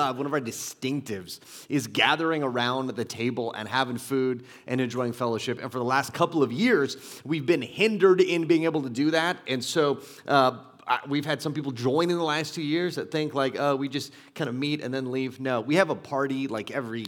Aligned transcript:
love, 0.00 0.16
one 0.16 0.26
of 0.26 0.32
our 0.32 0.40
distinctives, 0.40 1.40
is 1.68 1.86
gathering 1.86 2.42
around 2.42 2.86
the 2.96 3.04
table 3.04 3.52
and 3.52 3.68
having 3.68 3.98
food 3.98 4.44
and 4.66 4.80
enjoying 4.80 5.12
fellowship. 5.12 5.60
And 5.60 5.70
for 5.70 5.78
the 5.78 5.84
last 5.84 6.14
couple 6.14 6.42
of 6.42 6.50
years, 6.50 6.96
we've 7.24 7.44
been 7.44 7.62
hindered 7.62 8.20
in 8.20 8.46
being 8.46 8.64
able 8.64 8.82
to 8.82 8.90
do 8.90 9.10
that. 9.10 9.36
And 9.46 9.62
so, 9.62 10.00
uh, 10.26 10.58
we've 11.06 11.26
had 11.26 11.40
some 11.40 11.52
people 11.52 11.70
join 11.70 12.10
in 12.10 12.16
the 12.16 12.24
last 12.24 12.54
two 12.54 12.62
years 12.62 12.96
that 12.96 13.12
think 13.12 13.34
like, 13.34 13.56
oh, 13.58 13.76
we 13.76 13.88
just 13.88 14.12
kind 14.34 14.48
of 14.48 14.56
meet 14.56 14.80
and 14.80 14.92
then 14.92 15.12
leave. 15.12 15.38
No, 15.38 15.60
we 15.60 15.76
have 15.76 15.90
a 15.90 15.94
party 15.94 16.48
like 16.48 16.70
every 16.70 17.06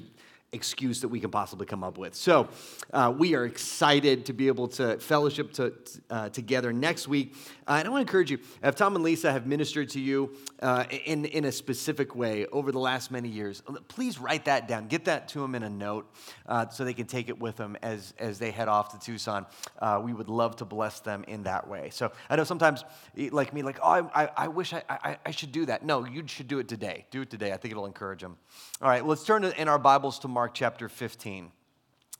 excuse 0.53 1.01
that 1.01 1.09
we 1.09 1.19
can 1.19 1.31
possibly 1.31 1.65
come 1.65 1.83
up 1.83 1.97
with. 1.97 2.15
So 2.15 2.49
uh, 2.93 3.13
we 3.17 3.35
are 3.35 3.47
excited 3.47 4.27
to 4.27 4.35
be 4.35 4.49
able 4.49 4.69
to 4.69 4.99
fellowship 4.99 5.53
to, 5.55 5.73
uh, 6.11 6.29
together 6.29 6.75
next 6.75 7.09
week. 7.09 7.35
Uh, 7.67 7.77
and 7.79 7.89
I 7.89 7.91
want 7.91 8.07
to 8.07 8.09
encourage 8.11 8.31
you, 8.31 8.39
if 8.63 8.77
Tom 8.77 8.95
and 8.95 9.03
Lisa 9.03 9.33
have 9.33 9.47
ministered 9.47 9.89
to 9.91 10.01
you 10.01 10.37
uh, 10.61 10.85
in, 11.07 11.25
in 11.25 11.47
a 11.47 11.53
specific 11.53 12.15
way 12.15 12.45
over 12.47 12.71
the 12.71 12.79
last 12.79 13.11
many 13.11 13.31
years, 13.31 13.63
please 13.89 14.19
write 14.19 14.45
that 14.45 14.69
down. 14.69 14.89
Get 14.89 15.07
that 15.07 15.27
to 15.29 15.41
them 15.41 15.55
in 15.55 15.63
a 15.63 15.71
note 15.71 16.13
uh, 16.47 16.69
so 16.69 16.85
they 16.85 16.93
can 16.93 17.07
take 17.07 17.31
it 17.31 17.39
with 17.39 17.57
them 17.57 17.77
as, 17.83 18.13
as 18.19 18.39
they 18.39 18.51
head 18.51 18.69
off 18.69 18.91
to 18.93 18.99
Tucson. 18.99 19.47
Uh, 19.79 20.03
we 20.05 20.13
would 20.13 20.29
love 20.29 20.57
to 20.57 20.67
bless 20.67 21.01
them 21.01 21.25
in 21.29 21.45
that 21.45 21.67
way. 21.67 21.89
So 21.91 22.13
I 22.29 22.37
know 22.37 22.45
sometimes, 22.45 22.85
like 23.31 23.55
me, 23.55 23.63
like, 23.63 23.79
oh, 23.83 24.11
I, 24.15 24.29
I 24.37 24.49
wish 24.49 24.75
I, 24.75 24.83
I, 24.91 25.17
I 25.25 25.31
should 25.31 25.53
do 25.53 25.65
that. 25.67 25.83
No, 25.83 26.05
you 26.05 26.25
should 26.27 26.49
do 26.49 26.59
it 26.59 26.69
today. 26.69 27.07
Do 27.11 27.23
it 27.23 27.31
today. 27.31 27.53
I 27.53 27.57
think 27.57 27.73
it'll 27.73 27.87
encourage 27.87 28.21
them. 28.21 28.37
All 28.83 28.89
right, 28.89 29.07
let's 29.07 29.25
turn 29.25 29.45
in 29.45 29.69
our 29.69 29.79
Bibles 29.79 30.19
to 30.21 30.29
Mark. 30.43 30.55
Chapter 30.55 30.89
15. 30.89 31.53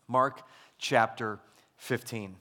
Mark 0.07 0.47
chapter 0.79 1.41
15. 1.79 2.37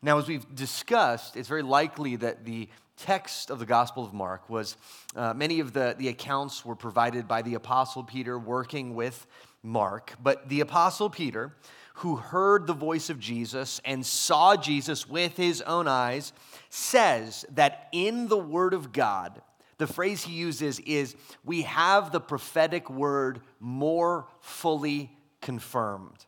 Now, 0.00 0.16
as 0.16 0.26
we've 0.26 0.54
discussed, 0.54 1.36
it's 1.36 1.48
very 1.48 1.60
likely 1.60 2.16
that 2.16 2.46
the 2.46 2.70
text 2.96 3.50
of 3.50 3.58
the 3.58 3.66
Gospel 3.66 4.06
of 4.06 4.14
Mark 4.14 4.48
was 4.48 4.78
uh, 5.14 5.34
many 5.34 5.60
of 5.60 5.74
the, 5.74 5.94
the 5.98 6.08
accounts 6.08 6.64
were 6.64 6.74
provided 6.74 7.28
by 7.28 7.42
the 7.42 7.52
Apostle 7.56 8.02
Peter 8.02 8.38
working 8.38 8.94
with 8.94 9.26
Mark. 9.62 10.14
But 10.22 10.48
the 10.48 10.60
Apostle 10.62 11.10
Peter, 11.10 11.54
who 11.96 12.16
heard 12.16 12.66
the 12.66 12.72
voice 12.72 13.10
of 13.10 13.20
Jesus 13.20 13.82
and 13.84 14.06
saw 14.06 14.56
Jesus 14.56 15.06
with 15.06 15.36
his 15.36 15.60
own 15.60 15.86
eyes, 15.86 16.32
says 16.70 17.44
that 17.50 17.90
in 17.92 18.28
the 18.28 18.38
Word 18.38 18.72
of 18.72 18.94
God, 18.94 19.42
the 19.78 19.86
phrase 19.86 20.24
he 20.24 20.34
uses 20.34 20.80
is, 20.80 21.16
We 21.44 21.62
have 21.62 22.12
the 22.12 22.20
prophetic 22.20 22.90
word 22.90 23.40
more 23.60 24.28
fully 24.40 25.16
confirmed. 25.40 26.26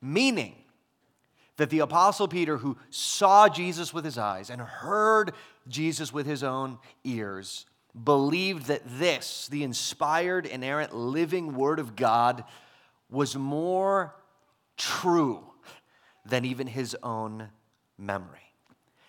Meaning 0.00 0.54
that 1.56 1.70
the 1.70 1.80
Apostle 1.80 2.28
Peter, 2.28 2.58
who 2.58 2.76
saw 2.90 3.48
Jesus 3.48 3.94
with 3.94 4.04
his 4.04 4.18
eyes 4.18 4.50
and 4.50 4.60
heard 4.60 5.32
Jesus 5.68 6.12
with 6.12 6.26
his 6.26 6.42
own 6.42 6.78
ears, 7.04 7.66
believed 8.04 8.66
that 8.66 8.82
this, 8.98 9.48
the 9.48 9.62
inspired, 9.62 10.46
inerrant, 10.46 10.94
living 10.94 11.54
Word 11.54 11.78
of 11.78 11.96
God, 11.96 12.44
was 13.10 13.36
more 13.36 14.14
true 14.76 15.44
than 16.24 16.44
even 16.44 16.66
his 16.66 16.96
own 17.02 17.48
memory. 17.96 18.52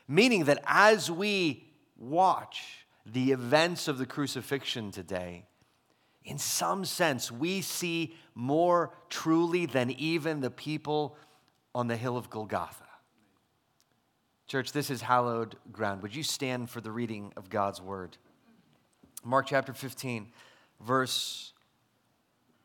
Meaning 0.07 0.45
that 0.45 0.63
as 0.65 1.11
we 1.11 1.67
watch 1.97 2.86
the 3.11 3.31
events 3.31 3.87
of 3.87 3.97
the 3.97 4.05
crucifixion 4.05 4.91
today, 4.91 5.45
in 6.23 6.37
some 6.37 6.83
sense, 6.83 7.31
we 7.31 7.61
see 7.61 8.15
more 8.35 8.91
truly 9.09 9.65
than 9.65 9.91
even 9.91 10.41
the 10.41 10.51
people 10.51 11.15
on 11.73 11.87
the 11.87 11.95
hill 11.95 12.17
of 12.17 12.29
Golgotha. 12.29 12.83
Church, 14.47 14.71
this 14.71 14.89
is 14.89 15.01
hallowed 15.01 15.55
ground. 15.71 16.01
Would 16.01 16.15
you 16.15 16.23
stand 16.23 16.69
for 16.69 16.81
the 16.81 16.91
reading 16.91 17.31
of 17.37 17.49
God's 17.49 17.81
word? 17.81 18.17
Mark 19.23 19.47
chapter 19.47 19.73
15, 19.73 20.27
verse 20.81 21.53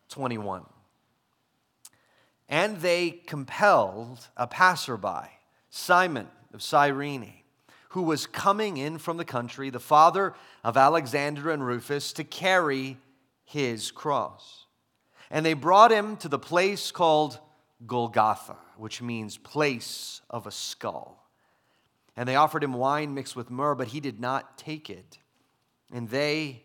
21. 0.09 0.65
And 2.48 2.79
they 2.79 3.11
compelled 3.11 4.29
a 4.37 4.47
passerby, 4.47 5.29
Simon 5.70 6.29
of 6.53 6.63
Cyrene 6.63 7.42
who 7.92 8.03
was 8.03 8.27
coming 8.27 8.79
in 8.79 8.97
from 8.97 9.19
the 9.19 9.25
country, 9.25 9.69
the 9.69 9.79
father 9.79 10.35
of 10.64 10.79
Alexander 10.79 11.51
and 11.51 11.64
Rufus, 11.64 12.14
to 12.14 12.25
carry 12.25 12.97
his 13.45 13.91
cross. 13.91 14.64
And 15.30 15.45
they 15.45 15.53
brought 15.53 15.92
him 15.92 16.17
to 16.19 16.29
the 16.29 16.39
place 16.39 16.91
called 16.91 17.39
Golgotha, 17.86 18.57
which 18.79 19.03
means 19.03 19.36
place 19.36 20.23
of 20.30 20.47
a 20.47 20.51
skull. 20.51 21.29
And 22.17 22.27
they 22.27 22.36
offered 22.36 22.64
him 22.64 22.73
wine 22.73 23.13
mixed 23.13 23.36
with 23.36 23.51
myrrh, 23.51 23.75
but 23.75 23.89
he 23.89 24.01
did 24.01 24.19
not 24.19 24.57
take 24.57 24.89
it. 24.89 25.19
And 25.92 26.09
they 26.09 26.63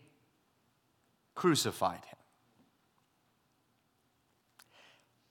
crucified 1.34 2.04
him. 2.06 2.17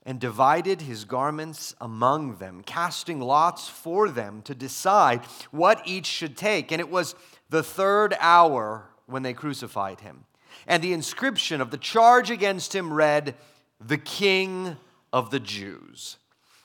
And 0.08 0.18
divided 0.18 0.80
his 0.80 1.04
garments 1.04 1.74
among 1.82 2.36
them, 2.36 2.62
casting 2.64 3.20
lots 3.20 3.68
for 3.68 4.08
them 4.08 4.40
to 4.40 4.54
decide 4.54 5.22
what 5.50 5.82
each 5.84 6.06
should 6.06 6.34
take. 6.34 6.72
And 6.72 6.80
it 6.80 6.88
was 6.88 7.14
the 7.50 7.62
third 7.62 8.16
hour 8.18 8.88
when 9.04 9.22
they 9.22 9.34
crucified 9.34 10.00
him. 10.00 10.24
And 10.66 10.82
the 10.82 10.94
inscription 10.94 11.60
of 11.60 11.70
the 11.70 11.76
charge 11.76 12.30
against 12.30 12.74
him 12.74 12.90
read, 12.90 13.34
The 13.82 13.98
King 13.98 14.78
of 15.12 15.30
the 15.30 15.40
Jews. 15.40 16.16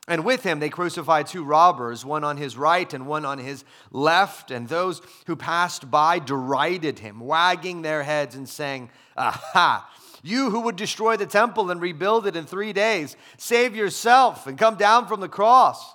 And 0.07 0.23
with 0.23 0.43
him 0.43 0.61
they 0.61 0.69
crucified 0.69 1.27
two 1.27 1.43
robbers, 1.43 2.05
one 2.05 2.23
on 2.23 2.37
his 2.37 2.55
right 2.55 2.93
and 2.93 3.05
one 3.05 3.25
on 3.25 3.39
his 3.39 3.65
left. 3.91 4.51
And 4.51 4.69
those 4.69 5.01
who 5.27 5.35
passed 5.35 5.91
by 5.91 6.19
derided 6.19 6.99
him, 6.99 7.19
wagging 7.19 7.81
their 7.81 8.03
heads 8.03 8.35
and 8.35 8.47
saying, 8.47 8.89
Aha! 9.17 9.89
You 10.23 10.49
who 10.49 10.61
would 10.61 10.77
destroy 10.77 11.17
the 11.17 11.25
temple 11.25 11.69
and 11.69 11.81
rebuild 11.81 12.25
it 12.25 12.37
in 12.37 12.45
three 12.45 12.71
days, 12.71 13.17
save 13.37 13.75
yourself 13.75 14.47
and 14.47 14.57
come 14.57 14.75
down 14.75 15.05
from 15.05 15.19
the 15.19 15.27
cross. 15.27 15.93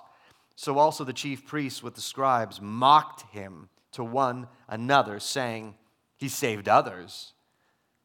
So 0.55 0.77
also 0.77 1.03
the 1.03 1.13
chief 1.13 1.47
priests 1.47 1.81
with 1.81 1.95
the 1.95 2.01
scribes 2.01 2.61
mocked 2.61 3.23
him 3.33 3.69
to 3.93 4.03
one 4.03 4.47
another, 4.67 5.19
saying, 5.19 5.73
He 6.15 6.29
saved 6.29 6.69
others, 6.69 7.33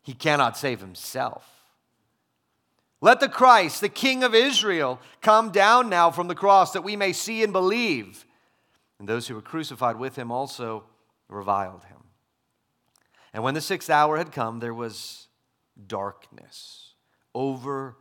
he 0.03 0.15
cannot 0.15 0.57
save 0.57 0.81
himself. 0.81 1.47
Let 3.03 3.21
the 3.21 3.29
Christ, 3.29 3.83
the 3.83 3.91
King 3.91 4.25
of 4.25 4.35
Israel, 4.35 4.99
come 5.21 5.51
down 5.51 5.91
now 5.91 6.11
from 6.11 6.27
the 6.27 6.35
cross 6.35 6.73
that 6.73 6.85
we 6.85 6.97
may 6.97 7.13
see 7.13 7.43
and 7.43 7.53
believe. 7.53 8.25
And 8.99 9.07
those 9.07 9.29
who 9.29 9.35
were 9.35 9.43
crucified 9.43 9.97
with 9.97 10.17
him 10.17 10.33
also 10.33 10.85
reviled 11.29 11.85
him. 11.85 11.99
And 13.35 13.43
when 13.43 13.53
the 13.53 13.61
sixth 13.61 13.91
hour 13.91 14.17
had 14.17 14.33
come, 14.33 14.61
there 14.61 14.73
was 14.73 15.24
darkness 15.87 16.95
over 17.35 17.97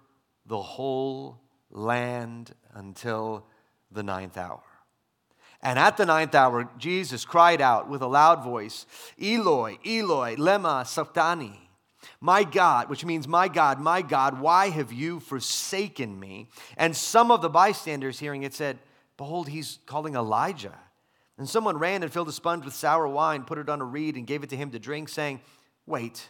the 0.46 0.62
whole 0.62 1.42
land 1.72 2.54
until 2.74 3.46
the 3.92 4.04
ninth 4.04 4.38
hour. 4.38 4.64
And 5.62 5.80
at 5.80 5.96
the 5.96 6.06
ninth 6.06 6.36
hour, 6.36 6.70
Jesus 6.78 7.24
cried 7.24 7.62
out 7.62 7.90
with 7.90 8.02
a 8.02 8.08
loud 8.08 8.44
voice, 8.44 8.86
Eloi, 9.22 9.78
Eloi, 9.86 10.36
lema 10.36 10.86
sabachthani. 10.86 11.60
My 12.20 12.44
God, 12.44 12.90
which 12.90 13.06
means, 13.06 13.30
My 13.30 13.48
God, 13.48 13.80
my 13.80 14.02
God, 14.02 14.42
why 14.42 14.70
have 14.70 14.92
you 14.92 15.22
forsaken 15.22 16.20
me? 16.20 16.50
And 16.76 16.96
some 16.96 17.32
of 17.32 17.42
the 17.42 17.50
bystanders 17.50 18.20
hearing 18.20 18.44
it 18.44 18.54
said, 18.54 18.78
Behold, 19.16 19.48
he's 19.48 19.80
calling 19.86 20.16
Elijah. 20.16 20.78
And 21.38 21.48
someone 21.48 21.78
ran 21.78 22.04
and 22.04 22.12
filled 22.12 22.28
a 22.28 22.34
sponge 22.34 22.66
with 22.66 22.74
sour 22.74 23.08
wine, 23.08 23.44
put 23.44 23.58
it 23.58 23.70
on 23.70 23.82
a 23.82 23.86
reed, 23.86 24.16
and 24.16 24.28
gave 24.28 24.44
it 24.44 24.50
to 24.50 24.58
him 24.58 24.72
to 24.72 24.80
drink, 24.80 25.08
saying, 25.08 25.40
Wait, 25.86 26.30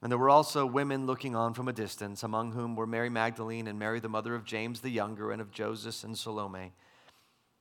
And 0.00 0.12
there 0.12 0.18
were 0.18 0.30
also 0.30 0.64
women 0.64 1.06
looking 1.06 1.34
on 1.34 1.54
from 1.54 1.66
a 1.66 1.72
distance, 1.72 2.22
among 2.22 2.52
whom 2.52 2.76
were 2.76 2.86
Mary 2.86 3.10
Magdalene 3.10 3.66
and 3.66 3.78
Mary, 3.78 3.98
the 3.98 4.08
mother 4.08 4.34
of 4.34 4.44
James 4.44 4.80
the 4.80 4.90
younger, 4.90 5.32
and 5.32 5.40
of 5.40 5.50
Joseph 5.50 6.04
and 6.04 6.16
Salome. 6.16 6.72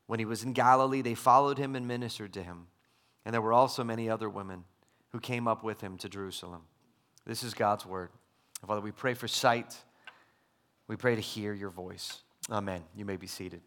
When 0.06 0.20
he 0.20 0.26
was 0.26 0.44
in 0.44 0.54
Galilee, 0.54 1.02
they 1.02 1.16
followed 1.16 1.58
him 1.58 1.76
and 1.76 1.88
ministered 1.88 2.34
to 2.34 2.44
him. 2.44 2.68
And 3.26 3.34
there 3.34 3.42
were 3.42 3.54
also 3.54 3.84
many 3.84 4.10
other 4.10 4.30
women 4.30 4.66
who 5.10 5.20
came 5.20 5.48
up 5.48 5.64
with 5.64 5.82
him 5.82 5.98
to 5.98 6.08
Jerusalem. 6.08 6.62
This 7.26 7.44
is 7.44 7.54
God's 7.54 7.86
word. 7.86 8.10
Father, 8.66 8.82
we 8.82 8.92
pray 8.92 9.16
for 9.16 9.28
sight. 9.28 9.76
We 10.88 10.96
pray 10.96 11.16
to 11.16 11.22
hear 11.22 11.54
your 11.54 11.72
voice. 11.72 12.22
Amen. 12.50 12.84
You 12.96 13.04
may 13.04 13.18
be 13.18 13.28
seated. 13.28 13.60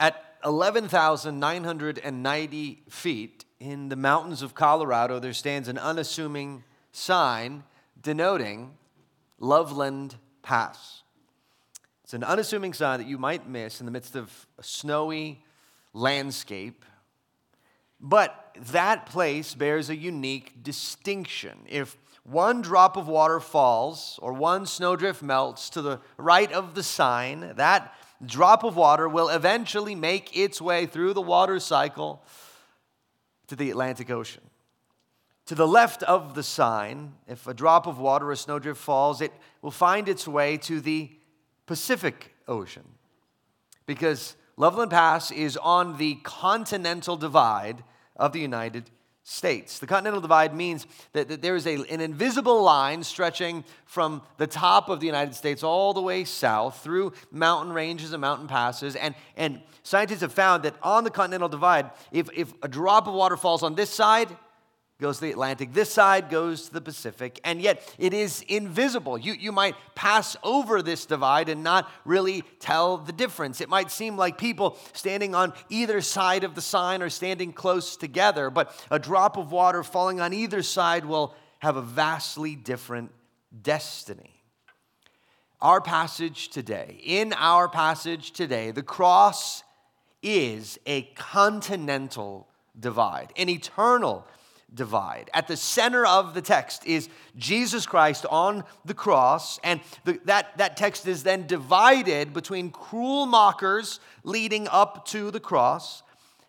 At 0.00 0.24
11,990 0.44 2.82
feet, 2.88 3.44
in 3.60 3.88
the 3.88 3.96
mountains 3.96 4.42
of 4.42 4.54
Colorado, 4.54 5.18
there 5.18 5.32
stands 5.32 5.68
an 5.68 5.78
unassuming 5.78 6.62
sign 6.92 7.64
denoting 8.00 8.76
Loveland 9.38 10.16
Pass. 10.42 11.02
It's 12.04 12.14
an 12.14 12.24
unassuming 12.24 12.72
sign 12.72 13.00
that 13.00 13.08
you 13.08 13.18
might 13.18 13.48
miss 13.48 13.80
in 13.80 13.86
the 13.86 13.92
midst 13.92 14.16
of 14.16 14.46
a 14.58 14.62
snowy 14.62 15.42
landscape. 15.92 16.84
But 18.00 18.56
that 18.72 19.06
place 19.06 19.54
bears 19.54 19.90
a 19.90 19.96
unique 19.96 20.62
distinction. 20.62 21.58
If 21.68 21.96
one 22.22 22.62
drop 22.62 22.96
of 22.96 23.08
water 23.08 23.40
falls 23.40 24.18
or 24.22 24.32
one 24.32 24.66
snowdrift 24.66 25.22
melts 25.22 25.68
to 25.70 25.82
the 25.82 26.00
right 26.16 26.50
of 26.52 26.74
the 26.74 26.82
sign, 26.82 27.52
that 27.56 27.92
drop 28.24 28.64
of 28.64 28.76
water 28.76 29.08
will 29.08 29.28
eventually 29.28 29.94
make 29.94 30.36
its 30.36 30.60
way 30.60 30.86
through 30.86 31.12
the 31.12 31.20
water 31.20 31.58
cycle 31.58 32.22
to 33.48 33.56
the 33.56 33.70
Atlantic 33.70 34.10
Ocean. 34.10 34.42
To 35.46 35.54
the 35.54 35.66
left 35.66 36.02
of 36.02 36.34
the 36.34 36.42
sign, 36.42 37.14
if 37.26 37.46
a 37.46 37.54
drop 37.54 37.86
of 37.86 37.98
water, 37.98 38.30
a 38.30 38.36
snowdrift 38.36 38.80
falls, 38.80 39.20
it 39.20 39.32
will 39.62 39.70
find 39.70 40.08
its 40.08 40.28
way 40.28 40.58
to 40.58 40.80
the 40.80 41.10
Pacific 41.66 42.34
Ocean. 42.46 42.84
Because 43.86 44.36
Loveland 44.56 44.90
Pass 44.90 45.30
is 45.30 45.56
on 45.56 45.96
the 45.96 46.16
continental 46.22 47.16
divide 47.16 47.82
of 48.16 48.32
the 48.32 48.40
United 48.40 48.90
States. 49.30 49.78
The 49.78 49.86
Continental 49.86 50.22
Divide 50.22 50.54
means 50.54 50.86
that, 51.12 51.28
that 51.28 51.42
there 51.42 51.54
is 51.54 51.66
a, 51.66 51.74
an 51.74 52.00
invisible 52.00 52.62
line 52.62 53.04
stretching 53.04 53.62
from 53.84 54.22
the 54.38 54.46
top 54.46 54.88
of 54.88 55.00
the 55.00 55.06
United 55.06 55.34
States 55.34 55.62
all 55.62 55.92
the 55.92 56.00
way 56.00 56.24
south 56.24 56.82
through 56.82 57.12
mountain 57.30 57.74
ranges 57.74 58.14
and 58.14 58.22
mountain 58.22 58.48
passes. 58.48 58.96
And, 58.96 59.14
and 59.36 59.60
scientists 59.82 60.22
have 60.22 60.32
found 60.32 60.62
that 60.62 60.76
on 60.82 61.04
the 61.04 61.10
Continental 61.10 61.50
Divide, 61.50 61.90
if, 62.10 62.30
if 62.34 62.54
a 62.62 62.68
drop 62.68 63.06
of 63.06 63.12
water 63.12 63.36
falls 63.36 63.62
on 63.62 63.74
this 63.74 63.90
side, 63.90 64.34
goes 65.00 65.18
to 65.18 65.26
the 65.26 65.30
Atlantic. 65.30 65.72
This 65.72 65.92
side 65.92 66.28
goes 66.28 66.66
to 66.66 66.72
the 66.72 66.80
Pacific, 66.80 67.40
and 67.44 67.62
yet 67.62 67.94
it 67.98 68.12
is 68.12 68.42
invisible. 68.48 69.16
You, 69.16 69.32
you 69.34 69.52
might 69.52 69.76
pass 69.94 70.36
over 70.42 70.82
this 70.82 71.06
divide 71.06 71.48
and 71.48 71.62
not 71.62 71.88
really 72.04 72.42
tell 72.58 72.98
the 72.98 73.12
difference. 73.12 73.60
It 73.60 73.68
might 73.68 73.92
seem 73.92 74.16
like 74.16 74.38
people 74.38 74.76
standing 74.94 75.36
on 75.36 75.52
either 75.68 76.00
side 76.00 76.42
of 76.42 76.56
the 76.56 76.60
sign 76.60 77.00
are 77.00 77.10
standing 77.10 77.52
close 77.52 77.96
together, 77.96 78.50
but 78.50 78.74
a 78.90 78.98
drop 78.98 79.36
of 79.36 79.52
water 79.52 79.84
falling 79.84 80.20
on 80.20 80.32
either 80.32 80.64
side 80.64 81.04
will 81.04 81.32
have 81.60 81.76
a 81.76 81.82
vastly 81.82 82.56
different 82.56 83.12
destiny. 83.62 84.42
Our 85.60 85.80
passage 85.80 86.48
today, 86.48 87.00
in 87.04 87.32
our 87.34 87.68
passage 87.68 88.32
today, 88.32 88.72
the 88.72 88.82
cross 88.82 89.62
is 90.24 90.76
a 90.86 91.02
continental 91.14 92.48
divide, 92.78 93.32
an 93.36 93.48
eternal 93.48 94.26
divide. 94.74 95.30
At 95.32 95.48
the 95.48 95.56
center 95.56 96.04
of 96.04 96.34
the 96.34 96.42
text 96.42 96.86
is 96.86 97.08
Jesus 97.36 97.86
Christ 97.86 98.26
on 98.30 98.64
the 98.84 98.94
cross, 98.94 99.58
and 99.64 99.80
the, 100.04 100.20
that, 100.24 100.56
that 100.58 100.76
text 100.76 101.06
is 101.06 101.22
then 101.22 101.46
divided 101.46 102.32
between 102.32 102.70
cruel 102.70 103.26
mockers 103.26 104.00
leading 104.24 104.68
up 104.68 105.06
to 105.06 105.30
the 105.30 105.40
cross 105.40 106.02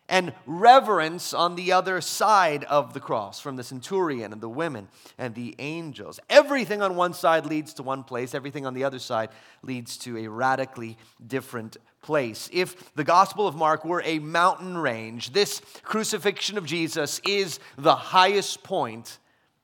and 0.09 0.33
reverence 0.45 1.33
on 1.33 1.55
the 1.55 1.71
other 1.71 2.01
side 2.01 2.63
of 2.65 2.93
the 2.93 2.99
cross 2.99 3.39
from 3.39 3.55
the 3.55 3.63
centurion 3.63 4.33
and 4.33 4.41
the 4.41 4.49
women 4.49 4.89
and 5.17 5.35
the 5.35 5.55
angels. 5.59 6.19
Everything 6.29 6.81
on 6.81 6.95
one 6.95 7.13
side 7.13 7.45
leads 7.45 7.75
to 7.75 7.83
one 7.83 8.03
place, 8.03 8.33
everything 8.33 8.65
on 8.65 8.73
the 8.73 8.83
other 8.83 8.99
side 8.99 9.29
leads 9.61 9.97
to 9.99 10.17
a 10.17 10.27
radically 10.27 10.97
different 11.25 11.77
place. 12.01 12.49
If 12.51 12.93
the 12.95 13.03
Gospel 13.03 13.47
of 13.47 13.55
Mark 13.55 13.85
were 13.85 14.01
a 14.03 14.19
mountain 14.19 14.77
range, 14.77 15.31
this 15.31 15.61
crucifixion 15.83 16.57
of 16.57 16.65
Jesus 16.65 17.21
is 17.27 17.59
the 17.77 17.95
highest 17.95 18.63
point 18.63 19.19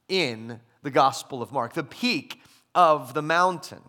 in 0.07 0.59
the 0.83 0.91
Gospel 0.91 1.41
of 1.41 1.51
Mark, 1.51 1.73
the 1.73 1.83
peak 1.83 2.39
of 2.75 3.15
the 3.15 3.23
mountain. 3.23 3.81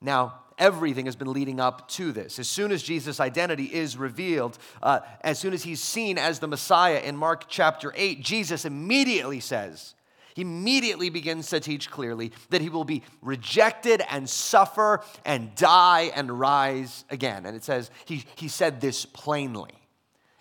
Now, 0.00 0.36
everything 0.60 1.06
has 1.06 1.16
been 1.16 1.32
leading 1.32 1.58
up 1.58 1.88
to 1.88 2.12
this. 2.12 2.38
As 2.38 2.48
soon 2.48 2.70
as 2.70 2.82
Jesus' 2.82 3.18
identity 3.18 3.64
is 3.64 3.96
revealed, 3.96 4.58
uh, 4.82 5.00
as 5.22 5.38
soon 5.40 5.52
as 5.52 5.64
he's 5.64 5.82
seen 5.82 6.18
as 6.18 6.38
the 6.38 6.46
Messiah 6.46 7.00
in 7.00 7.16
Mark 7.16 7.46
chapter 7.48 7.92
8, 7.96 8.22
Jesus 8.22 8.64
immediately 8.64 9.40
says, 9.40 9.94
he 10.34 10.42
immediately 10.42 11.10
begins 11.10 11.48
to 11.50 11.58
teach 11.58 11.90
clearly 11.90 12.32
that 12.50 12.60
he 12.60 12.68
will 12.68 12.84
be 12.84 13.02
rejected 13.20 14.00
and 14.08 14.30
suffer 14.30 15.02
and 15.24 15.54
die 15.56 16.12
and 16.14 16.38
rise 16.38 17.04
again. 17.10 17.46
And 17.46 17.56
it 17.56 17.64
says, 17.64 17.90
he, 18.04 18.24
he 18.36 18.46
said 18.46 18.80
this 18.80 19.04
plainly. 19.04 19.79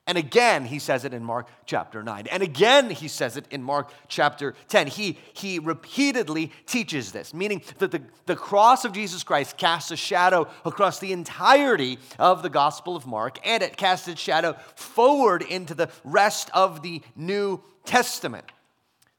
And 0.09 0.17
again, 0.17 0.65
he 0.65 0.79
says 0.79 1.05
it 1.05 1.13
in 1.13 1.23
Mark 1.23 1.47
chapter 1.67 2.01
9. 2.01 2.25
And 2.31 2.41
again, 2.41 2.89
he 2.89 3.07
says 3.07 3.37
it 3.37 3.45
in 3.51 3.61
Mark 3.61 3.91
chapter 4.07 4.55
10. 4.67 4.87
He, 4.87 5.19
he 5.33 5.59
repeatedly 5.59 6.51
teaches 6.65 7.11
this, 7.11 7.31
meaning 7.31 7.61
that 7.77 7.91
the, 7.91 8.01
the 8.25 8.35
cross 8.35 8.85
of 8.85 8.91
Jesus 8.91 9.23
Christ 9.23 9.55
casts 9.55 9.91
a 9.91 9.95
shadow 9.95 10.47
across 10.65 10.97
the 10.97 11.11
entirety 11.11 11.99
of 12.17 12.41
the 12.41 12.49
Gospel 12.49 12.95
of 12.95 13.05
Mark, 13.05 13.37
and 13.45 13.61
it 13.61 13.77
casts 13.77 14.07
its 14.07 14.19
shadow 14.19 14.55
forward 14.73 15.43
into 15.43 15.75
the 15.75 15.91
rest 16.03 16.49
of 16.55 16.81
the 16.81 17.03
New 17.15 17.61
Testament. 17.85 18.45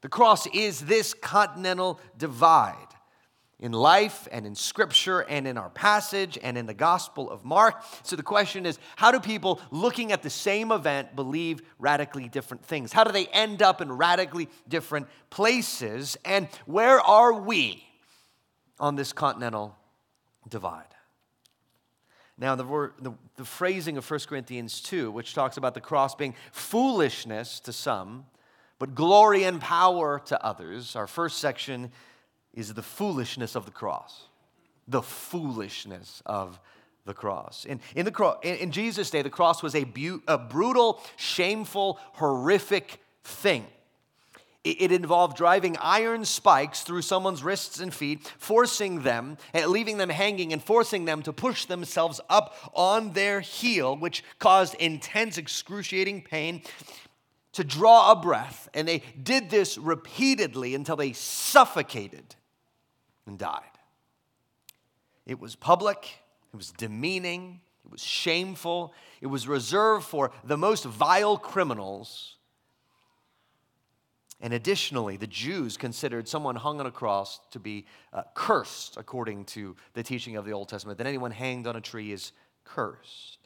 The 0.01 0.09
cross 0.09 0.45
is 0.47 0.81
this 0.81 1.13
continental 1.13 2.01
divide 2.17 2.75
in 3.61 3.71
life 3.71 4.27
and 4.31 4.45
in 4.45 4.55
scripture 4.55 5.21
and 5.21 5.47
in 5.47 5.57
our 5.57 5.69
passage 5.69 6.37
and 6.41 6.57
in 6.57 6.65
the 6.65 6.73
Gospel 6.73 7.29
of 7.29 7.45
Mark. 7.45 7.83
So 8.03 8.15
the 8.15 8.23
question 8.23 8.65
is 8.65 8.79
how 8.95 9.11
do 9.11 9.19
people 9.19 9.61
looking 9.69 10.11
at 10.11 10.23
the 10.23 10.29
same 10.29 10.71
event 10.71 11.15
believe 11.15 11.61
radically 11.77 12.27
different 12.27 12.65
things? 12.65 12.91
How 12.91 13.03
do 13.03 13.11
they 13.11 13.27
end 13.27 13.61
up 13.61 13.79
in 13.79 13.91
radically 13.91 14.49
different 14.67 15.07
places? 15.29 16.17
And 16.25 16.47
where 16.65 16.99
are 16.99 17.33
we 17.33 17.85
on 18.79 18.95
this 18.95 19.13
continental 19.13 19.77
divide? 20.49 20.85
Now, 22.37 22.55
the, 22.55 22.63
the, 22.99 23.13
the 23.35 23.45
phrasing 23.45 23.97
of 23.97 24.09
1 24.09 24.21
Corinthians 24.21 24.81
2, 24.81 25.11
which 25.11 25.35
talks 25.35 25.57
about 25.57 25.75
the 25.75 25.81
cross 25.81 26.15
being 26.15 26.33
foolishness 26.51 27.59
to 27.61 27.71
some, 27.71 28.25
but 28.79 28.95
glory 28.95 29.43
and 29.43 29.61
power 29.61 30.19
to 30.25 30.43
others, 30.43 30.95
our 30.95 31.05
first 31.05 31.37
section 31.37 31.91
is 32.53 32.73
the 32.73 32.83
foolishness 32.83 33.55
of 33.55 33.65
the 33.65 33.71
cross. 33.71 34.23
The 34.87 35.01
foolishness 35.01 36.21
of 36.25 36.59
the 37.05 37.13
cross. 37.13 37.65
In, 37.65 37.79
in, 37.95 38.05
the 38.05 38.11
cro- 38.11 38.39
in, 38.43 38.55
in 38.57 38.71
Jesus' 38.71 39.09
day, 39.09 39.21
the 39.21 39.29
cross 39.29 39.63
was 39.63 39.75
a, 39.75 39.83
bu- 39.83 40.21
a 40.27 40.37
brutal, 40.37 41.01
shameful, 41.15 41.99
horrific 42.13 42.99
thing. 43.23 43.65
It, 44.63 44.81
it 44.81 44.91
involved 44.91 45.37
driving 45.37 45.77
iron 45.77 46.25
spikes 46.25 46.81
through 46.81 47.01
someone's 47.01 47.43
wrists 47.43 47.79
and 47.79 47.93
feet, 47.93 48.27
forcing 48.37 49.01
them, 49.01 49.37
eh, 49.53 49.65
leaving 49.65 49.97
them 49.97 50.09
hanging, 50.09 50.53
and 50.53 50.63
forcing 50.63 51.05
them 51.05 51.23
to 51.23 51.33
push 51.33 51.65
themselves 51.65 52.21
up 52.29 52.55
on 52.73 53.13
their 53.13 53.39
heel, 53.39 53.95
which 53.97 54.23
caused 54.39 54.75
intense, 54.75 55.37
excruciating 55.37 56.21
pain 56.21 56.61
to 57.53 57.63
draw 57.63 58.11
a 58.11 58.15
breath. 58.15 58.69
And 58.73 58.87
they 58.87 59.01
did 59.21 59.49
this 59.49 59.77
repeatedly 59.77 60.75
until 60.75 60.95
they 60.95 61.13
suffocated 61.13 62.35
and 63.25 63.37
died. 63.37 63.63
It 65.25 65.39
was 65.39 65.55
public, 65.55 66.17
it 66.53 66.57
was 66.57 66.71
demeaning, 66.71 67.61
it 67.85 67.91
was 67.91 68.01
shameful, 68.01 68.93
it 69.21 69.27
was 69.27 69.47
reserved 69.47 70.05
for 70.05 70.31
the 70.43 70.57
most 70.57 70.85
vile 70.85 71.37
criminals. 71.37 72.35
And 74.43 74.53
additionally, 74.53 75.17
the 75.17 75.27
Jews 75.27 75.77
considered 75.77 76.27
someone 76.27 76.55
hung 76.55 76.79
on 76.79 76.87
a 76.87 76.91
cross 76.91 77.39
to 77.51 77.59
be 77.59 77.85
uh, 78.11 78.23
cursed, 78.33 78.97
according 78.97 79.45
to 79.45 79.75
the 79.93 80.01
teaching 80.01 80.35
of 80.35 80.45
the 80.45 80.51
Old 80.51 80.67
Testament, 80.67 80.97
that 80.97 81.05
anyone 81.05 81.29
hanged 81.29 81.67
on 81.67 81.75
a 81.75 81.81
tree 81.81 82.11
is 82.11 82.31
cursed. 82.63 83.37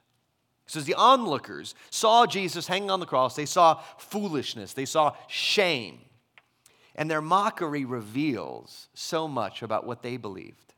So 0.68 0.80
as 0.80 0.86
the 0.86 0.96
onlookers 0.96 1.76
saw 1.90 2.26
Jesus 2.26 2.66
hanging 2.66 2.90
on 2.90 3.00
the 3.00 3.06
cross, 3.06 3.36
they 3.36 3.46
saw 3.46 3.82
foolishness, 3.98 4.74
they 4.74 4.86
saw 4.86 5.16
shame. 5.28 6.00
And 6.96 7.12
their 7.12 7.22
mockery 7.22 7.86
reveals 7.86 8.88
so 8.94 9.28
much 9.28 9.62
about 9.62 9.86
what 9.86 10.02
they 10.02 10.18
believed. 10.18 10.74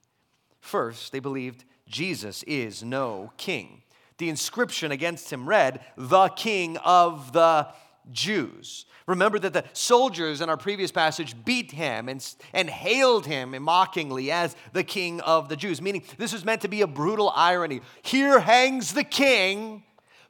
First, 0.59 1.11
they 1.11 1.19
believed 1.19 1.63
Jesus 1.87 2.43
is 2.43 2.83
no 2.83 3.31
king. 3.37 3.83
The 4.17 4.29
inscription 4.29 4.91
against 4.91 5.31
him 5.31 5.47
read, 5.47 5.79
the 5.95 6.29
king 6.29 6.77
of 6.77 7.33
the 7.33 7.67
Jews. 8.11 8.85
Remember 9.05 9.39
that 9.39 9.53
the 9.53 9.63
soldiers 9.73 10.41
in 10.41 10.49
our 10.49 10.57
previous 10.57 10.91
passage 10.91 11.35
beat 11.45 11.71
him 11.71 12.09
and, 12.09 12.35
and 12.51 12.69
hailed 12.69 13.25
him 13.25 13.61
mockingly 13.61 14.31
as 14.31 14.55
the 14.73 14.83
king 14.83 15.21
of 15.21 15.49
the 15.49 15.55
Jews, 15.55 15.81
meaning 15.81 16.03
this 16.17 16.33
was 16.33 16.43
meant 16.43 16.61
to 16.61 16.67
be 16.67 16.81
a 16.81 16.87
brutal 16.87 17.31
irony. 17.35 17.81
Here 18.01 18.39
hangs 18.39 18.93
the 18.93 19.03
king, 19.03 19.83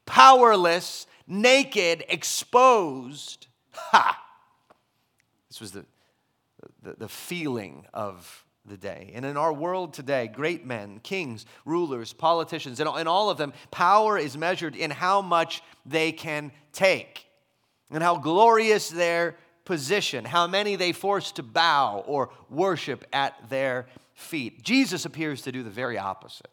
powerless, 0.06 1.08
naked, 1.27 2.03
exposed. 2.10 3.48
Ha! 3.72 4.26
This 5.57 5.61
was 5.61 5.71
the, 5.71 5.85
the, 6.83 6.95
the 6.99 7.09
feeling 7.09 7.87
of 7.95 8.45
the 8.63 8.77
day. 8.77 9.11
And 9.15 9.25
in 9.25 9.37
our 9.37 9.51
world 9.51 9.91
today, 9.91 10.27
great 10.27 10.67
men, 10.67 10.99
kings, 10.99 11.47
rulers, 11.65 12.13
politicians, 12.13 12.79
and 12.79 13.09
all 13.09 13.31
of 13.31 13.39
them, 13.39 13.53
power 13.71 14.19
is 14.19 14.37
measured 14.37 14.75
in 14.75 14.91
how 14.91 15.23
much 15.23 15.63
they 15.83 16.11
can 16.11 16.51
take 16.73 17.25
and 17.89 18.03
how 18.03 18.17
glorious 18.17 18.89
their 18.89 19.35
position, 19.65 20.25
how 20.25 20.45
many 20.45 20.75
they 20.75 20.91
force 20.91 21.31
to 21.31 21.43
bow 21.43 22.03
or 22.05 22.29
worship 22.51 23.03
at 23.11 23.49
their 23.49 23.87
feet. 24.13 24.61
Jesus 24.61 25.05
appears 25.05 25.41
to 25.41 25.51
do 25.51 25.63
the 25.63 25.71
very 25.71 25.97
opposite, 25.97 26.51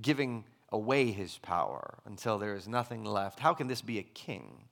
giving 0.00 0.44
away 0.72 1.10
his 1.10 1.36
power 1.38 1.98
until 2.06 2.38
there 2.38 2.54
is 2.54 2.66
nothing 2.66 3.04
left. 3.04 3.38
How 3.38 3.52
can 3.52 3.66
this 3.66 3.82
be 3.82 3.98
a 3.98 4.02
king? 4.02 4.62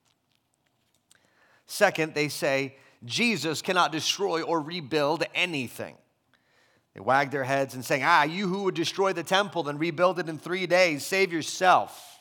Second, 1.67 2.13
they 2.13 2.29
say 2.29 2.75
Jesus 3.03 3.61
cannot 3.61 3.91
destroy 3.91 4.41
or 4.41 4.61
rebuild 4.61 5.23
anything. 5.33 5.95
They 6.93 7.01
wag 7.01 7.31
their 7.31 7.43
heads 7.43 7.75
and 7.75 7.83
saying, 7.83 8.03
Ah, 8.05 8.23
you 8.23 8.47
who 8.47 8.63
would 8.63 8.75
destroy 8.75 9.11
the 9.11 9.23
temple 9.23 9.67
and 9.67 9.79
rebuild 9.79 10.17
it 10.17 10.29
in 10.29 10.37
three 10.37 10.65
days, 10.65 11.05
save 11.05 11.33
yourself. 11.33 12.19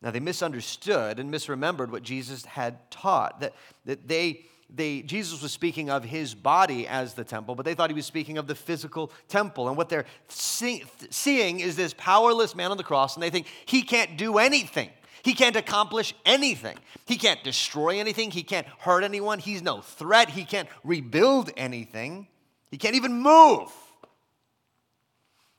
Now, 0.00 0.10
they 0.10 0.20
misunderstood 0.20 1.20
and 1.20 1.32
misremembered 1.32 1.90
what 1.90 2.02
Jesus 2.02 2.44
had 2.44 2.90
taught. 2.90 3.40
That, 3.40 3.54
that 3.84 4.08
they, 4.08 4.46
they, 4.68 5.02
Jesus 5.02 5.42
was 5.42 5.52
speaking 5.52 5.90
of 5.90 6.02
his 6.02 6.34
body 6.34 6.88
as 6.88 7.14
the 7.14 7.22
temple, 7.22 7.54
but 7.54 7.64
they 7.64 7.74
thought 7.74 7.88
he 7.88 7.94
was 7.94 8.06
speaking 8.06 8.36
of 8.36 8.48
the 8.48 8.54
physical 8.54 9.12
temple. 9.28 9.68
And 9.68 9.76
what 9.76 9.88
they're 9.88 10.06
see, 10.26 10.82
seeing 11.10 11.60
is 11.60 11.76
this 11.76 11.94
powerless 11.96 12.56
man 12.56 12.72
on 12.72 12.78
the 12.78 12.82
cross, 12.82 13.14
and 13.14 13.22
they 13.22 13.30
think 13.30 13.46
he 13.66 13.82
can't 13.82 14.16
do 14.16 14.38
anything. 14.38 14.90
He 15.22 15.34
can't 15.34 15.56
accomplish 15.56 16.14
anything. 16.26 16.76
He 17.06 17.16
can't 17.16 17.42
destroy 17.44 18.00
anything. 18.00 18.30
He 18.30 18.42
can't 18.42 18.66
hurt 18.78 19.04
anyone. 19.04 19.38
He's 19.38 19.62
no 19.62 19.80
threat. 19.80 20.30
He 20.30 20.44
can't 20.44 20.68
rebuild 20.82 21.50
anything. 21.56 22.26
He 22.70 22.78
can't 22.78 22.96
even 22.96 23.22
move. 23.22 23.70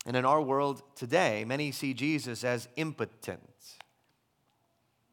And 0.05 0.17
in 0.17 0.25
our 0.25 0.41
world 0.41 0.84
today, 0.96 1.46
many 1.46 1.72
see 1.72 1.93
Jesus 1.93 2.43
as 2.43 2.67
impotent. 2.75 3.39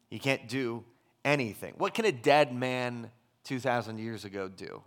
He 0.09 0.19
can't 0.19 0.49
do 0.49 0.83
anything. 1.23 1.75
What 1.77 1.93
can 1.93 2.03
a 2.05 2.11
dead 2.11 2.53
man 2.53 3.09
2,000 3.45 3.99
years 3.99 4.25
ago 4.25 4.49
do? 4.49 4.83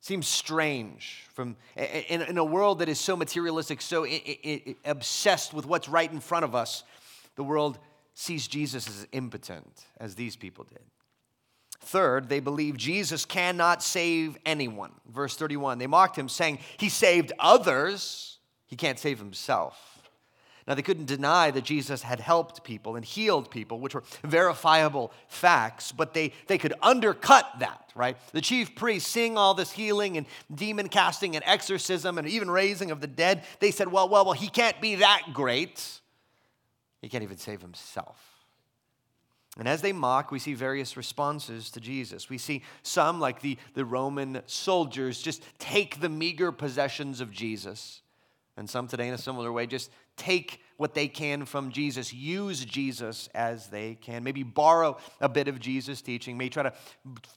Seems 0.00 0.28
strange 0.28 1.26
from 1.34 1.56
in, 1.74 2.22
in 2.22 2.38
a 2.38 2.44
world 2.44 2.78
that 2.78 2.88
is 2.88 3.00
so 3.00 3.16
materialistic, 3.16 3.82
so 3.82 4.06
obsessed 4.84 5.52
with 5.52 5.66
what's 5.66 5.88
right 5.88 6.10
in 6.10 6.20
front 6.20 6.44
of 6.44 6.54
us. 6.54 6.84
The 7.34 7.42
world 7.42 7.78
sees 8.18 8.48
Jesus 8.48 8.88
as 8.88 9.06
impotent, 9.12 9.84
as 10.00 10.14
these 10.14 10.36
people 10.36 10.64
did. 10.64 10.80
Third, 11.80 12.30
they 12.30 12.40
believe 12.40 12.78
Jesus 12.78 13.26
cannot 13.26 13.82
save 13.82 14.38
anyone. 14.46 14.92
Verse 15.06 15.36
31, 15.36 15.76
they 15.76 15.86
mocked 15.86 16.16
him, 16.16 16.30
saying, 16.30 16.58
He 16.78 16.88
saved 16.88 17.32
others, 17.38 18.38
he 18.64 18.74
can't 18.74 18.98
save 18.98 19.18
himself. 19.18 20.08
Now, 20.66 20.74
they 20.74 20.82
couldn't 20.82 21.04
deny 21.04 21.50
that 21.50 21.62
Jesus 21.62 22.02
had 22.02 22.18
helped 22.18 22.64
people 22.64 22.96
and 22.96 23.04
healed 23.04 23.50
people, 23.50 23.78
which 23.80 23.94
were 23.94 24.02
verifiable 24.24 25.12
facts, 25.28 25.92
but 25.92 26.14
they, 26.14 26.32
they 26.46 26.56
could 26.56 26.72
undercut 26.82 27.46
that, 27.60 27.92
right? 27.94 28.16
The 28.32 28.40
chief 28.40 28.74
priests, 28.74 29.10
seeing 29.10 29.36
all 29.36 29.52
this 29.52 29.70
healing 29.70 30.16
and 30.16 30.26
demon 30.52 30.88
casting 30.88 31.36
and 31.36 31.44
exorcism 31.46 32.16
and 32.16 32.26
even 32.26 32.50
raising 32.50 32.90
of 32.90 33.02
the 33.02 33.06
dead, 33.06 33.44
they 33.60 33.70
said, 33.70 33.92
well, 33.92 34.08
well, 34.08 34.24
well, 34.24 34.34
he 34.34 34.48
can't 34.48 34.80
be 34.80 34.96
that 34.96 35.22
great. 35.34 36.00
He 37.06 37.10
can't 37.10 37.22
even 37.22 37.38
save 37.38 37.62
himself. 37.62 38.18
And 39.56 39.68
as 39.68 39.80
they 39.80 39.92
mock, 39.92 40.32
we 40.32 40.40
see 40.40 40.54
various 40.54 40.96
responses 40.96 41.70
to 41.70 41.80
Jesus. 41.80 42.28
We 42.28 42.36
see 42.36 42.64
some, 42.82 43.20
like 43.20 43.42
the, 43.42 43.58
the 43.74 43.84
Roman 43.84 44.42
soldiers, 44.46 45.22
just 45.22 45.40
take 45.60 46.00
the 46.00 46.08
meager 46.08 46.50
possessions 46.50 47.20
of 47.20 47.30
Jesus. 47.30 48.02
And 48.56 48.68
some 48.68 48.88
today, 48.88 49.06
in 49.06 49.14
a 49.14 49.18
similar 49.18 49.52
way, 49.52 49.68
just 49.68 49.92
take 50.16 50.60
what 50.78 50.94
they 50.94 51.06
can 51.06 51.44
from 51.44 51.70
Jesus, 51.70 52.12
use 52.12 52.64
Jesus 52.64 53.28
as 53.36 53.68
they 53.68 53.94
can, 53.94 54.24
maybe 54.24 54.42
borrow 54.42 54.98
a 55.20 55.28
bit 55.28 55.46
of 55.46 55.60
Jesus' 55.60 56.02
teaching, 56.02 56.36
maybe 56.36 56.50
try 56.50 56.64
to 56.64 56.72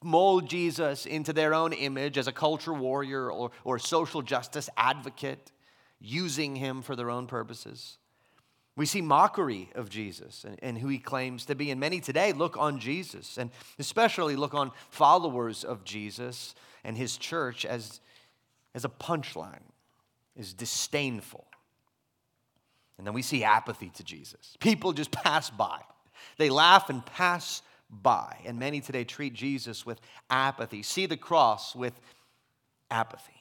mold 0.01 0.49
Jesus 0.49 1.05
into 1.05 1.31
their 1.31 1.53
own 1.53 1.73
image 1.73 2.17
as 2.17 2.27
a 2.27 2.31
culture 2.31 2.73
warrior 2.73 3.31
or, 3.31 3.51
or 3.63 3.77
social 3.77 4.23
justice 4.23 4.67
advocate, 4.75 5.51
using 5.99 6.55
him 6.55 6.81
for 6.81 6.95
their 6.95 7.11
own 7.11 7.27
purposes. 7.27 7.98
We 8.79 8.85
see 8.85 9.01
mockery 9.01 9.69
of 9.75 9.89
Jesus 9.89 10.45
and, 10.45 10.57
and, 10.63 10.77
who 10.77 10.87
he 10.87 10.99
claims 10.99 11.43
to 11.47 11.55
be. 11.55 11.69
And 11.69 11.81
many 11.81 11.99
today 11.99 12.31
look 12.31 12.55
on 12.55 12.79
Jesus, 12.79 13.37
and 13.37 13.51
especially 13.77 14.37
look 14.37 14.53
on 14.53 14.71
followers 14.89 15.65
of 15.65 15.83
Jesus 15.83 16.55
and 16.85 16.95
his 16.95 17.17
church 17.17 17.65
as, 17.65 17.99
as 18.73 18.85
a 18.85 18.89
punchline, 18.89 19.67
is 20.37 20.53
disdainful. 20.53 21.45
And 22.97 23.05
then 23.05 23.13
we 23.13 23.21
see 23.21 23.43
apathy 23.43 23.89
to 23.95 24.03
Jesus. 24.05 24.55
People 24.61 24.93
just 24.93 25.11
pass 25.11 25.49
by. 25.49 25.81
They 26.37 26.49
laugh 26.49 26.89
and 26.89 27.05
pass 27.05 27.61
by. 27.89 28.37
And 28.45 28.59
many 28.59 28.79
today 28.79 29.03
treat 29.03 29.33
Jesus 29.33 29.85
with 29.85 29.99
apathy, 30.29 30.83
see 30.83 31.05
the 31.05 31.17
cross 31.17 31.75
with 31.75 31.99
apathy. 32.89 33.38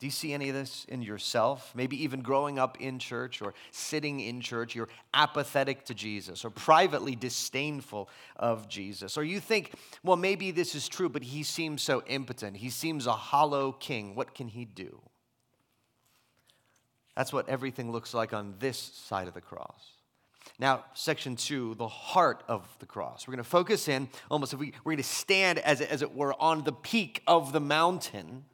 Do 0.00 0.06
you 0.06 0.10
see 0.10 0.32
any 0.32 0.48
of 0.48 0.54
this 0.54 0.84
in 0.88 1.02
yourself? 1.02 1.72
Maybe 1.74 2.02
even 2.02 2.20
growing 2.20 2.58
up 2.58 2.80
in 2.80 2.98
church 2.98 3.40
or 3.40 3.54
sitting 3.70 4.20
in 4.20 4.40
church, 4.40 4.74
you're 4.74 4.88
apathetic 5.14 5.84
to 5.86 5.94
Jesus 5.94 6.44
or 6.44 6.50
privately 6.50 7.14
disdainful 7.14 8.08
of 8.36 8.68
Jesus. 8.68 9.16
Or 9.16 9.22
you 9.22 9.38
think, 9.40 9.72
well, 10.02 10.16
maybe 10.16 10.50
this 10.50 10.74
is 10.74 10.88
true, 10.88 11.08
but 11.08 11.22
he 11.22 11.42
seems 11.42 11.80
so 11.80 12.02
impotent. 12.06 12.56
He 12.56 12.70
seems 12.70 13.06
a 13.06 13.12
hollow 13.12 13.72
king. 13.72 14.14
What 14.14 14.34
can 14.34 14.48
he 14.48 14.64
do? 14.64 15.00
That's 17.16 17.32
what 17.32 17.48
everything 17.48 17.92
looks 17.92 18.12
like 18.12 18.34
on 18.34 18.56
this 18.58 18.76
side 18.76 19.28
of 19.28 19.34
the 19.34 19.40
cross. 19.40 19.92
Now, 20.58 20.84
section 20.94 21.36
two, 21.36 21.76
the 21.76 21.88
heart 21.88 22.42
of 22.48 22.68
the 22.80 22.86
cross. 22.86 23.26
We're 23.26 23.32
going 23.34 23.44
to 23.44 23.48
focus 23.48 23.88
in 23.88 24.08
almost, 24.30 24.52
if 24.52 24.58
we, 24.58 24.72
we're 24.84 24.92
going 24.92 24.96
to 24.98 25.04
stand 25.04 25.60
as, 25.60 25.80
as 25.80 26.02
it 26.02 26.14
were 26.14 26.34
on 26.42 26.64
the 26.64 26.72
peak 26.72 27.22
of 27.26 27.52
the 27.52 27.60
mountain 27.60 28.44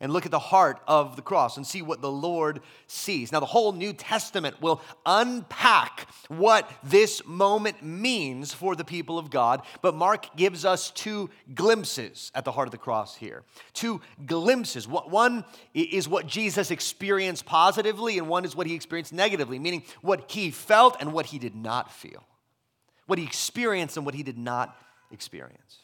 and 0.00 0.12
look 0.12 0.24
at 0.24 0.30
the 0.30 0.38
heart 0.38 0.80
of 0.88 1.16
the 1.16 1.22
cross 1.22 1.56
and 1.56 1.66
see 1.66 1.82
what 1.82 2.00
the 2.00 2.10
Lord 2.10 2.60
sees. 2.86 3.32
Now, 3.32 3.40
the 3.40 3.46
whole 3.46 3.72
New 3.72 3.92
Testament 3.92 4.60
will 4.62 4.80
unpack 5.04 6.06
what 6.28 6.70
this 6.82 7.24
moment 7.26 7.82
means 7.82 8.54
for 8.54 8.74
the 8.74 8.84
people 8.84 9.18
of 9.18 9.30
God, 9.30 9.62
but 9.82 9.94
Mark 9.94 10.34
gives 10.36 10.64
us 10.64 10.90
two 10.90 11.28
glimpses 11.54 12.32
at 12.34 12.44
the 12.46 12.52
heart 12.52 12.66
of 12.66 12.72
the 12.72 12.78
cross 12.78 13.14
here. 13.14 13.42
Two 13.74 14.00
glimpses. 14.24 14.88
One 14.88 15.44
is 15.74 16.08
what 16.08 16.26
Jesus 16.26 16.70
experienced 16.70 17.44
positively, 17.44 18.18
and 18.18 18.26
one 18.26 18.46
is 18.46 18.56
what 18.56 18.66
he 18.66 18.74
experienced 18.74 19.12
negatively, 19.12 19.58
meaning 19.58 19.82
what 20.00 20.30
he 20.30 20.50
felt 20.50 20.96
and 21.00 21.12
what 21.12 21.26
he 21.26 21.38
did 21.38 21.54
not 21.54 21.92
feel, 21.92 22.26
what 23.06 23.18
he 23.18 23.24
experienced 23.26 23.98
and 23.98 24.06
what 24.06 24.14
he 24.14 24.22
did 24.22 24.38
not 24.38 24.76
experience. 25.10 25.76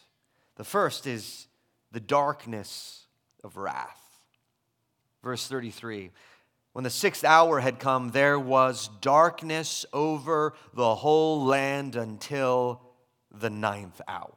The 0.57 0.65
first 0.65 1.07
is 1.07 1.49
the 1.93 2.01
darkness 2.01 3.05
of 3.45 3.59
wrath. 3.59 4.06
Verse 5.27 5.49
33 5.49 6.13
When 6.73 6.85
the 6.85 6.91
sixth 6.91 7.25
hour 7.25 7.59
had 7.59 7.81
come, 7.81 8.11
there 8.13 8.39
was 8.39 8.89
darkness 9.01 9.85
over 9.93 10.55
the 10.73 10.95
whole 10.95 11.45
land 11.45 11.97
until 11.97 12.81
the 13.33 13.51
ninth 13.51 14.01
hour. 14.07 14.37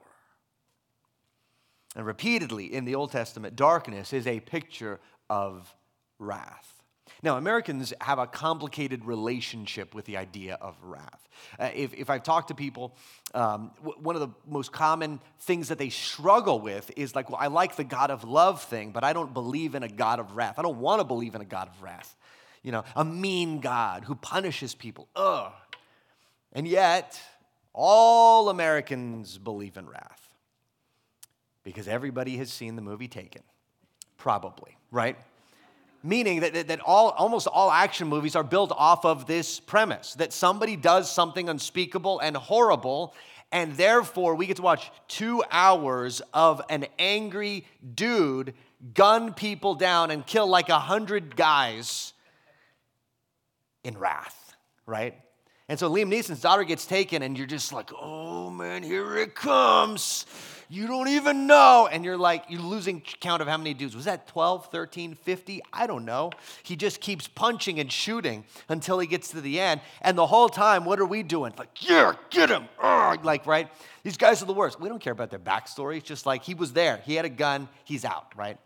And 1.95 2.07
repeatedly 2.07 2.73
in 2.73 2.85
the 2.85 2.95
Old 2.95 3.11
Testament, 3.11 3.55
darkness 3.55 4.13
is 4.13 4.25
a 4.25 4.39
picture 4.39 4.99
of 5.29 5.71
wrath. 6.17 6.78
Now, 7.21 7.37
Americans 7.37 7.93
have 8.01 8.19
a 8.19 8.27
complicated 8.27 9.05
relationship 9.05 9.93
with 9.93 10.05
the 10.05 10.17
idea 10.17 10.57
of 10.61 10.75
wrath. 10.81 11.27
Uh, 11.59 11.69
if, 11.73 11.93
if 11.93 12.09
I've 12.09 12.23
talked 12.23 12.49
to 12.49 12.55
people, 12.55 12.95
um, 13.33 13.71
w- 13.77 13.97
one 14.01 14.15
of 14.15 14.21
the 14.21 14.29
most 14.47 14.71
common 14.71 15.19
things 15.39 15.69
that 15.69 15.77
they 15.77 15.89
struggle 15.89 16.59
with 16.59 16.91
is 16.95 17.15
like, 17.15 17.29
well, 17.29 17.39
I 17.39 17.47
like 17.47 17.75
the 17.75 17.83
God 17.83 18.11
of 18.11 18.23
love 18.23 18.63
thing, 18.63 18.91
but 18.91 19.03
I 19.03 19.13
don't 19.13 19.33
believe 19.33 19.75
in 19.75 19.83
a 19.83 19.89
God 19.89 20.19
of 20.19 20.35
wrath. 20.35 20.57
I 20.57 20.61
don't 20.61 20.79
want 20.79 20.99
to 20.99 21.05
believe 21.05 21.35
in 21.35 21.41
a 21.41 21.45
God 21.45 21.67
of 21.67 21.81
wrath. 21.81 22.15
You 22.63 22.71
know, 22.71 22.83
a 22.95 23.05
mean 23.05 23.61
God 23.61 24.03
who 24.03 24.15
punishes 24.15 24.75
people. 24.75 25.07
Ugh. 25.15 25.51
And 26.53 26.67
yet, 26.67 27.19
all 27.73 28.49
Americans 28.49 29.37
believe 29.37 29.77
in 29.77 29.87
wrath 29.87 30.33
because 31.63 31.87
everybody 31.87 32.37
has 32.37 32.51
seen 32.51 32.75
the 32.75 32.81
movie 32.81 33.07
Taken. 33.07 33.43
Probably, 34.17 34.75
right? 34.91 35.15
Meaning 36.03 36.41
that, 36.41 36.67
that, 36.67 36.79
all, 36.81 37.09
almost 37.11 37.47
all 37.47 37.71
action 37.71 38.07
movies 38.07 38.35
are 38.35 38.43
built 38.43 38.71
off 38.75 39.05
of 39.05 39.25
this 39.27 39.59
premise 39.59 40.13
that 40.15 40.33
somebody 40.33 40.75
does 40.75 41.11
something 41.11 41.49
unspeakable 41.49 42.19
and 42.19 42.35
horrible, 42.37 43.13
and 43.51 43.75
therefore 43.75 44.35
we 44.35 44.45
get 44.45 44.57
to 44.57 44.61
watch 44.61 44.91
two 45.07 45.43
hours 45.51 46.21
of 46.33 46.61
an 46.69 46.85
angry 46.97 47.65
dude 47.95 48.53
gun 48.93 49.33
people 49.33 49.75
down 49.75 50.11
and 50.11 50.25
kill 50.25 50.47
like 50.47 50.69
a 50.69 50.79
hundred 50.79 51.35
guys 51.35 52.13
in 53.83 53.97
wrath, 53.97 54.55
right? 54.85 55.15
And 55.67 55.77
so 55.77 55.89
Liam 55.89 56.11
Neeson's 56.11 56.41
daughter 56.41 56.63
gets 56.63 56.85
taken, 56.85 57.21
and 57.21 57.37
you're 57.37 57.45
just 57.45 57.71
like, 57.73 57.91
oh 57.99 58.49
man, 58.49 58.81
here 58.81 59.17
it 59.17 59.35
comes. 59.35 60.25
You 60.71 60.85
don't 60.85 61.07
even 61.07 61.47
know. 61.47 61.89
And 61.91 62.05
you're 62.05 62.17
like, 62.17 62.45
you're 62.47 62.61
losing 62.61 63.01
count 63.01 63.41
of 63.41 63.47
how 63.47 63.57
many 63.57 63.73
dudes. 63.73 63.95
Was 63.95 64.05
that 64.05 64.27
12, 64.27 64.67
13, 64.67 65.15
50? 65.15 65.61
I 65.73 65.87
don't 65.87 66.05
know. 66.05 66.29
He 66.61 66.75
just 66.75 67.01
keeps 67.01 67.27
punching 67.27 67.79
and 67.79 67.91
shooting 67.91 68.45
until 68.69 68.99
he 68.99 69.07
gets 69.07 69.29
to 69.29 69.41
the 69.41 69.59
end. 69.59 69.81
And 70.03 70.15
the 70.15 70.27
whole 70.27 70.47
time, 70.47 70.85
what 70.85 70.99
are 70.99 71.07
we 71.07 71.23
doing? 71.23 71.53
Like, 71.57 71.89
yeah, 71.89 72.13
get 72.29 72.49
him. 72.49 72.65
Like, 73.23 73.47
right? 73.47 73.67
These 74.03 74.17
guys 74.17 74.43
are 74.43 74.45
the 74.45 74.53
worst. 74.53 74.79
We 74.79 74.89
don't 74.89 75.01
care 75.01 75.13
about 75.13 75.31
their 75.31 75.39
backstory. 75.39 75.97
It's 75.97 76.07
just 76.07 76.27
like 76.27 76.43
he 76.43 76.53
was 76.53 76.71
there. 76.71 77.01
He 77.03 77.15
had 77.15 77.25
a 77.25 77.29
gun. 77.29 77.67
He's 77.83 78.05
out, 78.05 78.31
right? 78.37 78.59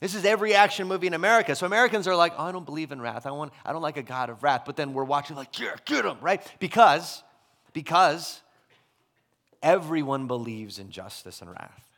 This 0.00 0.14
is 0.14 0.26
every 0.26 0.54
action 0.54 0.86
movie 0.86 1.06
in 1.06 1.14
America. 1.14 1.56
So 1.56 1.64
Americans 1.64 2.06
are 2.06 2.16
like, 2.16 2.34
oh, 2.36 2.42
I 2.42 2.52
don't 2.52 2.66
believe 2.66 2.92
in 2.92 3.00
wrath. 3.00 3.24
I, 3.24 3.30
want, 3.30 3.54
I 3.64 3.72
don't 3.72 3.82
like 3.82 3.96
a 3.96 4.02
God 4.02 4.28
of 4.28 4.42
wrath. 4.42 4.64
But 4.66 4.76
then 4.76 4.92
we're 4.92 5.04
watching 5.04 5.34
like, 5.34 5.58
yeah, 5.58 5.76
get 5.86 6.04
him, 6.04 6.18
right? 6.20 6.46
Because, 6.58 7.22
because 7.72 8.41
everyone 9.62 10.26
believes 10.26 10.78
in 10.78 10.90
justice 10.90 11.40
and 11.40 11.50
wrath. 11.50 11.88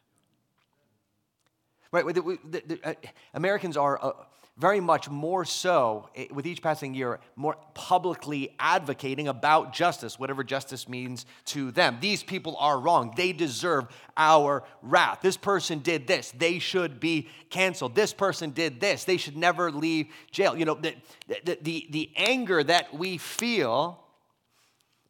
Right? 1.90 2.04
The, 2.06 2.38
the, 2.44 2.62
the, 2.66 2.80
uh, 2.83 2.94
Americans 3.35 3.76
are 3.76 4.04
uh, 4.04 4.12
very 4.56 4.80
much 4.80 5.11
more 5.11 5.44
so, 5.44 6.09
eh, 6.14 6.26
with 6.33 6.47
each 6.47 6.62
passing 6.62 6.94
year, 6.94 7.18
more 7.35 7.56
publicly 7.75 8.54
advocating 8.59 9.26
about 9.26 9.73
justice, 9.73 10.18
whatever 10.18 10.44
justice 10.44 10.88
means 10.88 11.26
to 11.44 11.73
them. 11.73 11.99
These 12.00 12.23
people 12.23 12.56
are 12.59 12.78
wrong. 12.78 13.14
They 13.16 13.33
deserve 13.33 13.87
our 14.16 14.62
wrath. 14.83 15.21
This 15.23 15.37
person 15.37 15.80
did 15.80 16.06
this. 16.06 16.33
They 16.33 16.61
should 16.61 17.00
be 17.00 17.28
canceled. 17.50 17.97
This 17.97 18.12
person 18.12 18.50
did 18.50 18.80
this. 18.80 19.04
They 19.04 19.16
should 19.16 19.37
never 19.37 19.73
leave 19.73 20.06
jail. 20.30 20.56
You 20.56 20.66
know, 20.66 20.75
the, 20.75 20.94
the, 21.26 21.59
the, 21.61 21.87
the 21.90 22.11
anger 22.16 22.62
that 22.62 22.94
we 22.94 23.18
feel, 23.18 24.04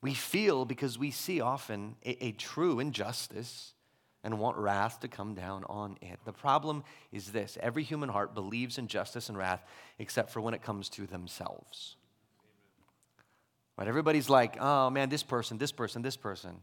we 0.05 0.13
feel 0.13 0.67
because 0.67 0.99
we 0.99 1.11
see 1.11 1.41
often 1.41 1.97
a, 2.05 2.27
a 2.27 2.33
true 2.33 2.79
injustice 2.79 3.73
and 4.23 4.39
want 4.39 4.59
wrath 4.59 5.01
to 5.01 5.09
come 5.09 5.35
down 5.35 5.65
on 5.65 5.97
it. 6.03 6.19
The 6.27 6.33
problem 6.33 6.85
is 7.11 7.33
this 7.33 7.57
every 7.59 7.85
human 7.85 8.11
heart 8.11 8.35
believes 8.35 8.77
in 8.77 8.87
justice 8.87 9.31
and 9.31 9.39
wrath 9.39 9.65
except 9.99 10.29
for 10.29 10.43
when 10.43 10.53
it 10.53 10.61
comes 10.61 10.91
to 10.91 11.07
themselves. 11.07 11.97
Right? 13.79 13.89
Everybody's 13.89 14.29
like, 14.29 14.61
oh 14.61 14.91
man, 14.91 15.09
this 15.09 15.23
person, 15.23 15.57
this 15.57 15.73
person, 15.73 16.03
this 16.03 16.19
person. 16.19 16.57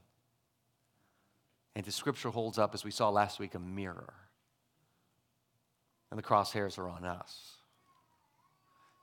And 1.76 1.84
the 1.84 1.92
scripture 1.92 2.30
holds 2.30 2.60
up, 2.60 2.76
as 2.76 2.84
we 2.84 2.92
saw 2.92 3.10
last 3.10 3.40
week, 3.40 3.56
a 3.56 3.60
mirror. 3.60 4.14
And 6.12 6.20
the 6.20 6.24
crosshairs 6.24 6.78
are 6.78 6.88
on 6.88 7.06
us. 7.06 7.54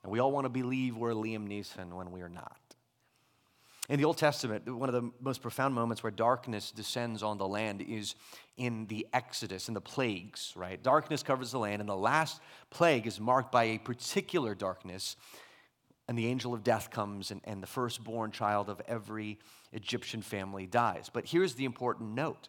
And 0.04 0.12
we 0.12 0.20
all 0.20 0.30
want 0.30 0.44
to 0.44 0.48
believe 0.48 0.96
we're 0.96 1.10
Liam 1.10 1.48
Neeson 1.48 1.92
when 1.92 2.12
we 2.12 2.22
are 2.22 2.28
not. 2.28 2.67
In 3.88 3.98
the 3.98 4.04
Old 4.04 4.18
Testament, 4.18 4.68
one 4.68 4.90
of 4.90 4.94
the 4.94 5.10
most 5.18 5.40
profound 5.40 5.74
moments 5.74 6.02
where 6.02 6.10
darkness 6.10 6.70
descends 6.70 7.22
on 7.22 7.38
the 7.38 7.48
land 7.48 7.80
is 7.80 8.16
in 8.58 8.86
the 8.86 9.06
Exodus, 9.14 9.68
in 9.68 9.74
the 9.74 9.80
plagues, 9.80 10.52
right? 10.54 10.82
Darkness 10.82 11.22
covers 11.22 11.52
the 11.52 11.58
land, 11.58 11.80
and 11.80 11.88
the 11.88 11.96
last 11.96 12.42
plague 12.68 13.06
is 13.06 13.18
marked 13.18 13.50
by 13.50 13.64
a 13.64 13.78
particular 13.78 14.54
darkness. 14.54 15.16
And 16.06 16.18
the 16.18 16.26
angel 16.26 16.52
of 16.52 16.62
death 16.62 16.90
comes, 16.90 17.30
and, 17.30 17.40
and 17.44 17.62
the 17.62 17.66
firstborn 17.66 18.30
child 18.30 18.68
of 18.68 18.82
every 18.86 19.38
Egyptian 19.72 20.20
family 20.20 20.66
dies. 20.66 21.10
But 21.10 21.26
here's 21.26 21.54
the 21.54 21.64
important 21.64 22.10
note 22.10 22.48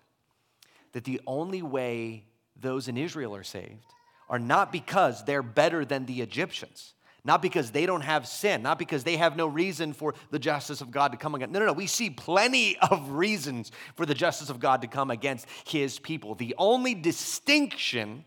that 0.91 1.05
the 1.05 1.21
only 1.25 1.61
way 1.61 2.25
those 2.59 2.89
in 2.89 2.97
Israel 2.97 3.33
are 3.33 3.43
saved 3.43 3.85
are 4.29 4.39
not 4.39 4.73
because 4.73 5.23
they're 5.23 5.41
better 5.41 5.85
than 5.85 6.05
the 6.05 6.21
Egyptians. 6.21 6.93
Not 7.23 7.41
because 7.41 7.71
they 7.71 7.85
don't 7.85 8.01
have 8.01 8.27
sin, 8.27 8.61
not 8.61 8.79
because 8.79 9.03
they 9.03 9.17
have 9.17 9.35
no 9.35 9.47
reason 9.47 9.93
for 9.93 10.13
the 10.31 10.39
justice 10.39 10.81
of 10.81 10.91
God 10.91 11.11
to 11.11 11.17
come 11.17 11.35
against. 11.35 11.51
No, 11.51 11.59
no, 11.59 11.67
no. 11.67 11.73
We 11.73 11.87
see 11.87 12.09
plenty 12.09 12.77
of 12.77 13.11
reasons 13.11 13.71
for 13.95 14.05
the 14.05 14.13
justice 14.13 14.49
of 14.49 14.59
God 14.59 14.81
to 14.81 14.87
come 14.87 15.11
against 15.11 15.47
his 15.65 15.99
people. 15.99 16.35
The 16.35 16.55
only 16.57 16.95
distinction 16.95 18.23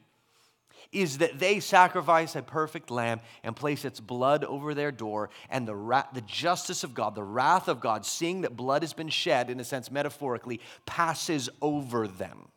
is 0.92 1.18
that 1.18 1.38
they 1.38 1.58
sacrifice 1.58 2.36
a 2.36 2.42
perfect 2.42 2.90
lamb 2.90 3.20
and 3.42 3.56
place 3.56 3.84
its 3.84 3.98
blood 3.98 4.44
over 4.44 4.74
their 4.74 4.92
door, 4.92 5.30
and 5.48 5.66
the, 5.66 5.74
ra- 5.74 6.04
the 6.12 6.20
justice 6.20 6.84
of 6.84 6.92
God, 6.92 7.14
the 7.14 7.22
wrath 7.22 7.66
of 7.66 7.80
God, 7.80 8.04
seeing 8.04 8.42
that 8.42 8.56
blood 8.56 8.82
has 8.82 8.92
been 8.92 9.08
shed, 9.08 9.48
in 9.48 9.58
a 9.58 9.64
sense 9.64 9.90
metaphorically, 9.90 10.60
passes 10.84 11.48
over 11.62 12.06
them. 12.06 12.48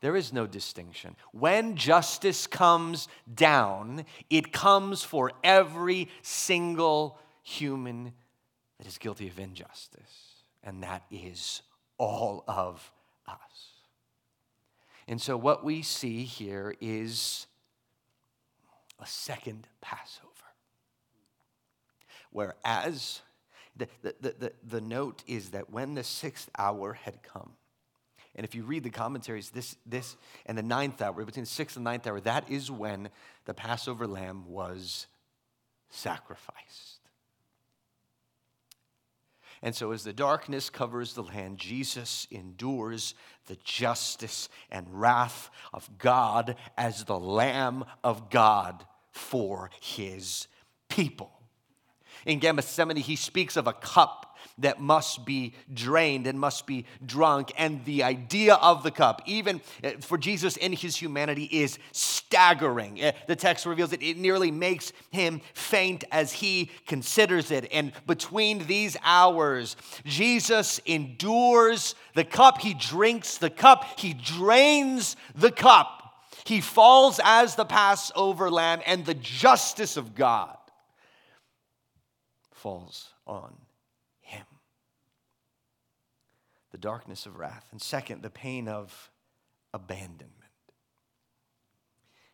There 0.00 0.14
is 0.14 0.32
no 0.32 0.46
distinction. 0.46 1.16
When 1.32 1.76
justice 1.76 2.46
comes 2.46 3.08
down, 3.32 4.04
it 4.30 4.52
comes 4.52 5.02
for 5.02 5.32
every 5.42 6.08
single 6.22 7.18
human 7.42 8.12
that 8.78 8.86
is 8.86 8.98
guilty 8.98 9.26
of 9.28 9.38
injustice, 9.38 10.44
and 10.62 10.82
that 10.84 11.02
is 11.10 11.62
all 11.96 12.44
of 12.46 12.92
us. 13.26 13.34
And 15.08 15.20
so, 15.20 15.36
what 15.36 15.64
we 15.64 15.82
see 15.82 16.22
here 16.22 16.74
is 16.80 17.46
a 19.00 19.06
second 19.06 19.66
Passover. 19.80 20.28
Whereas 22.30 23.22
the, 23.76 23.88
the, 24.02 24.14
the, 24.20 24.52
the, 24.66 24.80
note 24.80 25.22
is 25.26 25.50
that 25.50 25.70
when 25.70 25.94
the 25.94 26.04
sixth 26.04 26.50
hour 26.58 26.92
had 26.92 27.22
come, 27.22 27.52
and 28.38 28.44
if 28.44 28.54
you 28.54 28.62
read 28.62 28.84
the 28.84 28.90
commentaries, 28.90 29.50
this, 29.50 29.74
this 29.84 30.16
and 30.46 30.56
the 30.56 30.62
ninth 30.62 31.02
hour, 31.02 31.24
between 31.24 31.42
the 31.42 31.50
sixth 31.50 31.74
and 31.74 31.82
ninth 31.82 32.06
hour, 32.06 32.20
that 32.20 32.48
is 32.48 32.70
when 32.70 33.08
the 33.46 33.52
Passover 33.52 34.06
lamb 34.06 34.44
was 34.46 35.08
sacrificed. 35.90 37.00
And 39.60 39.74
so, 39.74 39.90
as 39.90 40.04
the 40.04 40.12
darkness 40.12 40.70
covers 40.70 41.14
the 41.14 41.24
land, 41.24 41.58
Jesus 41.58 42.28
endures 42.30 43.14
the 43.46 43.56
justice 43.64 44.48
and 44.70 44.86
wrath 44.88 45.50
of 45.74 45.98
God 45.98 46.54
as 46.76 47.02
the 47.02 47.18
Lamb 47.18 47.84
of 48.04 48.30
God 48.30 48.86
for 49.10 49.68
his 49.80 50.46
people. 50.88 51.32
In 52.24 52.38
Gethsemane, 52.38 52.98
he 52.98 53.16
speaks 53.16 53.56
of 53.56 53.66
a 53.66 53.72
cup 53.72 54.27
that 54.58 54.80
must 54.80 55.24
be 55.24 55.54
drained 55.72 56.26
and 56.26 56.38
must 56.38 56.66
be 56.66 56.84
drunk. 57.04 57.52
And 57.56 57.84
the 57.84 58.02
idea 58.02 58.54
of 58.54 58.82
the 58.82 58.90
cup, 58.90 59.22
even 59.26 59.60
eh, 59.82 59.94
for 60.00 60.18
Jesus 60.18 60.56
in 60.56 60.72
his 60.72 60.96
humanity, 60.96 61.44
is 61.44 61.78
staggering. 61.92 63.00
Eh, 63.00 63.12
the 63.26 63.36
text 63.36 63.66
reveals 63.66 63.90
that 63.90 64.02
it 64.02 64.16
nearly 64.16 64.50
makes 64.50 64.92
him 65.10 65.40
faint 65.54 66.04
as 66.10 66.32
he 66.32 66.70
considers 66.86 67.50
it. 67.50 67.68
And 67.72 67.92
between 68.06 68.66
these 68.66 68.96
hours, 69.02 69.76
Jesus 70.04 70.80
endures 70.86 71.94
the 72.14 72.24
cup, 72.24 72.58
he 72.60 72.74
drinks 72.74 73.38
the 73.38 73.50
cup, 73.50 73.84
he 73.98 74.14
drains 74.14 75.16
the 75.34 75.50
cup. 75.50 75.94
He 76.44 76.60
falls 76.62 77.20
as 77.22 77.56
the 77.56 77.66
Passover 77.66 78.50
lamb, 78.50 78.80
and 78.86 79.04
the 79.04 79.14
justice 79.14 79.98
of 79.98 80.14
God 80.14 80.56
falls 82.52 83.10
on 83.26 83.54
the 86.78 86.86
darkness 86.88 87.26
of 87.26 87.36
wrath. 87.36 87.66
And 87.72 87.82
second, 87.82 88.22
the 88.22 88.30
pain 88.30 88.68
of 88.68 89.10
abandonment. 89.74 90.34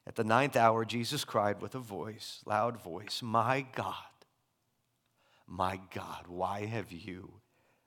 At 0.07 0.17
the 0.17 0.25
ninth 0.25 0.55
hour, 0.55 0.85
Jesus 0.85 1.25
cried 1.25 1.63
with 1.63 1.75
a 1.75 1.79
voice, 1.79 2.43
loud 2.45 2.79
voice, 2.83 3.23
My 3.23 3.65
God, 3.75 3.95
my 5.47 5.81
God, 5.95 6.27
why 6.27 6.67
have 6.67 6.93
you 6.93 7.41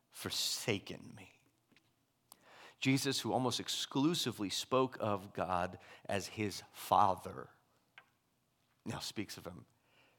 forsaken 0.09 0.99
me? 1.15 1.29
Jesus, 2.79 3.19
who 3.19 3.33
almost 3.33 3.59
exclusively 3.59 4.49
spoke 4.49 4.97
of 4.99 5.33
God 5.33 5.77
as 6.09 6.25
his 6.25 6.63
Father, 6.73 7.49
now 8.83 8.99
speaks 8.99 9.37
of 9.37 9.45
him 9.45 9.65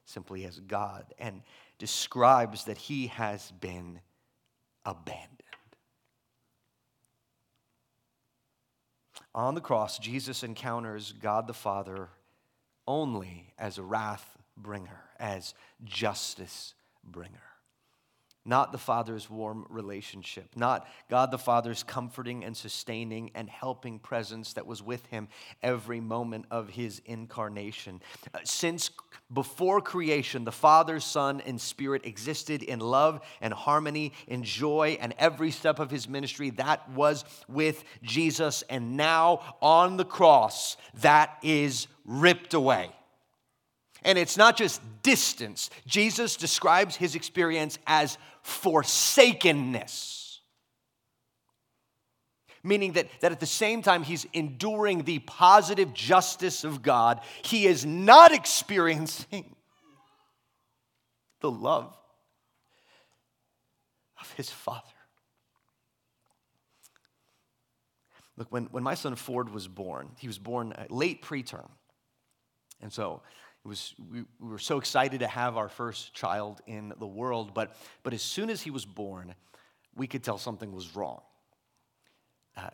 simply 0.05 0.45
as 0.45 0.59
God 0.61 1.05
and 1.19 1.41
describes 1.79 2.63
that 2.63 2.77
he 2.77 3.07
has 3.07 3.51
been 3.59 3.99
abandoned. 4.85 5.48
On 9.35 9.55
the 9.55 9.61
cross, 9.61 9.99
Jesus 9.99 10.43
encounters 10.43 11.13
God 11.13 11.47
the 11.47 11.53
Father 11.53 12.09
only 12.87 13.53
as 13.57 13.77
a 13.77 13.83
wrath 13.83 14.37
bringer, 14.57 15.01
as 15.19 15.53
justice 15.83 16.73
bringer 17.03 17.48
not 18.45 18.71
the 18.71 18.77
Father's 18.77 19.29
warm 19.29 19.65
relationship, 19.69 20.55
not 20.55 20.87
God 21.09 21.31
the 21.31 21.37
Father's 21.37 21.83
comforting 21.83 22.43
and 22.43 22.55
sustaining 22.55 23.31
and 23.35 23.49
helping 23.49 23.99
presence 23.99 24.53
that 24.53 24.65
was 24.65 24.81
with 24.81 25.05
him 25.07 25.27
every 25.61 25.99
moment 25.99 26.45
of 26.49 26.69
his 26.69 27.01
incarnation. 27.05 28.01
Uh, 28.33 28.39
since 28.43 28.91
before 29.31 29.81
creation, 29.81 30.43
the 30.43 30.51
Father, 30.51 30.99
Son, 30.99 31.41
and 31.41 31.59
Spirit 31.59 32.05
existed 32.05 32.63
in 32.63 32.79
love 32.79 33.21
and 33.41 33.53
harmony, 33.53 34.13
in 34.27 34.43
joy, 34.43 34.97
and 34.99 35.13
every 35.19 35.51
step 35.51 35.79
of 35.79 35.91
his 35.91 36.09
ministry 36.09 36.49
that 36.51 36.89
was 36.91 37.25
with 37.47 37.83
Jesus. 38.01 38.63
And 38.69 38.97
now 38.97 39.41
on 39.61 39.97
the 39.97 40.05
cross, 40.05 40.77
that 41.01 41.37
is 41.43 41.87
ripped 42.05 42.53
away. 42.53 42.91
And 44.03 44.17
it's 44.17 44.37
not 44.37 44.57
just 44.57 44.81
distance. 45.03 45.69
Jesus 45.85 46.35
describes 46.35 46.95
his 46.95 47.15
experience 47.15 47.77
as 47.85 48.17
forsakenness. 48.41 50.39
Meaning 52.63 52.93
that, 52.93 53.07
that 53.21 53.31
at 53.31 53.39
the 53.39 53.45
same 53.45 53.81
time 53.81 54.03
he's 54.03 54.25
enduring 54.33 55.03
the 55.03 55.19
positive 55.19 55.93
justice 55.93 56.63
of 56.63 56.81
God, 56.81 57.21
he 57.43 57.65
is 57.65 57.85
not 57.85 58.33
experiencing 58.33 59.55
the 61.41 61.51
love 61.51 61.97
of 64.19 64.31
his 64.33 64.49
Father. 64.49 64.85
Look, 68.35 68.51
when, 68.51 68.65
when 68.71 68.83
my 68.83 68.93
son 68.93 69.15
Ford 69.15 69.49
was 69.49 69.67
born, 69.67 70.11
he 70.17 70.27
was 70.27 70.37
born 70.37 70.73
uh, 70.73 70.85
late 70.89 71.21
preterm. 71.21 71.69
And 72.81 72.91
so 72.91 73.21
it 73.63 73.67
was, 73.67 73.93
we, 74.11 74.21
we, 74.39 74.49
were 74.49 74.59
so 74.59 74.77
excited 74.77 75.19
to 75.19 75.27
have 75.27 75.57
our 75.57 75.69
first 75.69 76.13
child 76.13 76.61
in 76.65 76.93
the 76.99 77.07
world, 77.07 77.53
but, 77.53 77.75
but 78.03 78.13
as 78.13 78.21
soon 78.21 78.49
as 78.49 78.61
he 78.61 78.71
was 78.71 78.85
born, 78.85 79.35
we 79.95 80.07
could 80.07 80.23
tell 80.23 80.37
something 80.37 80.71
was 80.71 80.95
wrong. 80.95 81.21
Uh, 82.55 82.69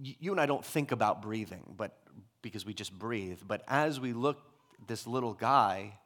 you 0.00 0.32
and 0.32 0.40
I 0.40 0.46
don't 0.46 0.64
think 0.64 0.92
about 0.92 1.22
breathing, 1.22 1.74
but 1.76 1.96
because 2.42 2.66
we 2.66 2.74
just 2.74 2.92
breathe. 2.96 3.38
But 3.46 3.62
as 3.68 4.00
we 4.00 4.12
look 4.12 4.38
this 4.86 5.06
little 5.06 5.34
guy, 5.34 5.98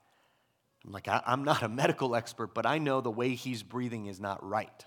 I'm 0.85 0.92
like, 0.92 1.09
I, 1.09 1.23
I'm 1.27 1.44
not 1.44 1.62
a 1.62 1.68
medical 1.68 2.14
expert, 2.14 2.55
but 2.55 2.66
I 2.66 2.79
know 2.79 3.01
the 3.01 3.11
way 3.11 3.35
he's 3.35 3.62
breathing 3.62 4.07
is 4.07 4.21
not 4.21 4.47
right. 4.47 4.85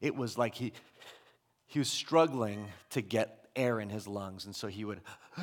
It 0.00 0.14
was 0.14 0.36
like 0.36 0.54
he, 0.54 0.72
he 1.66 1.78
was 1.78 1.88
struggling 1.88 2.66
to 2.90 3.00
get 3.02 3.46
air 3.56 3.80
in 3.80 3.88
his 3.88 4.06
lungs, 4.06 4.46
and 4.46 4.54
so 4.54 4.68
he 4.68 4.84
would 4.84 5.00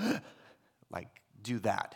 like 0.91 1.09
do 1.41 1.59
that. 1.59 1.95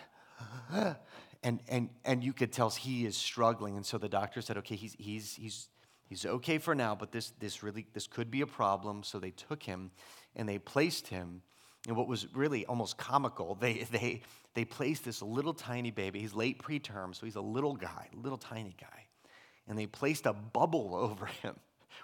And, 1.42 1.62
and, 1.70 1.90
and 2.04 2.22
you 2.22 2.34
could 2.34 2.52
tell 2.52 2.70
he 2.70 3.06
is 3.06 3.16
struggling. 3.16 3.78
And 3.78 3.86
so 3.86 3.98
the 3.98 4.10
doctor 4.10 4.42
said, 4.42 4.58
okay, 4.58 4.76
he's, 4.76 4.94
he's, 5.00 5.36
he's, 5.36 5.70
he's 6.10 6.26
okay 6.26 6.58
for 6.58 6.76
now, 6.76 6.96
but 6.96 7.14
this, 7.14 7.32
this 7.40 7.64
really, 7.64 7.88
this 7.94 8.08
could 8.08 8.30
be 8.30 8.42
a 8.42 8.46
problem. 8.46 9.04
So 9.04 9.20
they 9.20 9.32
took 9.32 9.64
him 9.64 9.92
and 10.36 10.50
they 10.50 10.60
placed 10.60 11.08
him 11.08 11.42
and 11.88 11.96
what 11.96 12.08
was 12.08 12.28
really 12.36 12.66
almost 12.66 12.98
comical, 12.98 13.56
they, 13.56 13.88
they, 13.92 14.22
they 14.54 14.66
placed 14.66 15.06
this 15.06 15.22
little 15.22 15.54
tiny 15.54 15.92
baby. 15.92 16.20
He's 16.20 16.34
late 16.34 16.62
preterm, 16.62 17.16
so 17.16 17.26
he's 17.26 17.36
a 17.36 17.42
little 17.42 17.76
guy, 17.76 18.10
little 18.14 18.38
tiny 18.38 18.76
guy. 18.80 19.06
And 19.68 19.78
they 19.78 19.86
placed 19.86 20.26
a 20.26 20.34
bubble 20.34 20.94
over 20.96 21.28
him, 21.28 21.56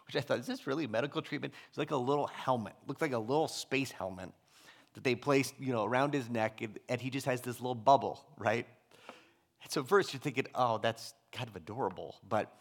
which 0.08 0.16
I 0.16 0.22
thought, 0.22 0.40
is 0.40 0.48
this 0.48 0.66
really 0.66 0.88
medical 0.88 1.22
treatment? 1.22 1.54
It's 1.70 1.78
like 1.78 1.92
a 1.92 1.98
little 1.98 2.28
helmet, 2.28 2.74
looked 2.88 3.02
like 3.02 3.12
a 3.12 3.20
little 3.20 3.48
space 3.48 3.92
helmet 3.92 4.30
that 4.96 5.04
they 5.04 5.14
placed, 5.14 5.54
you 5.60 5.72
know, 5.72 5.84
around 5.84 6.14
his 6.14 6.30
neck, 6.30 6.62
and, 6.62 6.80
and 6.90 7.00
he 7.00 7.10
just 7.10 7.26
has 7.26 7.42
this 7.42 7.60
little 7.60 7.76
bubble, 7.76 8.26
right? 8.38 8.66
And 9.64 9.72
so 9.72 9.84
first 9.84 10.14
you're 10.14 10.22
thinking, 10.22 10.48
oh, 10.56 10.80
that's 10.80 11.14
kind 11.32 11.48
of 11.48 11.56
adorable, 11.56 12.16
but 12.28 12.52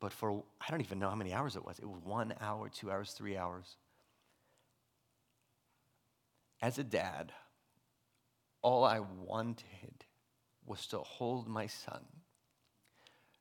but 0.00 0.12
for 0.12 0.44
I 0.60 0.70
don't 0.70 0.80
even 0.80 1.00
know 1.00 1.10
how 1.10 1.16
many 1.16 1.34
hours 1.34 1.56
it 1.56 1.64
was. 1.64 1.78
It 1.80 1.88
was 1.88 2.00
one 2.04 2.32
hour, 2.40 2.68
two 2.68 2.90
hours, 2.90 3.10
three 3.10 3.36
hours. 3.36 3.76
As 6.62 6.78
a 6.78 6.84
dad, 6.84 7.32
all 8.62 8.84
I 8.84 9.00
wanted 9.00 10.04
was 10.64 10.86
to 10.88 10.98
hold 10.98 11.48
my 11.48 11.66
son. 11.66 12.04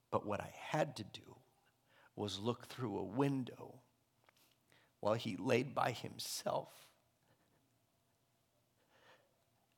But 0.09 0.25
what 0.25 0.39
I 0.39 0.51
had 0.55 0.95
to 0.95 1.03
do 1.03 1.35
was 2.15 2.39
look 2.39 2.67
through 2.67 2.97
a 2.97 3.03
window 3.03 3.75
while 4.99 5.13
he 5.13 5.37
laid 5.37 5.75
by 5.75 5.91
himself, 5.91 6.69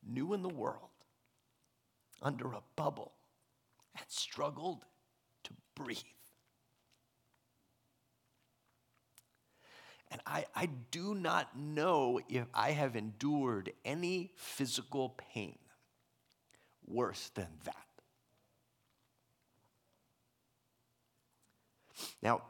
new 0.06 0.32
in 0.32 0.42
the 0.42 0.48
world, 0.48 0.90
under 2.22 2.52
a 2.52 2.62
bubble, 2.76 3.12
and 3.96 4.04
struggled 4.08 4.84
to 5.44 5.52
breathe. 5.74 5.98
And 10.10 10.20
I, 10.26 10.46
I 10.54 10.66
do 10.90 11.14
not 11.14 11.56
know 11.56 12.20
if 12.28 12.46
I 12.52 12.72
have 12.72 12.96
endured 12.96 13.72
any 13.84 14.32
physical 14.36 15.10
pain 15.32 15.58
worse 16.84 17.30
than 17.34 17.46
that. 17.64 17.76
Now, 22.22 22.42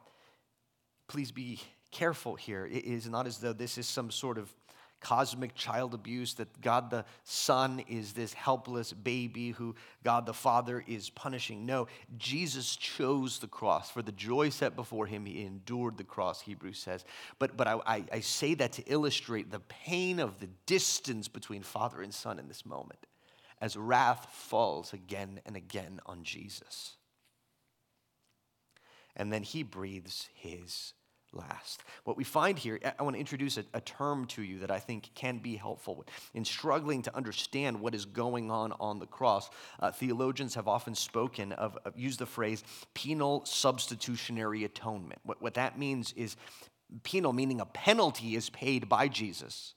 please 1.06 1.32
be 1.32 1.60
careful 1.90 2.34
here. 2.34 2.66
It 2.66 2.84
is 2.84 3.08
not 3.08 3.26
as 3.26 3.38
though 3.38 3.52
this 3.52 3.78
is 3.78 3.86
some 3.86 4.10
sort 4.10 4.38
of 4.38 4.52
cosmic 5.00 5.54
child 5.54 5.94
abuse, 5.94 6.34
that 6.34 6.60
God 6.60 6.90
the 6.90 7.04
Son 7.24 7.82
is 7.88 8.12
this 8.12 8.32
helpless 8.34 8.92
baby 8.92 9.50
who 9.50 9.74
God 10.04 10.26
the 10.26 10.34
Father 10.34 10.84
is 10.86 11.10
punishing. 11.10 11.64
No, 11.64 11.88
Jesus 12.18 12.76
chose 12.76 13.38
the 13.38 13.48
cross. 13.48 13.90
For 13.90 14.02
the 14.02 14.12
joy 14.12 14.50
set 14.50 14.76
before 14.76 15.06
him, 15.06 15.24
he 15.24 15.44
endured 15.44 15.96
the 15.96 16.04
cross, 16.04 16.42
Hebrews 16.42 16.78
says. 16.78 17.04
But, 17.38 17.56
but 17.56 17.66
I, 17.66 18.04
I, 18.12 18.20
say 18.20 18.54
that 18.54 18.72
to 18.72 18.82
illustrate 18.82 19.50
the 19.50 19.60
pain 19.60 20.20
of 20.20 20.38
the 20.38 20.48
distance 20.66 21.28
between 21.28 21.62
Father 21.62 22.02
and 22.02 22.12
Son 22.12 22.38
in 22.38 22.48
this 22.48 22.66
moment 22.66 23.06
as 23.60 23.76
wrath 23.76 24.28
falls 24.32 24.92
again 24.92 25.40
and 25.44 25.56
again 25.56 26.00
on 26.06 26.24
Jesus. 26.24 26.96
And 29.16 29.32
then 29.32 29.42
he 29.42 29.62
breathes 29.62 30.28
his 30.34 30.94
last. 31.32 31.82
What 32.04 32.16
we 32.16 32.24
find 32.24 32.58
here, 32.58 32.80
I 32.98 33.02
want 33.02 33.14
to 33.14 33.20
introduce 33.20 33.56
a, 33.56 33.64
a, 33.72 33.80
term 33.80 34.26
to 34.28 34.42
you 34.42 34.58
that 34.60 34.70
I 34.70 34.78
think 34.78 35.10
can 35.14 35.38
be 35.38 35.56
helpful 35.56 36.04
in 36.34 36.44
struggling 36.44 37.02
to 37.02 37.16
understand 37.16 37.80
what 37.80 37.94
is 37.94 38.04
going 38.04 38.50
on 38.50 38.72
on 38.80 38.98
the 38.98 39.06
cross. 39.06 39.48
Uh, 39.78 39.92
theologians 39.92 40.54
have 40.54 40.66
often 40.66 40.94
spoken 40.94 41.52
of, 41.52 41.78
of, 41.84 41.96
used 41.96 42.18
the 42.18 42.26
phrase 42.26 42.64
penal 42.94 43.44
substitutionary 43.44 44.64
atonement. 44.64 45.20
What, 45.24 45.40
what 45.40 45.54
that 45.54 45.78
means 45.78 46.12
is 46.14 46.36
penal, 47.02 47.32
meaning 47.32 47.60
a 47.60 47.66
penalty 47.66 48.34
is 48.34 48.50
paid 48.50 48.88
by 48.88 49.08
Jesus, 49.08 49.74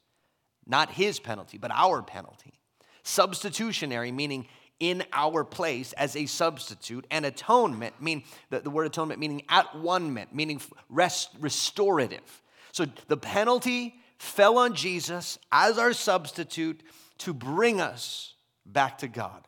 not 0.66 0.92
his 0.92 1.20
penalty, 1.20 1.58
but 1.58 1.72
our 1.72 2.02
penalty. 2.02 2.60
Substitutionary, 3.04 4.12
meaning 4.12 4.48
in 4.84 5.02
our 5.14 5.46
place 5.46 5.94
as 5.94 6.14
a 6.18 6.26
substitute, 6.26 7.08
and 7.10 7.26
atonement, 7.26 8.02
mean 8.02 8.22
the, 8.50 8.60
the 8.60 8.70
word 8.70 8.86
atonement 8.86 9.18
meaning 9.18 9.42
at 9.48 9.74
one 9.78 10.14
meaning 10.34 10.60
rest, 10.90 11.30
restorative. 11.40 12.42
So 12.74 12.86
the 13.08 13.16
penalty 13.16 13.96
fell 14.18 14.58
on 14.58 14.76
Jesus 14.76 15.40
as 15.54 15.78
our 15.78 15.94
substitute 15.94 16.84
to 17.20 17.34
bring 17.34 17.80
us 17.80 18.34
back 18.66 18.98
to 18.98 19.08
God. 19.08 19.48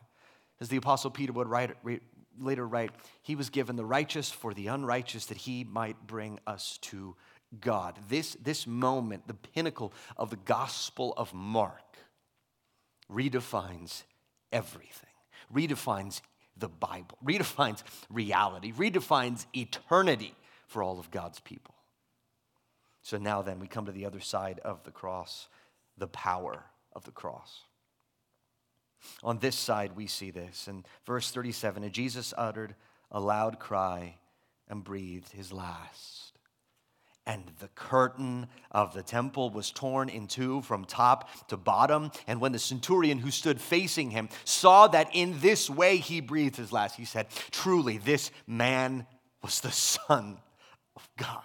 As 0.58 0.70
the 0.70 0.78
Apostle 0.78 1.10
Peter 1.10 1.34
would 1.34 1.48
write, 1.48 1.72
later 2.40 2.66
write, 2.66 2.92
he 3.20 3.36
was 3.36 3.50
given 3.50 3.76
the 3.76 3.84
righteous 3.84 4.30
for 4.30 4.54
the 4.54 4.68
unrighteous 4.68 5.26
that 5.26 5.36
he 5.36 5.64
might 5.64 6.06
bring 6.06 6.38
us 6.46 6.78
to 6.82 7.14
God. 7.60 7.98
This, 8.08 8.38
this 8.42 8.66
moment, 8.66 9.28
the 9.28 9.34
pinnacle 9.34 9.92
of 10.16 10.30
the 10.30 10.36
Gospel 10.36 11.12
of 11.18 11.34
Mark, 11.34 11.82
redefines 13.12 14.04
everything 14.50 15.05
redefines 15.54 16.20
the 16.56 16.68
Bible, 16.68 17.18
redefines 17.24 17.82
reality, 18.10 18.72
redefines 18.72 19.46
eternity 19.54 20.34
for 20.66 20.82
all 20.82 20.98
of 20.98 21.10
God's 21.10 21.40
people. 21.40 21.74
So 23.02 23.18
now 23.18 23.42
then, 23.42 23.60
we 23.60 23.68
come 23.68 23.86
to 23.86 23.92
the 23.92 24.06
other 24.06 24.20
side 24.20 24.58
of 24.64 24.82
the 24.84 24.90
cross, 24.90 25.48
the 25.96 26.08
power 26.08 26.64
of 26.92 27.04
the 27.04 27.12
cross. 27.12 27.60
On 29.22 29.38
this 29.38 29.54
side, 29.54 29.94
we 29.94 30.06
see 30.06 30.30
this. 30.30 30.66
In 30.66 30.84
verse 31.04 31.30
37, 31.30 31.84
and 31.84 31.92
Jesus 31.92 32.34
uttered 32.36 32.74
a 33.10 33.20
loud 33.20 33.60
cry 33.60 34.16
and 34.68 34.82
breathed 34.82 35.32
his 35.32 35.52
last 35.52 36.35
and 37.26 37.50
the 37.58 37.68
curtain 37.68 38.46
of 38.70 38.94
the 38.94 39.02
temple 39.02 39.50
was 39.50 39.70
torn 39.72 40.08
in 40.08 40.28
two 40.28 40.62
from 40.62 40.84
top 40.84 41.28
to 41.48 41.56
bottom. 41.56 42.12
And 42.26 42.40
when 42.40 42.52
the 42.52 42.58
centurion 42.58 43.18
who 43.18 43.32
stood 43.32 43.60
facing 43.60 44.10
him 44.10 44.28
saw 44.44 44.86
that 44.88 45.10
in 45.12 45.40
this 45.40 45.68
way 45.68 45.96
he 45.96 46.20
breathed 46.20 46.56
his 46.56 46.72
last, 46.72 46.94
he 46.94 47.04
said, 47.04 47.26
Truly, 47.50 47.98
this 47.98 48.30
man 48.46 49.06
was 49.42 49.60
the 49.60 49.72
Son 49.72 50.38
of 50.94 51.08
God. 51.18 51.42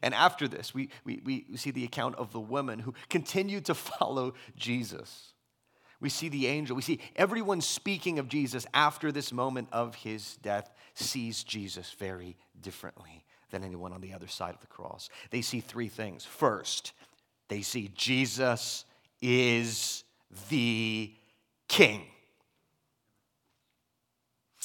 And 0.00 0.14
after 0.14 0.46
this, 0.46 0.72
we, 0.72 0.90
we, 1.04 1.44
we 1.50 1.56
see 1.56 1.72
the 1.72 1.84
account 1.84 2.14
of 2.16 2.32
the 2.32 2.40
woman 2.40 2.78
who 2.78 2.94
continued 3.10 3.64
to 3.64 3.74
follow 3.74 4.34
Jesus. 4.56 5.32
We 6.00 6.08
see 6.08 6.28
the 6.28 6.46
angel. 6.46 6.76
We 6.76 6.82
see 6.82 7.00
everyone 7.16 7.60
speaking 7.60 8.20
of 8.20 8.28
Jesus 8.28 8.64
after 8.72 9.10
this 9.10 9.32
moment 9.32 9.68
of 9.72 9.96
his 9.96 10.36
death 10.36 10.70
sees 10.94 11.42
Jesus 11.42 11.90
very 11.98 12.36
differently 12.60 13.24
than 13.50 13.64
anyone 13.64 13.92
on 13.92 14.00
the 14.00 14.12
other 14.12 14.28
side 14.28 14.54
of 14.54 14.60
the 14.60 14.66
cross. 14.66 15.08
They 15.30 15.42
see 15.42 15.60
three 15.60 15.88
things. 15.88 16.24
First, 16.24 16.92
they 17.48 17.62
see 17.62 17.90
Jesus 17.94 18.84
is 19.20 20.04
the 20.48 21.12
king. 21.68 22.02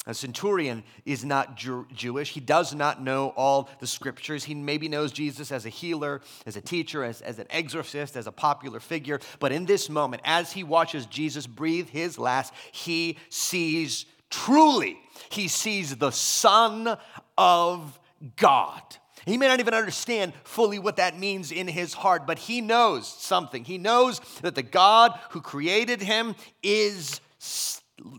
A 0.06 0.12
centurion 0.12 0.84
is 1.06 1.24
not 1.24 1.56
Jew- 1.56 1.86
Jewish. 1.94 2.30
He 2.30 2.40
does 2.40 2.74
not 2.74 3.02
know 3.02 3.32
all 3.36 3.70
the 3.80 3.86
scriptures. 3.86 4.44
He 4.44 4.54
maybe 4.54 4.86
knows 4.86 5.12
Jesus 5.12 5.50
as 5.50 5.64
a 5.64 5.70
healer, 5.70 6.20
as 6.44 6.56
a 6.56 6.60
teacher, 6.60 7.02
as, 7.02 7.22
as 7.22 7.38
an 7.38 7.46
exorcist, 7.48 8.14
as 8.14 8.26
a 8.26 8.32
popular 8.32 8.80
figure. 8.80 9.18
But 9.38 9.52
in 9.52 9.64
this 9.64 9.88
moment, 9.88 10.20
as 10.26 10.52
he 10.52 10.62
watches 10.62 11.06
Jesus 11.06 11.46
breathe 11.46 11.88
his 11.88 12.18
last, 12.18 12.52
he 12.72 13.16
sees 13.30 14.04
truly, 14.28 14.98
he 15.30 15.48
sees 15.48 15.96
the 15.96 16.10
Son 16.10 16.98
of 17.38 17.98
God. 18.36 18.82
He 19.26 19.38
may 19.38 19.48
not 19.48 19.60
even 19.60 19.74
understand 19.74 20.34
fully 20.44 20.78
what 20.78 20.96
that 20.96 21.18
means 21.18 21.50
in 21.50 21.66
his 21.66 21.94
heart, 21.94 22.26
but 22.26 22.38
he 22.38 22.60
knows 22.60 23.08
something. 23.08 23.64
He 23.64 23.78
knows 23.78 24.20
that 24.42 24.54
the 24.54 24.62
God 24.62 25.18
who 25.30 25.40
created 25.40 26.02
him 26.02 26.34
is 26.62 27.20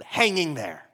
hanging 0.04 0.56
there. 0.56 0.86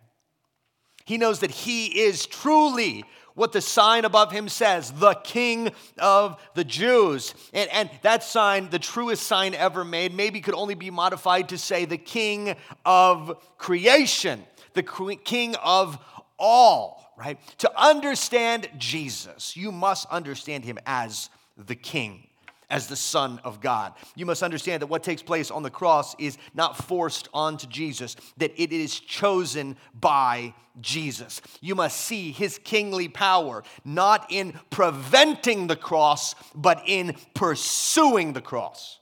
He 1.06 1.17
knows 1.17 1.39
that 1.39 1.52
he 1.52 2.02
is 2.02 2.26
truly 2.26 3.06
what 3.34 3.54
the 3.54 3.62
sign 3.62 4.06
above 4.06 4.32
him 4.32 4.50
says 4.50 4.91
the 4.91 5.13
King 5.13 5.71
of 5.97 6.41
the 6.54 6.63
Jews. 6.63 7.34
And, 7.54 7.69
and 7.71 7.89
that 8.02 8.24
sign, 8.24 8.69
the 8.69 8.80
truest 8.80 9.24
sign 9.24 9.56
ever 9.56 9.86
made, 9.86 10.13
maybe 10.13 10.41
could 10.41 10.54
only 10.54 10.76
be 10.76 10.91
modified 10.91 11.50
to 11.50 11.58
say 11.58 11.86
the 11.86 11.97
King 11.97 12.56
of 12.86 13.41
creation, 13.58 14.43
the 14.74 14.84
King 14.84 15.56
of 15.63 15.97
all, 16.38 17.11
right? 17.21 17.39
To 17.60 17.71
understand 17.79 18.67
Jesus, 18.77 19.55
you 19.55 19.71
must 19.71 20.07
understand 20.10 20.65
him 20.65 20.79
as 20.86 21.29
the 21.55 21.75
King 21.75 22.27
as 22.71 22.88
the 22.88 22.95
Son 22.95 23.39
of 23.43 23.60
God. 23.60 23.93
You 24.15 24.25
must 24.25 24.41
understand 24.41 24.81
that 24.81 24.88
what 24.88 25.03
takes 25.03 25.21
place 25.21 25.51
on 25.51 25.62
the 25.62 25.69
cross 25.69 26.15
is 26.17 26.38
not 26.55 26.77
forced 26.77 27.27
onto 27.34 27.67
Jesus, 27.67 28.15
that 28.38 28.53
it 28.55 28.71
is 28.71 28.97
chosen 28.97 29.75
by 29.93 30.53
Jesus. 30.79 31.41
You 31.60 31.75
must 31.75 31.99
see 31.99 32.31
his 32.31 32.57
kingly 32.57 33.10
power 33.10 33.63
not 33.84 34.31
in 34.31 34.57
preventing 34.69 35.67
the 35.67 35.75
cross, 35.75 36.34
but 36.55 36.81
in 36.88 37.17
pursuing 37.34 38.31
the 38.31 38.41
cross. 38.41 39.00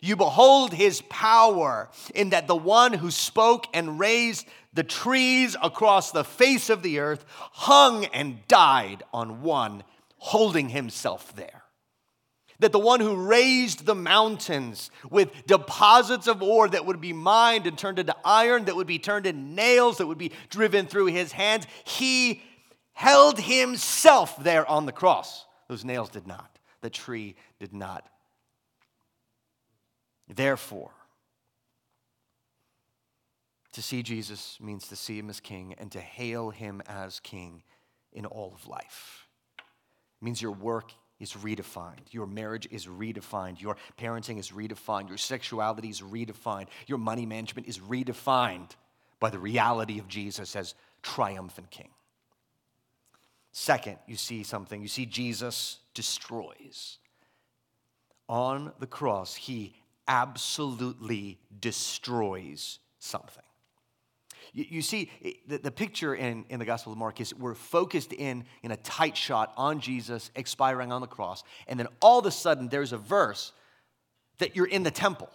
You 0.00 0.16
behold 0.16 0.72
his 0.72 1.02
power 1.02 1.88
in 2.14 2.30
that 2.30 2.46
the 2.46 2.56
one 2.56 2.92
who 2.92 3.10
spoke 3.10 3.66
and 3.74 3.98
raised 3.98 4.46
the 4.72 4.84
trees 4.84 5.56
across 5.62 6.10
the 6.10 6.24
face 6.24 6.70
of 6.70 6.82
the 6.82 6.98
earth 6.98 7.24
hung 7.28 8.04
and 8.06 8.46
died 8.46 9.02
on 9.12 9.42
one, 9.42 9.82
holding 10.18 10.68
himself 10.68 11.34
there. 11.34 11.62
That 12.58 12.72
the 12.72 12.78
one 12.78 13.00
who 13.00 13.16
raised 13.16 13.84
the 13.84 13.94
mountains 13.94 14.90
with 15.10 15.46
deposits 15.46 16.26
of 16.26 16.42
ore 16.42 16.68
that 16.68 16.86
would 16.86 17.00
be 17.00 17.12
mined 17.12 17.66
and 17.66 17.76
turned 17.76 17.98
into 17.98 18.16
iron, 18.24 18.64
that 18.64 18.76
would 18.76 18.86
be 18.86 18.98
turned 18.98 19.26
into 19.26 19.40
nails, 19.40 19.98
that 19.98 20.06
would 20.06 20.18
be 20.18 20.32
driven 20.48 20.86
through 20.86 21.06
his 21.06 21.32
hands, 21.32 21.66
he 21.84 22.42
held 22.92 23.38
himself 23.38 24.42
there 24.42 24.66
on 24.66 24.86
the 24.86 24.92
cross. 24.92 25.44
Those 25.68 25.84
nails 25.84 26.08
did 26.08 26.26
not, 26.26 26.58
the 26.80 26.88
tree 26.90 27.34
did 27.58 27.74
not. 27.74 28.08
Therefore, 30.28 30.90
to 33.72 33.82
see 33.82 34.02
Jesus 34.02 34.58
means 34.60 34.88
to 34.88 34.96
see 34.96 35.18
him 35.18 35.30
as 35.30 35.38
king 35.38 35.74
and 35.78 35.92
to 35.92 36.00
hail 36.00 36.50
him 36.50 36.82
as 36.86 37.20
king 37.20 37.62
in 38.12 38.26
all 38.26 38.52
of 38.54 38.66
life. 38.66 39.26
It 39.58 40.24
means 40.24 40.40
your 40.40 40.52
work 40.52 40.92
is 41.20 41.32
redefined. 41.32 42.12
Your 42.12 42.26
marriage 42.26 42.66
is 42.70 42.86
redefined. 42.86 43.60
Your 43.60 43.76
parenting 43.98 44.38
is 44.38 44.50
redefined. 44.50 45.08
Your 45.08 45.18
sexuality 45.18 45.88
is 45.88 46.00
redefined. 46.00 46.68
Your 46.86 46.98
money 46.98 47.26
management 47.26 47.68
is 47.68 47.78
redefined 47.78 48.70
by 49.20 49.30
the 49.30 49.38
reality 49.38 49.98
of 49.98 50.08
Jesus 50.08 50.56
as 50.56 50.74
triumphant 51.02 51.70
king. 51.70 51.90
Second, 53.52 53.96
you 54.06 54.16
see 54.16 54.42
something. 54.42 54.82
You 54.82 54.88
see 54.88 55.06
Jesus 55.06 55.78
destroys. 55.94 56.98
On 58.28 58.72
the 58.78 58.86
cross, 58.86 59.34
he 59.34 59.74
absolutely 60.08 61.38
destroys 61.60 62.78
something. 62.98 63.42
You, 64.52 64.64
you 64.68 64.82
see, 64.82 65.10
the, 65.46 65.58
the 65.58 65.70
picture 65.70 66.14
in, 66.14 66.44
in 66.48 66.58
the 66.58 66.64
Gospel 66.64 66.92
of 66.92 66.98
Mark 66.98 67.20
is 67.20 67.34
we're 67.34 67.54
focused 67.54 68.12
in, 68.12 68.44
in 68.62 68.70
a 68.70 68.76
tight 68.78 69.16
shot 69.16 69.52
on 69.56 69.80
Jesus 69.80 70.30
expiring 70.34 70.92
on 70.92 71.00
the 71.00 71.06
cross. 71.06 71.42
And 71.66 71.78
then 71.78 71.88
all 72.00 72.18
of 72.18 72.26
a 72.26 72.30
sudden, 72.30 72.68
there's 72.68 72.92
a 72.92 72.98
verse 72.98 73.52
that 74.38 74.56
you're 74.56 74.66
in 74.66 74.82
the 74.82 74.90
temple. 74.90 75.30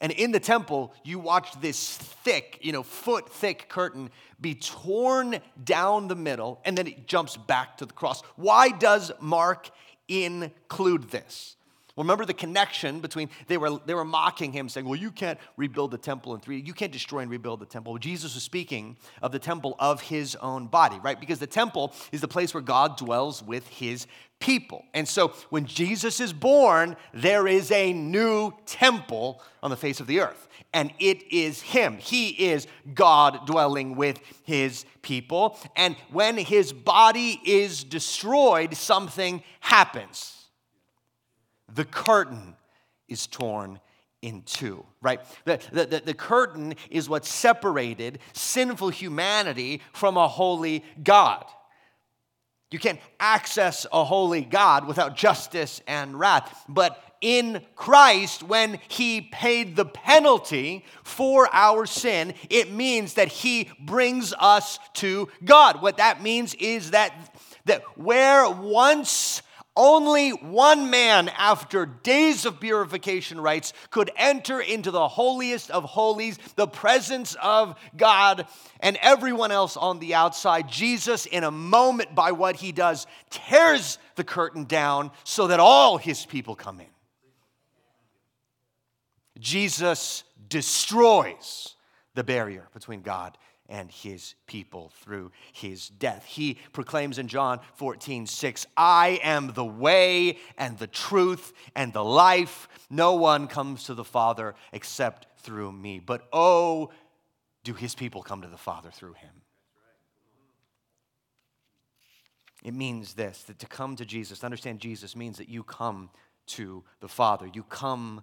And 0.00 0.12
in 0.12 0.32
the 0.32 0.40
temple, 0.40 0.92
you 1.02 1.18
watch 1.18 1.58
this 1.60 1.96
thick, 1.96 2.58
you 2.62 2.72
know, 2.72 2.82
foot 2.82 3.28
thick 3.30 3.68
curtain 3.68 4.10
be 4.40 4.54
torn 4.54 5.38
down 5.62 6.08
the 6.08 6.16
middle, 6.16 6.60
and 6.64 6.76
then 6.76 6.86
it 6.86 7.06
jumps 7.06 7.36
back 7.36 7.78
to 7.78 7.86
the 7.86 7.92
cross. 7.92 8.20
Why 8.36 8.68
does 8.68 9.12
Mark 9.20 9.70
include 10.08 11.10
this? 11.10 11.56
Remember 11.96 12.24
the 12.24 12.34
connection 12.34 12.98
between, 12.98 13.28
they 13.46 13.56
were, 13.56 13.78
they 13.86 13.94
were 13.94 14.04
mocking 14.04 14.52
him, 14.52 14.68
saying, 14.68 14.84
Well, 14.84 14.98
you 14.98 15.12
can't 15.12 15.38
rebuild 15.56 15.92
the 15.92 15.98
temple 15.98 16.34
in 16.34 16.40
three, 16.40 16.60
you 16.60 16.74
can't 16.74 16.90
destroy 16.90 17.20
and 17.20 17.30
rebuild 17.30 17.60
the 17.60 17.66
temple. 17.66 17.96
Jesus 17.98 18.34
was 18.34 18.42
speaking 18.42 18.96
of 19.22 19.30
the 19.30 19.38
temple 19.38 19.76
of 19.78 20.00
his 20.00 20.34
own 20.36 20.66
body, 20.66 20.98
right? 21.04 21.20
Because 21.20 21.38
the 21.38 21.46
temple 21.46 21.92
is 22.10 22.20
the 22.20 22.28
place 22.28 22.52
where 22.52 22.62
God 22.62 22.96
dwells 22.96 23.44
with 23.44 23.68
his 23.68 24.08
people. 24.40 24.84
And 24.92 25.06
so 25.06 25.28
when 25.50 25.66
Jesus 25.66 26.18
is 26.18 26.32
born, 26.32 26.96
there 27.12 27.46
is 27.46 27.70
a 27.70 27.92
new 27.92 28.52
temple 28.66 29.40
on 29.62 29.70
the 29.70 29.76
face 29.76 30.00
of 30.00 30.08
the 30.08 30.18
earth. 30.18 30.48
And 30.72 30.92
it 30.98 31.32
is 31.32 31.62
him. 31.62 31.98
He 31.98 32.30
is 32.30 32.66
God 32.92 33.46
dwelling 33.46 33.94
with 33.94 34.18
his 34.42 34.84
people. 35.02 35.56
And 35.76 35.94
when 36.10 36.36
his 36.36 36.72
body 36.72 37.40
is 37.44 37.84
destroyed, 37.84 38.74
something 38.74 39.44
happens 39.60 40.33
the 41.74 41.84
curtain 41.84 42.54
is 43.08 43.26
torn 43.26 43.80
in 44.22 44.42
two, 44.42 44.84
right? 45.02 45.20
The, 45.44 45.60
the, 45.70 46.02
the, 46.04 46.14
curtain 46.14 46.76
is 46.88 47.10
what 47.10 47.26
separated 47.26 48.20
sinful 48.32 48.88
humanity 48.88 49.82
from 49.92 50.16
a 50.16 50.26
holy 50.26 50.82
God. 51.02 51.44
You 52.70 52.78
can't 52.78 52.98
access 53.20 53.86
a 53.92 54.02
holy 54.02 54.40
God 54.40 54.86
without 54.86 55.14
justice 55.14 55.82
and 55.86 56.18
wrath. 56.18 56.64
But 56.68 56.98
in 57.20 57.62
Christ, 57.76 58.42
when 58.42 58.80
He 58.88 59.20
paid 59.20 59.76
the 59.76 59.84
penalty 59.84 60.84
for 61.04 61.48
our 61.52 61.86
sin, 61.86 62.34
it 62.50 62.72
means 62.72 63.14
that 63.14 63.28
He 63.28 63.70
brings 63.78 64.32
us 64.38 64.78
to 64.94 65.28
God. 65.44 65.82
What 65.82 65.98
that 65.98 66.22
means 66.22 66.54
is 66.54 66.90
that, 66.92 67.12
that 67.66 67.82
where 67.96 68.48
once 68.48 69.42
only 69.76 70.30
one 70.30 70.90
man, 70.90 71.28
after 71.28 71.84
days 71.84 72.44
of 72.44 72.60
purification 72.60 73.40
rites, 73.40 73.72
could 73.90 74.10
enter 74.16 74.60
into 74.60 74.90
the 74.90 75.08
holiest 75.08 75.70
of 75.70 75.84
holies, 75.84 76.38
the 76.54 76.68
presence 76.68 77.36
of 77.42 77.74
God, 77.96 78.46
and 78.80 78.96
everyone 79.02 79.50
else 79.50 79.76
on 79.76 79.98
the 79.98 80.14
outside. 80.14 80.68
Jesus, 80.68 81.26
in 81.26 81.42
a 81.42 81.50
moment, 81.50 82.14
by 82.14 82.32
what 82.32 82.56
he 82.56 82.70
does, 82.70 83.06
tears 83.30 83.98
the 84.14 84.24
curtain 84.24 84.64
down 84.64 85.10
so 85.24 85.48
that 85.48 85.58
all 85.58 85.98
his 85.98 86.24
people 86.24 86.54
come 86.54 86.80
in. 86.80 86.86
Jesus 89.40 90.22
destroys 90.48 91.74
the 92.14 92.22
barrier 92.22 92.68
between 92.72 93.02
God 93.02 93.36
and 93.68 93.90
his 93.90 94.34
people 94.46 94.92
through 95.00 95.32
his 95.52 95.88
death. 95.88 96.24
He 96.24 96.58
proclaims 96.72 97.18
in 97.18 97.28
John 97.28 97.60
14, 97.74 98.26
6, 98.26 98.66
I 98.76 99.20
am 99.22 99.52
the 99.54 99.64
way 99.64 100.38
and 100.58 100.78
the 100.78 100.86
truth 100.86 101.52
and 101.74 101.92
the 101.92 102.04
life. 102.04 102.68
No 102.90 103.14
one 103.14 103.46
comes 103.46 103.84
to 103.84 103.94
the 103.94 104.04
Father 104.04 104.54
except 104.72 105.26
through 105.38 105.72
me. 105.72 105.98
But 105.98 106.28
oh, 106.32 106.90
do 107.62 107.74
his 107.74 107.94
people 107.94 108.22
come 108.22 108.42
to 108.42 108.48
the 108.48 108.58
Father 108.58 108.90
through 108.90 109.14
him. 109.14 109.30
It 112.62 112.74
means 112.74 113.14
this 113.14 113.42
that 113.44 113.58
to 113.58 113.66
come 113.66 113.96
to 113.96 114.04
Jesus, 114.04 114.40
to 114.40 114.46
understand 114.46 114.80
Jesus, 114.80 115.14
means 115.14 115.36
that 115.38 115.48
you 115.48 115.62
come 115.62 116.10
to 116.46 116.82
the 117.00 117.08
Father. 117.08 117.48
You 117.52 117.62
come 117.62 118.22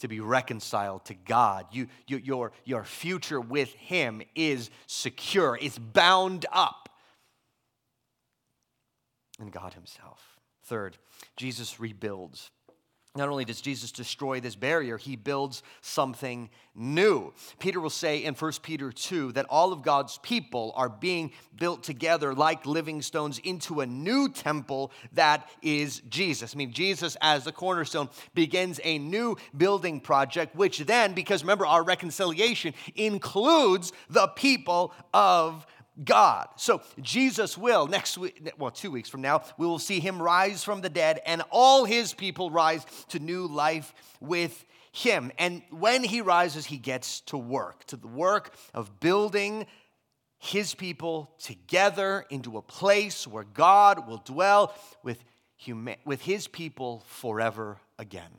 to 0.00 0.08
be 0.08 0.20
reconciled 0.20 1.04
to 1.06 1.14
God. 1.14 1.66
You, 1.72 1.86
you, 2.06 2.18
your, 2.18 2.52
your 2.64 2.84
future 2.84 3.40
with 3.40 3.72
Him 3.74 4.22
is 4.34 4.70
secure, 4.86 5.58
it's 5.60 5.78
bound 5.78 6.46
up 6.52 6.88
in 9.38 9.50
God 9.50 9.74
Himself. 9.74 10.38
Third, 10.64 10.98
Jesus 11.36 11.80
rebuilds 11.80 12.50
not 13.16 13.28
only 13.28 13.44
does 13.44 13.60
Jesus 13.60 13.90
destroy 13.90 14.38
this 14.38 14.54
barrier, 14.54 14.96
he 14.96 15.16
builds 15.16 15.64
something 15.80 16.48
new. 16.76 17.32
Peter 17.58 17.80
will 17.80 17.90
say 17.90 18.18
in 18.18 18.34
1 18.34 18.52
Peter 18.62 18.92
2 18.92 19.32
that 19.32 19.46
all 19.50 19.72
of 19.72 19.82
God's 19.82 20.18
people 20.18 20.72
are 20.76 20.88
being 20.88 21.32
built 21.56 21.82
together 21.82 22.32
like 22.34 22.66
living 22.66 23.02
stones 23.02 23.40
into 23.40 23.80
a 23.80 23.86
new 23.86 24.28
temple 24.28 24.92
that 25.14 25.48
is 25.60 26.02
Jesus. 26.08 26.54
I 26.54 26.56
mean, 26.56 26.72
Jesus, 26.72 27.16
as 27.20 27.42
the 27.42 27.50
cornerstone, 27.50 28.08
begins 28.32 28.78
a 28.84 28.98
new 28.98 29.36
building 29.56 29.98
project, 29.98 30.54
which 30.54 30.78
then, 30.78 31.12
because 31.12 31.42
remember, 31.42 31.66
our 31.66 31.82
reconciliation 31.82 32.74
includes 32.94 33.92
the 34.08 34.28
people 34.28 34.94
of 35.12 35.66
God. 36.04 36.48
So 36.56 36.82
Jesus 37.00 37.58
will, 37.58 37.86
next 37.86 38.16
week, 38.16 38.52
well, 38.58 38.70
two 38.70 38.90
weeks 38.90 39.08
from 39.08 39.20
now, 39.20 39.42
we 39.58 39.66
will 39.66 39.78
see 39.78 40.00
him 40.00 40.20
rise 40.20 40.64
from 40.64 40.80
the 40.80 40.88
dead 40.88 41.20
and 41.26 41.42
all 41.50 41.84
his 41.84 42.14
people 42.14 42.50
rise 42.50 42.84
to 43.08 43.18
new 43.18 43.46
life 43.46 43.92
with 44.20 44.64
him. 44.92 45.30
And 45.38 45.62
when 45.70 46.02
he 46.02 46.20
rises, 46.20 46.66
he 46.66 46.78
gets 46.78 47.20
to 47.22 47.38
work, 47.38 47.84
to 47.86 47.96
the 47.96 48.08
work 48.08 48.54
of 48.74 49.00
building 49.00 49.66
his 50.38 50.74
people 50.74 51.30
together 51.38 52.24
into 52.30 52.56
a 52.56 52.62
place 52.62 53.26
where 53.26 53.44
God 53.44 54.08
will 54.08 54.22
dwell 54.24 54.74
with, 55.02 55.22
huma- 55.66 55.98
with 56.04 56.22
his 56.22 56.48
people 56.48 57.04
forever 57.06 57.78
again. 57.98 58.32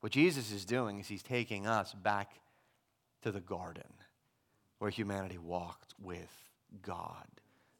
What 0.00 0.12
Jesus 0.12 0.50
is 0.52 0.64
doing 0.64 1.00
is 1.00 1.06
he's 1.06 1.22
taking 1.22 1.66
us 1.66 1.92
back 1.92 2.32
to 3.22 3.30
the 3.30 3.40
garden 3.40 3.84
where 4.84 4.90
humanity 4.90 5.38
walked 5.38 5.94
with 5.98 6.50
God. 6.82 7.24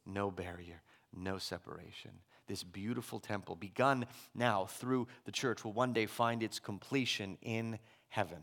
No 0.07 0.31
barrier, 0.31 0.81
no 1.15 1.37
separation. 1.37 2.09
This 2.47 2.63
beautiful 2.63 3.19
temple, 3.19 3.55
begun 3.55 4.07
now 4.33 4.65
through 4.65 5.07
the 5.23 5.31
church, 5.31 5.63
will 5.63 5.71
one 5.71 5.93
day 5.93 6.07
find 6.07 6.41
its 6.41 6.57
completion 6.57 7.37
in 7.43 7.77
heaven. 8.07 8.39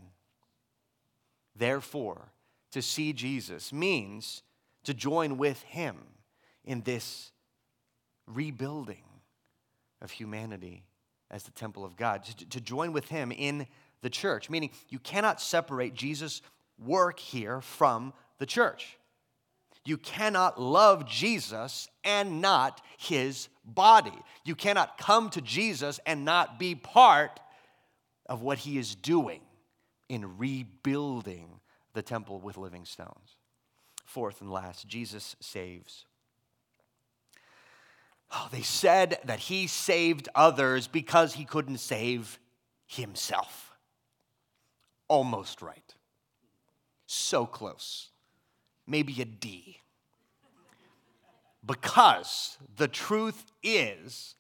Therefore, 1.57 2.31
to 2.71 2.83
see 2.83 3.13
Jesus 3.13 3.73
means 3.73 4.45
to 4.85 4.95
join 4.95 5.39
with 5.39 5.61
him 5.63 5.97
in 6.65 6.83
this 6.83 7.33
rebuilding 8.29 9.03
of 10.01 10.13
humanity 10.13 10.85
as 11.33 11.43
the 11.43 11.51
temple 11.51 11.85
of 11.85 11.97
God, 11.97 12.23
to, 12.23 12.49
to 12.49 12.61
join 12.61 12.93
with 12.93 13.09
him 13.09 13.33
in 13.33 13.67
the 14.03 14.11
church, 14.11 14.49
meaning 14.49 14.71
you 14.89 15.01
cannot 15.01 15.41
separate 15.41 15.95
Jesus' 15.95 16.43
work 16.79 17.19
here 17.19 17.61
from 17.61 18.13
the 18.43 18.47
church. 18.47 18.99
You 19.85 19.97
cannot 19.97 20.61
love 20.61 21.07
Jesus 21.07 21.89
and 22.03 22.41
not 22.41 22.81
his 22.99 23.49
body. 23.65 24.19
You 24.45 24.57
cannot 24.57 24.99
come 24.99 25.31
to 25.31 25.41
Jesus 25.41 26.01
and 26.07 26.25
not 26.25 26.59
be 26.59 26.75
part 26.75 27.39
of 28.27 28.43
what 28.43 28.59
he 28.59 28.79
is 28.79 28.97
doing 28.97 29.43
in 30.09 30.39
rebuilding 30.39 31.61
the 31.93 32.03
temple 32.03 32.41
with 32.41 32.57
living 32.57 32.85
stones. 32.85 33.37
Fourth 34.05 34.41
and 34.41 34.51
last, 34.51 34.89
Jesus 34.89 35.37
saves. 35.39 36.05
Oh, 38.33 38.49
they 38.51 38.63
said 38.63 39.21
that 39.25 39.39
he 39.39 39.69
saved 39.69 40.29
others 40.35 40.89
because 40.89 41.35
he 41.35 41.45
couldn't 41.45 41.79
save 41.79 42.41
himself. 42.89 43.73
Almost 45.07 45.63
right. 45.63 45.95
So 47.07 47.47
close. 47.47 48.09
Maybe 48.87 49.21
a 49.23 49.25
D. 49.25 49.79
Because 51.65 52.59
the 52.77 52.89
truth 52.89 53.45
is 53.63 54.35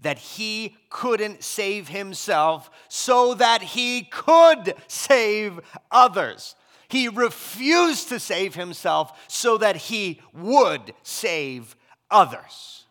that 0.00 0.18
he 0.18 0.76
couldn't 0.90 1.42
save 1.42 1.88
himself 1.88 2.70
so 2.88 3.34
that 3.34 3.62
he 3.62 4.02
could 4.02 4.74
save 4.86 5.60
others. 5.90 6.54
He 6.88 7.08
refused 7.08 8.08
to 8.08 8.18
save 8.18 8.54
himself 8.54 9.26
so 9.28 9.58
that 9.58 9.76
he 9.76 10.20
would 10.32 10.94
save 11.02 11.76
others. 12.10 12.84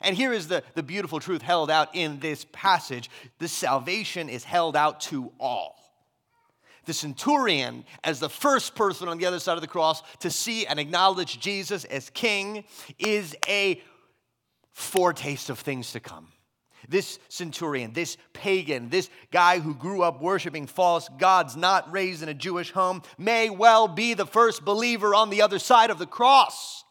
And 0.00 0.16
here 0.16 0.32
is 0.32 0.48
the, 0.48 0.62
the 0.74 0.82
beautiful 0.82 1.20
truth 1.20 1.42
held 1.42 1.70
out 1.70 1.94
in 1.94 2.18
this 2.18 2.46
passage 2.52 3.08
the 3.38 3.48
salvation 3.48 4.28
is 4.28 4.44
held 4.44 4.76
out 4.76 5.00
to 5.02 5.32
all. 5.38 5.76
The 6.84 6.92
centurion, 6.92 7.84
as 8.02 8.18
the 8.18 8.28
first 8.28 8.74
person 8.74 9.08
on 9.08 9.18
the 9.18 9.26
other 9.26 9.38
side 9.38 9.56
of 9.56 9.60
the 9.60 9.68
cross 9.68 10.02
to 10.20 10.30
see 10.30 10.66
and 10.66 10.80
acknowledge 10.80 11.38
Jesus 11.38 11.84
as 11.84 12.10
king, 12.10 12.64
is 12.98 13.36
a 13.48 13.80
foretaste 14.72 15.50
of 15.50 15.58
things 15.58 15.92
to 15.92 16.00
come. 16.00 16.28
This 16.88 17.20
centurion, 17.28 17.92
this 17.92 18.16
pagan, 18.32 18.88
this 18.88 19.08
guy 19.30 19.60
who 19.60 19.74
grew 19.74 20.02
up 20.02 20.20
worshiping 20.20 20.66
false 20.66 21.08
gods, 21.18 21.56
not 21.56 21.92
raised 21.92 22.22
in 22.22 22.28
a 22.28 22.34
Jewish 22.34 22.72
home, 22.72 23.02
may 23.16 23.50
well 23.50 23.86
be 23.86 24.14
the 24.14 24.26
first 24.26 24.64
believer 24.64 25.14
on 25.14 25.30
the 25.30 25.42
other 25.42 25.60
side 25.60 25.90
of 25.90 25.98
the 25.98 26.06
cross. 26.06 26.84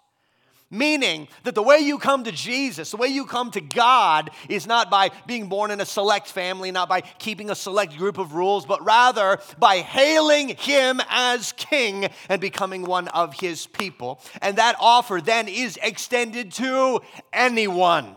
Meaning 0.74 1.28
that 1.44 1.54
the 1.54 1.62
way 1.62 1.80
you 1.80 1.98
come 1.98 2.24
to 2.24 2.32
Jesus, 2.32 2.92
the 2.92 2.98
way 2.98 3.10
you 3.10 3.26
come 3.26 3.52
to 3.52 3.60
God, 3.60 4.32
is 4.48 4.66
not 4.66 4.90
by 4.90 5.12
being 5.28 5.50
born 5.50 5.70
in 5.70 5.82
a 5.82 5.86
select 5.86 6.28
family, 6.28 6.72
not 6.72 6.88
by 6.88 7.02
keeping 7.02 7.50
a 7.50 7.56
select 7.56 7.98
group 7.98 8.18
of 8.18 8.34
rules, 8.34 8.66
but 8.66 8.82
rather 8.86 9.40
by 9.60 9.80
hailing 9.80 10.56
Him 10.56 11.02
as 11.10 11.52
King 11.52 12.08
and 12.30 12.40
becoming 12.40 12.84
one 12.84 13.10
of 13.10 13.38
His 13.38 13.68
people. 13.68 14.22
And 14.42 14.58
that 14.58 14.78
offer 14.80 15.20
then 15.20 15.50
is 15.50 15.78
extended 15.84 16.54
to 16.54 17.02
anyone. 17.34 18.16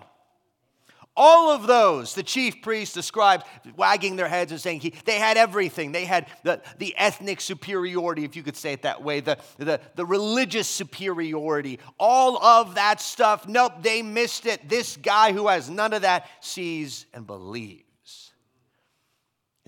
All 1.17 1.53
of 1.53 1.69
those, 1.69 2.15
the 2.15 2.25
chief 2.25 2.61
priests, 2.61 2.97
the 2.97 3.03
scribes, 3.03 3.45
wagging 3.77 4.17
their 4.17 4.27
heads 4.27 4.51
and 4.51 4.61
saying 4.61 4.81
he, 4.81 4.95
they 5.05 5.21
had 5.21 5.37
everything. 5.37 5.93
They 5.93 6.07
had 6.07 6.27
the, 6.43 6.61
the 6.79 6.93
ethnic 6.97 7.41
superiority, 7.41 8.25
if 8.25 8.35
you 8.35 8.43
could 8.43 8.57
say 8.57 8.73
it 8.73 8.83
that 8.83 9.03
way, 9.03 9.21
the, 9.21 9.39
the, 9.59 9.81
the 9.95 10.05
religious 10.05 10.67
superiority, 10.67 11.79
all 12.01 12.43
of 12.43 12.75
that 12.75 13.01
stuff. 13.01 13.47
Nope, 13.47 13.75
they 13.83 14.03
missed 14.03 14.45
it. 14.47 14.69
This 14.69 14.97
guy 14.97 15.33
who 15.33 15.47
has 15.47 15.71
none 15.71 15.93
of 15.93 16.03
that 16.03 16.29
sees 16.41 17.07
and 17.15 17.29
believes. 17.29 18.33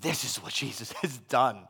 This 0.01 0.25
is 0.25 0.43
what 0.43 0.53
Jesus 0.53 0.91
has 1.03 1.17
done. 1.19 1.69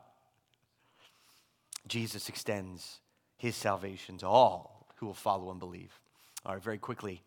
Jesus 1.87 2.29
extends 2.29 2.99
his 3.37 3.55
salvation 3.55 4.17
to 4.17 4.27
all 4.27 4.87
who 4.95 5.05
will 5.05 5.13
follow 5.13 5.51
and 5.51 5.59
believe. 5.59 5.99
All 6.43 6.55
right, 6.55 6.63
very 6.63 6.79
quickly, 6.79 7.21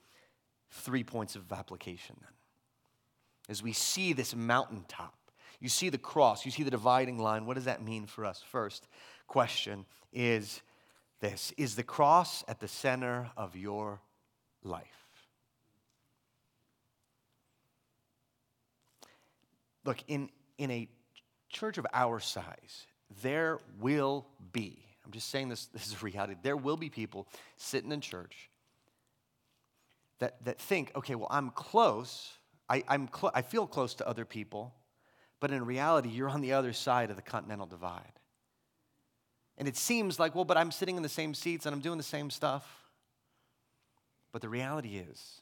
three 0.72 1.04
points 1.04 1.36
of 1.36 1.52
application 1.52 2.16
then 2.20 2.30
as 3.50 3.62
we 3.62 3.72
see 3.72 4.12
this 4.12 4.34
mountaintop. 4.34 5.14
You 5.58 5.68
see 5.68 5.90
the 5.90 5.98
cross, 5.98 6.46
you 6.46 6.50
see 6.50 6.62
the 6.62 6.70
dividing 6.70 7.18
line. 7.18 7.44
What 7.44 7.54
does 7.54 7.66
that 7.66 7.82
mean 7.84 8.06
for 8.06 8.24
us? 8.24 8.42
First 8.50 8.86
question 9.26 9.84
is 10.12 10.62
this 11.20 11.52
Is 11.58 11.76
the 11.76 11.82
cross 11.82 12.44
at 12.48 12.60
the 12.60 12.68
center 12.68 13.30
of 13.36 13.56
your 13.56 14.00
life? 14.62 14.86
Look, 19.84 19.98
in, 20.08 20.30
in 20.56 20.70
a 20.70 20.88
church 21.48 21.76
of 21.78 21.86
our 21.92 22.20
size, 22.20 22.86
there 23.22 23.58
will 23.80 24.26
be, 24.52 24.84
I'm 25.04 25.10
just 25.10 25.30
saying 25.30 25.48
this, 25.48 25.66
this 25.72 25.86
is 25.86 25.94
a 26.00 26.04
reality, 26.04 26.36
there 26.42 26.56
will 26.56 26.76
be 26.76 26.88
people 26.88 27.26
sitting 27.56 27.90
in 27.92 28.00
church 28.00 28.50
that, 30.20 30.42
that 30.44 30.60
think, 30.60 30.92
okay, 30.94 31.14
well, 31.14 31.28
I'm 31.30 31.50
close 31.50 32.30
I, 32.70 32.84
I'm 32.88 33.08
cl- 33.12 33.32
I 33.34 33.42
feel 33.42 33.66
close 33.66 33.94
to 33.94 34.08
other 34.08 34.24
people, 34.24 34.72
but 35.40 35.50
in 35.50 35.66
reality, 35.66 36.08
you're 36.08 36.28
on 36.28 36.40
the 36.40 36.52
other 36.52 36.72
side 36.72 37.10
of 37.10 37.16
the 37.16 37.22
continental 37.22 37.66
divide. 37.66 38.12
And 39.58 39.66
it 39.66 39.76
seems 39.76 40.18
like, 40.18 40.34
well, 40.34 40.44
but 40.44 40.56
I'm 40.56 40.70
sitting 40.70 40.96
in 40.96 41.02
the 41.02 41.08
same 41.08 41.34
seats 41.34 41.66
and 41.66 41.74
I'm 41.74 41.80
doing 41.80 41.98
the 41.98 42.04
same 42.04 42.30
stuff. 42.30 42.64
But 44.32 44.40
the 44.40 44.48
reality 44.48 44.96
is, 44.96 45.40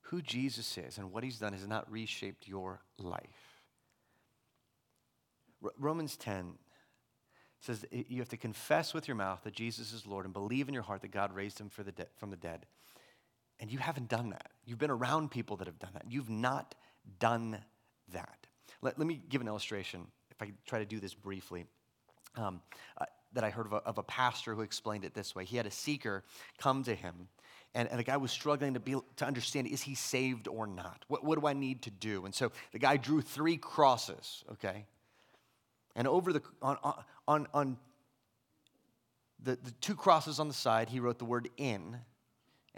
who 0.00 0.22
Jesus 0.22 0.78
is 0.78 0.96
and 0.96 1.12
what 1.12 1.22
he's 1.22 1.38
done 1.38 1.52
has 1.52 1.66
not 1.66 1.90
reshaped 1.92 2.48
your 2.48 2.80
life. 2.96 3.60
R- 5.62 5.70
Romans 5.78 6.16
10 6.16 6.54
says 7.60 7.84
you 7.90 8.18
have 8.20 8.30
to 8.30 8.36
confess 8.38 8.94
with 8.94 9.06
your 9.06 9.16
mouth 9.16 9.40
that 9.44 9.52
Jesus 9.52 9.92
is 9.92 10.06
Lord 10.06 10.24
and 10.24 10.32
believe 10.32 10.68
in 10.68 10.74
your 10.74 10.84
heart 10.84 11.02
that 11.02 11.10
God 11.10 11.34
raised 11.34 11.60
him 11.60 11.68
the 11.82 11.92
de- 11.92 12.06
from 12.16 12.30
the 12.30 12.36
dead. 12.36 12.64
And 13.60 13.70
you 13.72 13.78
haven't 13.78 14.08
done 14.08 14.30
that. 14.30 14.50
You've 14.64 14.78
been 14.78 14.90
around 14.90 15.30
people 15.30 15.56
that 15.56 15.66
have 15.66 15.78
done 15.78 15.90
that. 15.94 16.04
You've 16.08 16.30
not 16.30 16.74
done 17.18 17.58
that. 18.12 18.46
Let, 18.82 18.98
let 18.98 19.06
me 19.06 19.20
give 19.28 19.40
an 19.40 19.48
illustration, 19.48 20.06
if 20.30 20.40
I 20.40 20.52
try 20.66 20.78
to 20.78 20.84
do 20.84 21.00
this 21.00 21.14
briefly, 21.14 21.66
um, 22.36 22.60
uh, 23.00 23.06
that 23.32 23.44
I 23.44 23.50
heard 23.50 23.66
of 23.66 23.72
a, 23.72 23.76
of 23.76 23.98
a, 23.98 24.02
pastor 24.02 24.54
who 24.54 24.62
explained 24.62 25.04
it 25.04 25.14
this 25.14 25.34
way. 25.34 25.44
He 25.44 25.56
had 25.56 25.66
a 25.66 25.70
seeker 25.70 26.24
come 26.58 26.82
to 26.84 26.94
him, 26.94 27.28
and, 27.74 27.88
and 27.88 27.98
the 27.98 28.04
guy 28.04 28.16
was 28.16 28.30
struggling 28.30 28.74
to, 28.74 28.80
be, 28.80 28.94
to 29.16 29.26
understand 29.26 29.66
is 29.66 29.82
he 29.82 29.94
saved 29.94 30.48
or 30.48 30.66
not? 30.66 31.04
What, 31.08 31.24
what 31.24 31.40
do 31.40 31.46
I 31.46 31.52
need 31.52 31.82
to 31.82 31.90
do? 31.90 32.24
And 32.24 32.34
so 32.34 32.52
the 32.72 32.78
guy 32.78 32.96
drew 32.96 33.20
three 33.20 33.56
crosses, 33.56 34.44
okay? 34.52 34.86
And 35.94 36.06
over 36.06 36.32
the, 36.32 36.42
on, 36.62 36.76
on, 37.26 37.46
on 37.52 37.76
the, 39.42 39.58
the 39.62 39.72
two 39.80 39.94
crosses 39.94 40.40
on 40.40 40.48
the 40.48 40.54
side, 40.54 40.88
he 40.88 41.00
wrote 41.00 41.18
the 41.18 41.24
word 41.24 41.48
in 41.56 41.98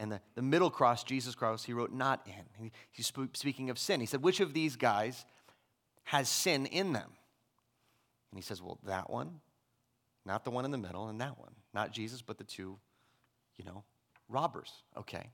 and 0.01 0.11
the, 0.11 0.21
the 0.35 0.43
middle 0.43 0.71
cross, 0.71 1.05
Jesus 1.05 1.35
cross, 1.35 1.63
he 1.63 1.75
wrote 1.75 1.93
not 1.93 2.27
in. 2.27 2.65
He, 2.65 2.73
he's 2.91 3.13
speaking 3.35 3.69
of 3.69 3.79
sin. 3.79 4.01
He 4.01 4.07
said, 4.07 4.23
which 4.23 4.41
of 4.41 4.55
these 4.55 4.75
guys 4.75 5.27
has 6.05 6.27
sin 6.29 6.65
in 6.65 6.95
them? 6.95 7.11
And 8.33 8.39
he 8.39 8.43
says, 8.43 8.63
well, 8.63 8.79
that 8.87 9.11
one, 9.11 9.41
not 10.25 10.45
the 10.45 10.51
one 10.51 10.65
in 10.65 10.71
the 10.71 10.79
middle, 10.79 11.09
and 11.09 11.21
that 11.21 11.39
one. 11.39 11.53
Not 11.75 11.93
Jesus, 11.93 12.23
but 12.23 12.39
the 12.39 12.45
two, 12.45 12.79
you 13.59 13.65
know, 13.65 13.85
robbers. 14.31 14.73
Okay. 14.97 15.29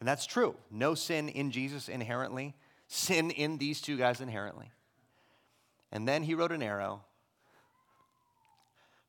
And 0.00 0.08
that's 0.08 0.24
true. 0.24 0.56
No 0.70 0.94
sin 0.94 1.28
in 1.28 1.50
Jesus 1.50 1.90
inherently, 1.90 2.54
sin 2.88 3.30
in 3.30 3.58
these 3.58 3.82
two 3.82 3.98
guys 3.98 4.22
inherently. 4.22 4.72
And 5.92 6.08
then 6.08 6.22
he 6.22 6.34
wrote 6.34 6.52
an 6.52 6.62
arrow 6.62 7.02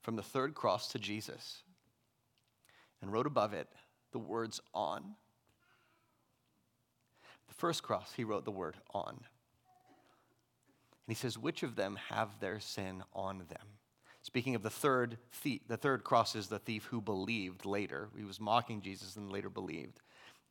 from 0.01 0.17
the 0.17 0.21
third 0.21 0.53
cross 0.53 0.89
to 0.89 0.99
Jesus 0.99 1.63
and 3.01 3.11
wrote 3.11 3.25
above 3.25 3.53
it, 3.53 3.69
the 4.15 4.19
words 4.19 4.61
on. 4.73 5.03
The 7.49 7.53
first 7.53 7.83
cross, 7.83 8.13
he 8.15 8.23
wrote 8.23 8.45
the 8.45 8.51
word 8.51 8.77
on. 8.93 9.09
And 9.09 9.19
he 11.09 11.15
says, 11.15 11.37
Which 11.37 11.63
of 11.63 11.75
them 11.75 11.99
have 12.07 12.39
their 12.39 12.61
sin 12.61 13.03
on 13.11 13.39
them? 13.49 13.67
Speaking 14.21 14.55
of 14.55 14.63
the 14.63 14.69
third 14.69 15.17
thief, 15.33 15.59
the 15.67 15.75
third 15.75 16.05
cross 16.05 16.33
is 16.33 16.47
the 16.47 16.59
thief 16.59 16.85
who 16.85 17.01
believed 17.01 17.65
later. 17.65 18.07
He 18.17 18.23
was 18.23 18.39
mocking 18.39 18.81
Jesus 18.81 19.17
and 19.17 19.29
later 19.29 19.49
believed. 19.49 19.99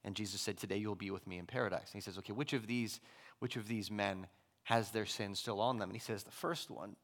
And 0.05 0.15
Jesus 0.15 0.43
said, 0.43 0.59
Today 0.59 0.77
you'll 0.77 0.95
be 0.95 1.11
with 1.11 1.27
me 1.27 1.39
in 1.39 1.47
paradise. 1.47 1.91
And 1.91 1.95
he 1.95 2.01
says, 2.03 2.19
Okay, 2.19 2.35
which 2.35 2.53
of 2.53 2.67
these, 2.67 3.01
which 3.39 3.57
of 3.57 3.67
these 3.67 3.91
men 3.91 4.27
has 4.65 4.91
their 4.91 5.07
sin 5.07 5.35
still 5.35 5.62
on 5.62 5.79
them? 5.79 5.89
And 5.89 5.97
he 5.97 6.05
says, 6.05 6.23
The 6.23 6.31
first 6.31 6.71
one, 6.71 6.97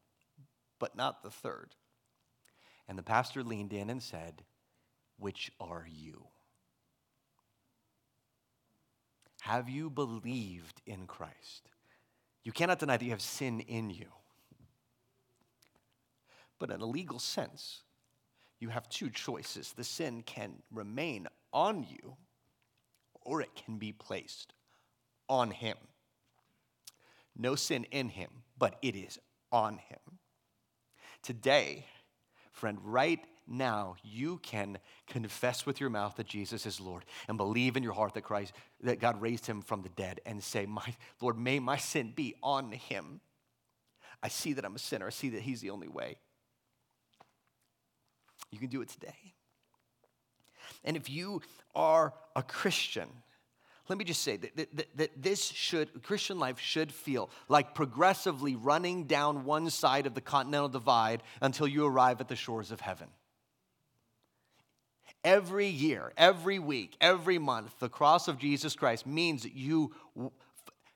but 0.79 0.95
not 0.95 1.23
the 1.23 1.31
third. 1.31 1.71
And 2.87 2.99
the 2.99 3.03
pastor 3.03 3.43
leaned 3.43 3.73
in 3.73 3.89
and 3.89 4.03
said, 4.03 4.43
Which 5.19 5.51
are 5.59 5.87
you? 5.89 6.27
Have 9.41 9.69
you 9.69 9.91
believed 9.91 10.81
in 10.87 11.07
Christ? 11.07 11.69
You 12.45 12.53
cannot 12.53 12.79
deny 12.79 12.97
that 12.97 13.05
you 13.05 13.11
have 13.11 13.23
sin 13.23 13.61
in 13.61 13.91
you. 13.91 14.07
But 16.59 16.71
in 16.71 16.81
a 16.81 16.87
legal 16.87 17.19
sense, 17.19 17.83
you 18.59 18.69
have 18.69 18.89
two 18.89 19.11
choices. 19.11 19.73
The 19.73 19.85
sin 19.85 20.23
can 20.23 20.63
remain 20.71 21.27
on 21.53 21.87
you, 21.89 22.17
or 23.23 23.41
it 23.41 23.55
can 23.55 23.79
be 23.79 23.93
placed 23.93 24.53
on 25.29 25.51
him. 25.51 25.77
No 27.37 27.55
sin 27.55 27.87
in 27.91 28.11
him, 28.11 28.31
but 28.59 28.77
it 28.83 28.95
is 28.95 29.19
on 29.51 29.79
him. 29.79 30.19
Today, 31.23 31.87
friend, 32.53 32.79
right 32.83 33.21
now 33.51 33.97
you 34.03 34.39
can 34.39 34.79
confess 35.07 35.67
with 35.67 35.81
your 35.81 35.91
mouth 35.91 36.17
that 36.17 36.27
Jesus 36.27 36.65
is 36.65 36.81
Lord 36.81 37.05
and 37.29 37.37
believe 37.37 37.77
in 37.77 37.83
your 37.83 37.93
heart 37.93 38.15
that 38.15 38.23
Christ 38.23 38.53
that 38.83 39.01
God 39.01 39.21
raised 39.21 39.47
him 39.47 39.61
from 39.61 39.83
the 39.83 39.89
dead 39.91 40.21
and 40.25 40.43
say, 40.43 40.67
"My 40.67 40.95
Lord, 41.21 41.37
may 41.37 41.59
my 41.59 41.77
sin 41.77 42.13
be 42.15 42.35
on 42.43 42.73
him. 42.73 43.21
I 44.23 44.29
see 44.29 44.53
that 44.55 44.65
I'm 44.65 44.77
a 44.77 44.79
sinner. 44.79 45.07
I 45.07 45.11
see 45.11 45.31
that 45.31 45.43
he's 45.43 45.61
the 45.61 45.71
only 45.71 45.89
way." 45.89 46.19
You 48.51 48.59
can 48.59 48.69
do 48.69 48.83
it 48.83 48.89
today. 48.89 49.35
And 50.85 50.97
if 50.97 51.11
you 51.11 51.43
are 51.75 52.15
a 52.35 52.43
Christian, 52.43 53.09
let 53.89 53.99
me 53.99 54.05
just 54.05 54.23
say 54.23 54.37
that, 54.37 54.57
that, 54.57 54.97
that, 54.97 55.23
this 55.23 55.45
should, 55.45 56.03
Christian 56.05 56.39
life 56.39 56.59
should 56.61 56.93
feel 56.93 57.29
like 57.49 57.75
progressively 57.75 58.55
running 58.55 59.05
down 59.05 59.45
one 59.45 59.69
side 59.69 60.07
of 60.07 60.15
the 60.15 60.21
continental 60.21 60.69
divide 60.69 61.23
until 61.41 61.67
you 61.67 61.85
arrive 61.85 62.21
at 62.21 62.29
the 62.29 62.37
shores 62.37 62.71
of 62.71 62.81
heaven. 62.81 63.09
Every 65.23 65.67
year, 65.67 66.13
every 66.17 66.59
week, 66.59 66.97
every 67.01 67.39
month, 67.39 67.79
the 67.79 67.89
cross 67.89 68.27
of 68.29 68.39
Jesus 68.39 68.75
Christ 68.75 69.07
means 69.07 69.43
that 69.43 69.55
you, 69.55 69.93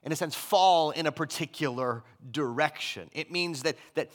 in 0.03 0.13
a 0.13 0.17
sense, 0.17 0.35
fall 0.35 0.91
in 0.93 1.07
a 1.07 1.13
particular 1.13 2.05
direction. 2.31 3.11
It 3.13 3.31
means 3.31 3.63
that, 3.63 3.77
that, 3.95 4.11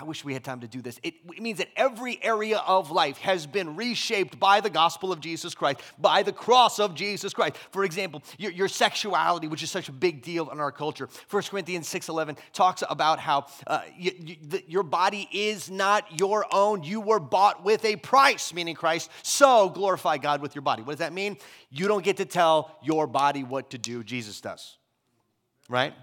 I 0.00 0.04
wish 0.04 0.24
we 0.24 0.32
had 0.32 0.42
time 0.42 0.60
to 0.60 0.68
do 0.68 0.82
this. 0.82 0.98
It, 1.02 1.14
it, 1.36 1.40
means 1.40 1.58
that 1.58 1.68
every 1.76 2.18
area 2.22 2.58
of 2.58 2.90
life 2.90 3.18
has 3.18 3.46
been 3.46 3.76
reshaped 3.76 4.38
by 4.40 4.60
the 4.60 4.70
gospel 4.70 5.12
of 5.12 5.20
Jesus 5.20 5.54
Christ, 5.54 5.80
by 5.98 6.22
the 6.22 6.32
cross 6.32 6.78
of 6.78 6.94
Jesus 6.94 7.32
Christ. 7.32 7.56
For 7.70 7.84
example, 7.84 8.22
your, 8.38 8.50
your 8.50 8.68
sexuality, 8.68 9.46
which 9.46 9.62
is 9.62 9.70
such 9.70 9.88
a 9.88 9.92
big 9.92 10.22
deal 10.22 10.50
in 10.50 10.58
our 10.58 10.72
culture. 10.72 11.08
1 11.30 11.42
Corinthians 11.44 11.88
6.11 11.88 12.38
talks 12.52 12.82
about 12.88 13.20
how 13.20 13.46
uh, 13.66 13.82
you, 13.96 14.12
you, 14.18 14.36
the, 14.42 14.64
your 14.66 14.82
body 14.82 15.28
is 15.32 15.70
not 15.70 16.18
your 16.18 16.46
own. 16.50 16.82
You 16.82 17.00
were 17.00 17.20
bought 17.20 17.64
with 17.64 17.84
a 17.84 17.96
price, 17.96 18.52
meaning 18.52 18.74
Christ. 18.74 19.10
So 19.22 19.68
glorify 19.68 20.18
God 20.18 20.40
with 20.40 20.54
your 20.54 20.62
body. 20.62 20.82
What 20.82 20.92
does 20.92 21.00
that 21.00 21.12
mean? 21.12 21.36
You 21.70 21.88
don't 21.88 22.04
get 22.04 22.16
to 22.16 22.24
tell 22.24 22.78
your 22.82 23.06
body 23.06 23.44
what 23.44 23.70
to 23.70 23.78
do. 23.78 24.02
Jesus 24.02 24.40
does. 24.40 24.76
Right? 25.68 25.94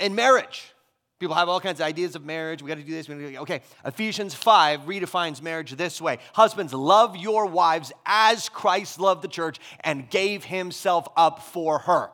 In 0.00 0.14
marriage, 0.14 0.72
People 1.18 1.34
have 1.34 1.48
all 1.48 1.60
kinds 1.60 1.80
of 1.80 1.86
ideas 1.86 2.14
of 2.14 2.24
marriage. 2.24 2.62
We 2.62 2.68
got 2.68 2.76
to 2.76 2.82
do 2.82 2.92
this. 2.92 3.08
We 3.08 3.14
gotta 3.14 3.32
do 3.32 3.38
Okay, 3.38 3.62
Ephesians 3.84 4.34
5 4.34 4.82
redefines 4.82 5.40
marriage 5.40 5.72
this 5.72 6.00
way 6.00 6.18
Husbands, 6.34 6.74
love 6.74 7.16
your 7.16 7.46
wives 7.46 7.92
as 8.04 8.48
Christ 8.48 9.00
loved 9.00 9.22
the 9.22 9.28
church 9.28 9.58
and 9.80 10.10
gave 10.10 10.44
himself 10.44 11.08
up 11.16 11.42
for 11.42 11.78
her. 11.80 12.10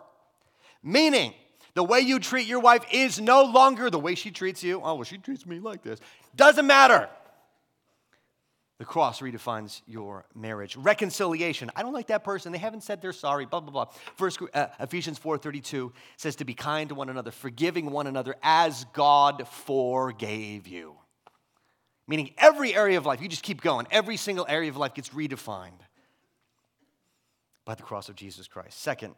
Meaning, 0.84 1.34
the 1.74 1.82
way 1.82 2.00
you 2.00 2.18
treat 2.18 2.46
your 2.46 2.60
wife 2.60 2.84
is 2.92 3.20
no 3.20 3.44
longer 3.44 3.90
the 3.90 3.98
way 3.98 4.14
she 4.14 4.30
treats 4.30 4.62
you. 4.62 4.80
Oh, 4.82 4.94
well, 4.94 5.04
she 5.04 5.18
treats 5.18 5.46
me 5.46 5.58
like 5.58 5.82
this. 5.82 6.00
Doesn't 6.36 6.66
matter. 6.66 7.08
The 8.82 8.86
cross 8.86 9.20
redefines 9.20 9.80
your 9.86 10.26
marriage. 10.34 10.74
Reconciliation. 10.74 11.70
I 11.76 11.82
don't 11.82 11.92
like 11.92 12.08
that 12.08 12.24
person. 12.24 12.50
They 12.50 12.58
haven't 12.58 12.80
said 12.80 13.00
they're 13.00 13.12
sorry. 13.12 13.46
Blah 13.46 13.60
blah 13.60 13.70
blah. 13.70 13.84
First 14.16 14.40
uh, 14.52 14.66
Ephesians 14.80 15.20
4:32 15.20 15.92
says 16.16 16.34
to 16.34 16.44
be 16.44 16.52
kind 16.52 16.88
to 16.88 16.96
one 16.96 17.08
another, 17.08 17.30
forgiving 17.30 17.92
one 17.92 18.08
another 18.08 18.34
as 18.42 18.84
God 18.92 19.46
forgave 19.46 20.66
you. 20.66 20.96
Meaning 22.08 22.34
every 22.36 22.74
area 22.74 22.98
of 22.98 23.06
life, 23.06 23.22
you 23.22 23.28
just 23.28 23.44
keep 23.44 23.60
going. 23.60 23.86
Every 23.92 24.16
single 24.16 24.46
area 24.48 24.68
of 24.68 24.76
life 24.76 24.94
gets 24.94 25.10
redefined 25.10 25.78
by 27.64 27.76
the 27.76 27.84
cross 27.84 28.08
of 28.08 28.16
Jesus 28.16 28.48
Christ. 28.48 28.80
Second 28.80 29.14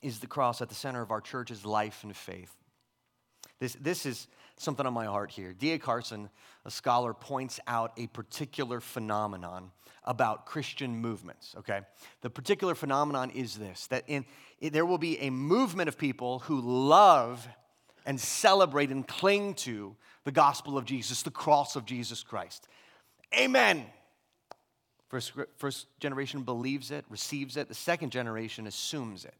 is 0.00 0.20
the 0.20 0.26
cross 0.26 0.62
at 0.62 0.70
the 0.70 0.74
center 0.74 1.02
of 1.02 1.10
our 1.10 1.20
church's 1.20 1.66
life 1.66 2.02
and 2.02 2.16
faith. 2.16 2.56
This, 3.60 3.76
this 3.80 4.06
is 4.06 4.26
something 4.56 4.86
on 4.86 4.92
my 4.92 5.06
heart 5.06 5.30
here. 5.30 5.52
D.A. 5.52 5.78
Carson, 5.78 6.28
a 6.64 6.70
scholar, 6.70 7.14
points 7.14 7.60
out 7.66 7.92
a 7.96 8.06
particular 8.08 8.80
phenomenon 8.80 9.70
about 10.04 10.46
Christian 10.46 10.96
movements, 10.96 11.54
okay? 11.58 11.80
The 12.20 12.30
particular 12.30 12.74
phenomenon 12.74 13.30
is 13.30 13.56
this 13.56 13.86
that 13.88 14.04
in, 14.06 14.24
there 14.60 14.84
will 14.84 14.98
be 14.98 15.18
a 15.20 15.30
movement 15.30 15.88
of 15.88 15.96
people 15.96 16.40
who 16.40 16.60
love 16.60 17.46
and 18.06 18.20
celebrate 18.20 18.90
and 18.90 19.06
cling 19.06 19.54
to 19.54 19.96
the 20.24 20.32
gospel 20.32 20.76
of 20.76 20.84
Jesus, 20.84 21.22
the 21.22 21.30
cross 21.30 21.76
of 21.76 21.86
Jesus 21.86 22.22
Christ. 22.22 22.68
Amen. 23.38 23.86
First, 25.08 25.32
first 25.56 25.86
generation 26.00 26.42
believes 26.42 26.90
it, 26.90 27.04
receives 27.08 27.56
it. 27.56 27.68
The 27.68 27.74
second 27.74 28.10
generation 28.10 28.66
assumes 28.66 29.24
it. 29.24 29.34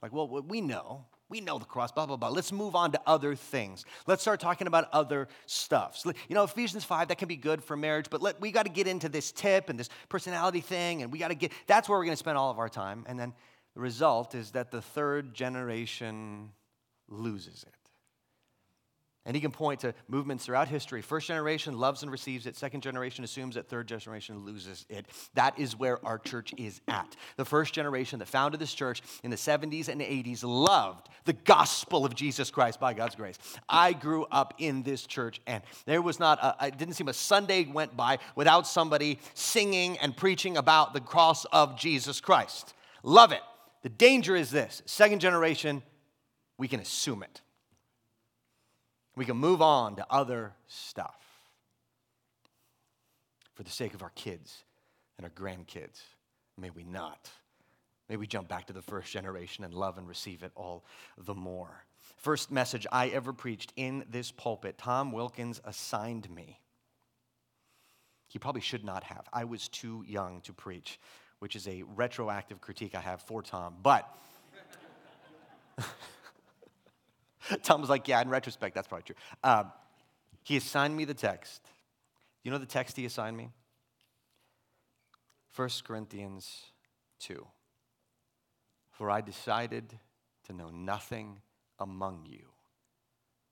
Like, 0.00 0.12
well, 0.12 0.28
we 0.28 0.60
know. 0.60 1.04
We 1.32 1.40
know 1.40 1.58
the 1.58 1.64
cross, 1.64 1.90
blah, 1.90 2.04
blah, 2.04 2.16
blah. 2.16 2.28
Let's 2.28 2.52
move 2.52 2.76
on 2.76 2.92
to 2.92 3.00
other 3.06 3.34
things. 3.34 3.86
Let's 4.06 4.20
start 4.20 4.38
talking 4.38 4.66
about 4.66 4.90
other 4.92 5.28
stuffs. 5.46 6.04
You 6.04 6.34
know, 6.34 6.44
Ephesians 6.44 6.84
5, 6.84 7.08
that 7.08 7.16
can 7.16 7.26
be 7.26 7.36
good 7.36 7.64
for 7.64 7.74
marriage, 7.74 8.08
but 8.10 8.20
let, 8.20 8.38
we 8.38 8.52
got 8.52 8.66
to 8.66 8.70
get 8.70 8.86
into 8.86 9.08
this 9.08 9.32
tip 9.32 9.70
and 9.70 9.80
this 9.80 9.88
personality 10.10 10.60
thing, 10.60 11.00
and 11.00 11.10
we 11.10 11.18
got 11.18 11.28
to 11.28 11.34
get, 11.34 11.50
that's 11.66 11.88
where 11.88 11.98
we're 11.98 12.04
going 12.04 12.12
to 12.12 12.18
spend 12.18 12.36
all 12.36 12.50
of 12.50 12.58
our 12.58 12.68
time. 12.68 13.06
And 13.08 13.18
then 13.18 13.32
the 13.72 13.80
result 13.80 14.34
is 14.34 14.50
that 14.50 14.70
the 14.70 14.82
third 14.82 15.32
generation 15.32 16.50
loses 17.08 17.62
it. 17.62 17.81
And 19.24 19.36
he 19.36 19.40
can 19.40 19.52
point 19.52 19.80
to 19.80 19.94
movements 20.08 20.44
throughout 20.44 20.66
history. 20.66 21.00
First 21.00 21.28
generation 21.28 21.78
loves 21.78 22.02
and 22.02 22.10
receives 22.10 22.46
it. 22.46 22.56
Second 22.56 22.80
generation 22.80 23.22
assumes 23.22 23.56
it. 23.56 23.68
Third 23.68 23.86
generation 23.86 24.44
loses 24.44 24.84
it. 24.88 25.06
That 25.34 25.56
is 25.60 25.78
where 25.78 26.04
our 26.04 26.18
church 26.18 26.52
is 26.56 26.80
at. 26.88 27.14
The 27.36 27.44
first 27.44 27.72
generation 27.72 28.18
that 28.18 28.26
founded 28.26 28.60
this 28.60 28.74
church 28.74 29.00
in 29.22 29.30
the 29.30 29.36
70s 29.36 29.88
and 29.88 30.00
80s 30.00 30.42
loved 30.42 31.08
the 31.24 31.34
gospel 31.34 32.04
of 32.04 32.16
Jesus 32.16 32.50
Christ 32.50 32.80
by 32.80 32.94
God's 32.94 33.14
grace. 33.14 33.38
I 33.68 33.92
grew 33.92 34.26
up 34.32 34.54
in 34.58 34.82
this 34.82 35.06
church, 35.06 35.40
and 35.46 35.62
there 35.86 36.02
was 36.02 36.18
not, 36.18 36.40
a, 36.42 36.66
it 36.66 36.76
didn't 36.76 36.94
seem 36.94 37.06
a 37.06 37.12
Sunday 37.14 37.64
went 37.64 37.96
by 37.96 38.18
without 38.34 38.66
somebody 38.66 39.20
singing 39.34 39.98
and 39.98 40.16
preaching 40.16 40.56
about 40.56 40.94
the 40.94 41.00
cross 41.00 41.44
of 41.52 41.78
Jesus 41.78 42.20
Christ. 42.20 42.74
Love 43.04 43.30
it. 43.30 43.40
The 43.82 43.88
danger 43.88 44.34
is 44.34 44.50
this 44.50 44.82
second 44.84 45.20
generation, 45.20 45.82
we 46.58 46.66
can 46.66 46.80
assume 46.80 47.22
it. 47.22 47.40
We 49.14 49.24
can 49.24 49.36
move 49.36 49.60
on 49.60 49.96
to 49.96 50.06
other 50.10 50.52
stuff 50.68 51.20
for 53.54 53.62
the 53.62 53.70
sake 53.70 53.94
of 53.94 54.02
our 54.02 54.10
kids 54.10 54.64
and 55.18 55.24
our 55.24 55.30
grandkids. 55.30 56.00
May 56.58 56.70
we 56.70 56.84
not. 56.84 57.30
May 58.08 58.16
we 58.16 58.26
jump 58.26 58.48
back 58.48 58.66
to 58.66 58.72
the 58.72 58.82
first 58.82 59.12
generation 59.12 59.64
and 59.64 59.74
love 59.74 59.98
and 59.98 60.08
receive 60.08 60.42
it 60.42 60.52
all 60.54 60.84
the 61.18 61.34
more. 61.34 61.84
First 62.16 62.50
message 62.50 62.86
I 62.90 63.08
ever 63.08 63.32
preached 63.32 63.72
in 63.76 64.04
this 64.10 64.30
pulpit, 64.30 64.78
Tom 64.78 65.12
Wilkins 65.12 65.60
assigned 65.64 66.30
me. 66.30 66.60
He 68.28 68.38
probably 68.38 68.60
should 68.62 68.84
not 68.84 69.04
have. 69.04 69.28
I 69.32 69.44
was 69.44 69.68
too 69.68 70.04
young 70.06 70.40
to 70.42 70.52
preach, 70.52 70.98
which 71.38 71.54
is 71.54 71.68
a 71.68 71.82
retroactive 71.94 72.60
critique 72.60 72.94
I 72.94 73.00
have 73.00 73.20
for 73.20 73.42
Tom. 73.42 73.74
But 73.82 74.08
Tom 77.62 77.80
was 77.80 77.90
like, 77.90 78.08
Yeah, 78.08 78.20
in 78.20 78.28
retrospect, 78.28 78.74
that's 78.74 78.88
probably 78.88 79.04
true. 79.04 79.16
Um, 79.44 79.72
he 80.42 80.56
assigned 80.56 80.96
me 80.96 81.04
the 81.04 81.14
text. 81.14 81.62
You 82.42 82.50
know 82.50 82.58
the 82.58 82.66
text 82.66 82.96
he 82.96 83.04
assigned 83.04 83.36
me? 83.36 83.50
1 85.54 85.68
Corinthians 85.84 86.62
2. 87.20 87.46
For 88.90 89.10
I 89.10 89.20
decided 89.20 89.98
to 90.46 90.52
know 90.52 90.70
nothing 90.70 91.40
among 91.78 92.26
you 92.26 92.52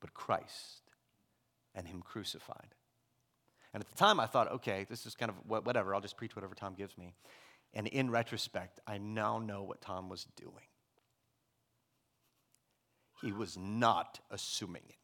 but 0.00 0.14
Christ 0.14 0.82
and 1.74 1.86
Him 1.86 2.02
crucified. 2.02 2.74
And 3.72 3.82
at 3.82 3.88
the 3.88 3.96
time, 3.96 4.18
I 4.18 4.26
thought, 4.26 4.50
okay, 4.50 4.86
this 4.88 5.06
is 5.06 5.14
kind 5.14 5.30
of 5.30 5.36
whatever, 5.46 5.94
I'll 5.94 6.00
just 6.00 6.16
preach 6.16 6.34
whatever 6.34 6.54
Tom 6.54 6.74
gives 6.74 6.98
me. 6.98 7.14
And 7.72 7.86
in 7.86 8.10
retrospect, 8.10 8.80
I 8.86 8.98
now 8.98 9.38
know 9.38 9.62
what 9.62 9.80
Tom 9.80 10.08
was 10.08 10.26
doing. 10.34 10.69
He 13.22 13.32
was 13.32 13.56
not 13.58 14.20
assuming 14.30 14.82
it. 14.88 14.96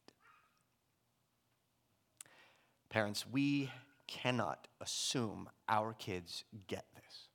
Parents, 2.89 3.25
we 3.29 3.69
cannot 4.07 4.67
assume 4.81 5.49
our 5.67 5.93
kids 5.93 6.45
get 6.67 6.85
this. 6.95 7.27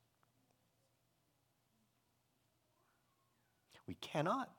We 3.87 3.95
cannot. 3.95 4.51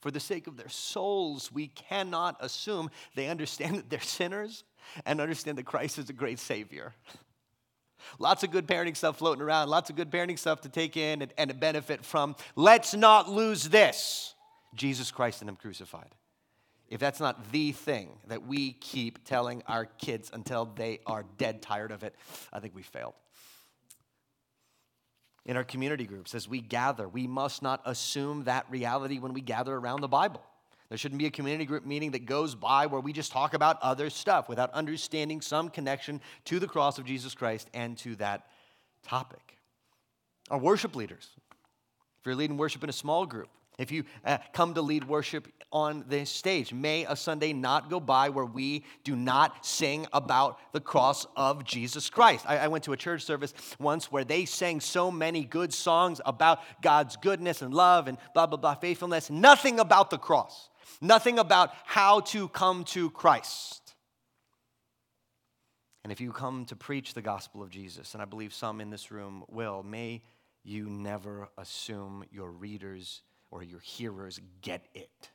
For 0.00 0.10
the 0.10 0.20
sake 0.20 0.46
of 0.46 0.56
their 0.56 0.68
souls, 0.68 1.50
we 1.52 1.68
cannot 1.68 2.36
assume 2.40 2.90
they 3.14 3.28
understand 3.28 3.76
that 3.76 3.90
they're 3.90 4.00
sinners 4.00 4.64
and 5.04 5.20
understand 5.20 5.58
that 5.58 5.66
Christ 5.66 5.98
is 5.98 6.08
a 6.08 6.14
great 6.14 6.38
Savior. 6.38 6.94
Lots 8.18 8.42
of 8.42 8.50
good 8.50 8.66
parenting 8.66 8.96
stuff 8.96 9.18
floating 9.18 9.42
around, 9.42 9.68
lots 9.68 9.90
of 9.90 9.96
good 9.96 10.10
parenting 10.10 10.38
stuff 10.38 10.62
to 10.62 10.70
take 10.70 10.96
in 10.96 11.20
and, 11.20 11.34
and 11.36 11.60
benefit 11.60 12.02
from. 12.02 12.34
Let's 12.56 12.94
not 12.94 13.28
lose 13.28 13.68
this 13.68 14.34
Jesus 14.74 15.10
Christ 15.10 15.40
and 15.40 15.48
Him 15.48 15.56
crucified. 15.56 16.14
If 16.88 16.98
that's 16.98 17.20
not 17.20 17.52
the 17.52 17.72
thing 17.72 18.10
that 18.26 18.46
we 18.46 18.72
keep 18.72 19.24
telling 19.24 19.62
our 19.68 19.84
kids 19.84 20.30
until 20.32 20.64
they 20.64 20.98
are 21.06 21.24
dead 21.38 21.62
tired 21.62 21.92
of 21.92 22.02
it, 22.02 22.16
I 22.52 22.58
think 22.58 22.74
we 22.74 22.82
failed. 22.82 23.14
In 25.46 25.56
our 25.56 25.64
community 25.64 26.04
groups, 26.04 26.34
as 26.34 26.48
we 26.48 26.60
gather, 26.60 27.08
we 27.08 27.26
must 27.26 27.62
not 27.62 27.80
assume 27.84 28.44
that 28.44 28.66
reality 28.68 29.18
when 29.18 29.32
we 29.32 29.40
gather 29.40 29.74
around 29.74 30.00
the 30.00 30.08
Bible. 30.08 30.42
There 30.88 30.98
shouldn't 30.98 31.20
be 31.20 31.26
a 31.26 31.30
community 31.30 31.64
group 31.64 31.86
meeting 31.86 32.10
that 32.10 32.26
goes 32.26 32.56
by 32.56 32.86
where 32.86 33.00
we 33.00 33.12
just 33.12 33.30
talk 33.30 33.54
about 33.54 33.80
other 33.80 34.10
stuff 34.10 34.48
without 34.48 34.72
understanding 34.72 35.40
some 35.40 35.70
connection 35.70 36.20
to 36.46 36.58
the 36.58 36.66
cross 36.66 36.98
of 36.98 37.04
Jesus 37.04 37.32
Christ 37.34 37.70
and 37.72 37.96
to 37.98 38.16
that 38.16 38.48
topic. 39.04 39.56
Our 40.50 40.58
worship 40.58 40.96
leaders, 40.96 41.30
if 42.18 42.26
you're 42.26 42.34
leading 42.34 42.56
worship 42.56 42.82
in 42.82 42.90
a 42.90 42.92
small 42.92 43.24
group, 43.24 43.48
if 43.78 43.90
you 43.90 44.04
uh, 44.24 44.38
come 44.52 44.74
to 44.74 44.82
lead 44.82 45.04
worship 45.04 45.48
on 45.72 46.04
this 46.08 46.28
stage, 46.30 46.72
may 46.72 47.06
a 47.06 47.14
Sunday 47.14 47.52
not 47.52 47.88
go 47.88 48.00
by 48.00 48.28
where 48.28 48.44
we 48.44 48.84
do 49.04 49.14
not 49.16 49.64
sing 49.64 50.06
about 50.12 50.58
the 50.72 50.80
cross 50.80 51.26
of 51.36 51.64
Jesus 51.64 52.10
Christ. 52.10 52.44
I, 52.48 52.58
I 52.58 52.68
went 52.68 52.84
to 52.84 52.92
a 52.92 52.96
church 52.96 53.22
service 53.22 53.54
once 53.78 54.10
where 54.10 54.24
they 54.24 54.44
sang 54.44 54.80
so 54.80 55.10
many 55.10 55.44
good 55.44 55.72
songs 55.72 56.20
about 56.26 56.60
God's 56.82 57.16
goodness 57.16 57.62
and 57.62 57.72
love 57.72 58.08
and 58.08 58.18
blah, 58.34 58.46
blah, 58.46 58.58
blah, 58.58 58.74
faithfulness, 58.74 59.30
nothing 59.30 59.78
about 59.78 60.10
the 60.10 60.18
cross 60.18 60.70
nothing 61.00 61.38
about 61.38 61.70
how 61.84 62.20
to 62.20 62.48
come 62.48 62.84
to 62.84 63.10
Christ. 63.10 63.94
And 66.02 66.12
if 66.12 66.20
you 66.20 66.32
come 66.32 66.64
to 66.66 66.76
preach 66.76 67.14
the 67.14 67.22
gospel 67.22 67.62
of 67.62 67.70
Jesus, 67.70 68.14
and 68.14 68.22
I 68.22 68.24
believe 68.24 68.54
some 68.54 68.80
in 68.80 68.90
this 68.90 69.10
room 69.10 69.44
will, 69.48 69.82
may 69.82 70.22
you 70.62 70.88
never 70.88 71.48
assume 71.58 72.24
your 72.30 72.50
readers 72.50 73.22
or 73.50 73.62
your 73.62 73.80
hearers 73.80 74.40
get 74.62 74.86
it. 74.94 75.30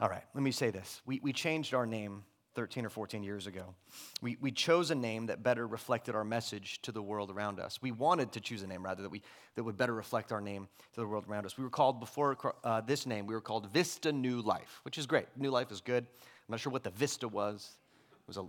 All 0.00 0.08
right, 0.08 0.24
let 0.34 0.42
me 0.42 0.50
say 0.50 0.70
this. 0.70 1.02
We, 1.04 1.20
we 1.22 1.32
changed 1.32 1.74
our 1.74 1.84
name 1.84 2.24
13 2.54 2.84
or 2.84 2.90
14 2.90 3.22
years 3.22 3.46
ago. 3.46 3.74
We, 4.22 4.36
we 4.40 4.50
chose 4.50 4.90
a 4.90 4.94
name 4.94 5.26
that 5.26 5.42
better 5.42 5.66
reflected 5.66 6.14
our 6.14 6.24
message 6.24 6.80
to 6.82 6.92
the 6.92 7.02
world 7.02 7.30
around 7.30 7.60
us. 7.60 7.80
We 7.80 7.92
wanted 7.92 8.32
to 8.32 8.40
choose 8.40 8.62
a 8.62 8.66
name, 8.66 8.84
rather, 8.84 9.02
that, 9.02 9.10
we, 9.10 9.22
that 9.54 9.62
would 9.62 9.76
better 9.76 9.94
reflect 9.94 10.32
our 10.32 10.40
name 10.40 10.68
to 10.94 11.00
the 11.00 11.06
world 11.06 11.26
around 11.28 11.46
us. 11.46 11.56
We 11.56 11.64
were 11.64 11.70
called, 11.70 12.00
before 12.00 12.54
uh, 12.64 12.80
this 12.80 13.06
name, 13.06 13.26
we 13.26 13.34
were 13.34 13.40
called 13.40 13.70
Vista 13.72 14.10
New 14.10 14.40
Life, 14.40 14.80
which 14.82 14.98
is 14.98 15.06
great. 15.06 15.26
New 15.36 15.50
Life 15.50 15.70
is 15.70 15.80
good. 15.80 16.04
I'm 16.04 16.52
not 16.52 16.60
sure 16.60 16.72
what 16.72 16.82
the 16.82 16.90
Vista 16.90 17.28
was. 17.28 17.76
It 18.10 18.26
was 18.26 18.36
a 18.38 18.46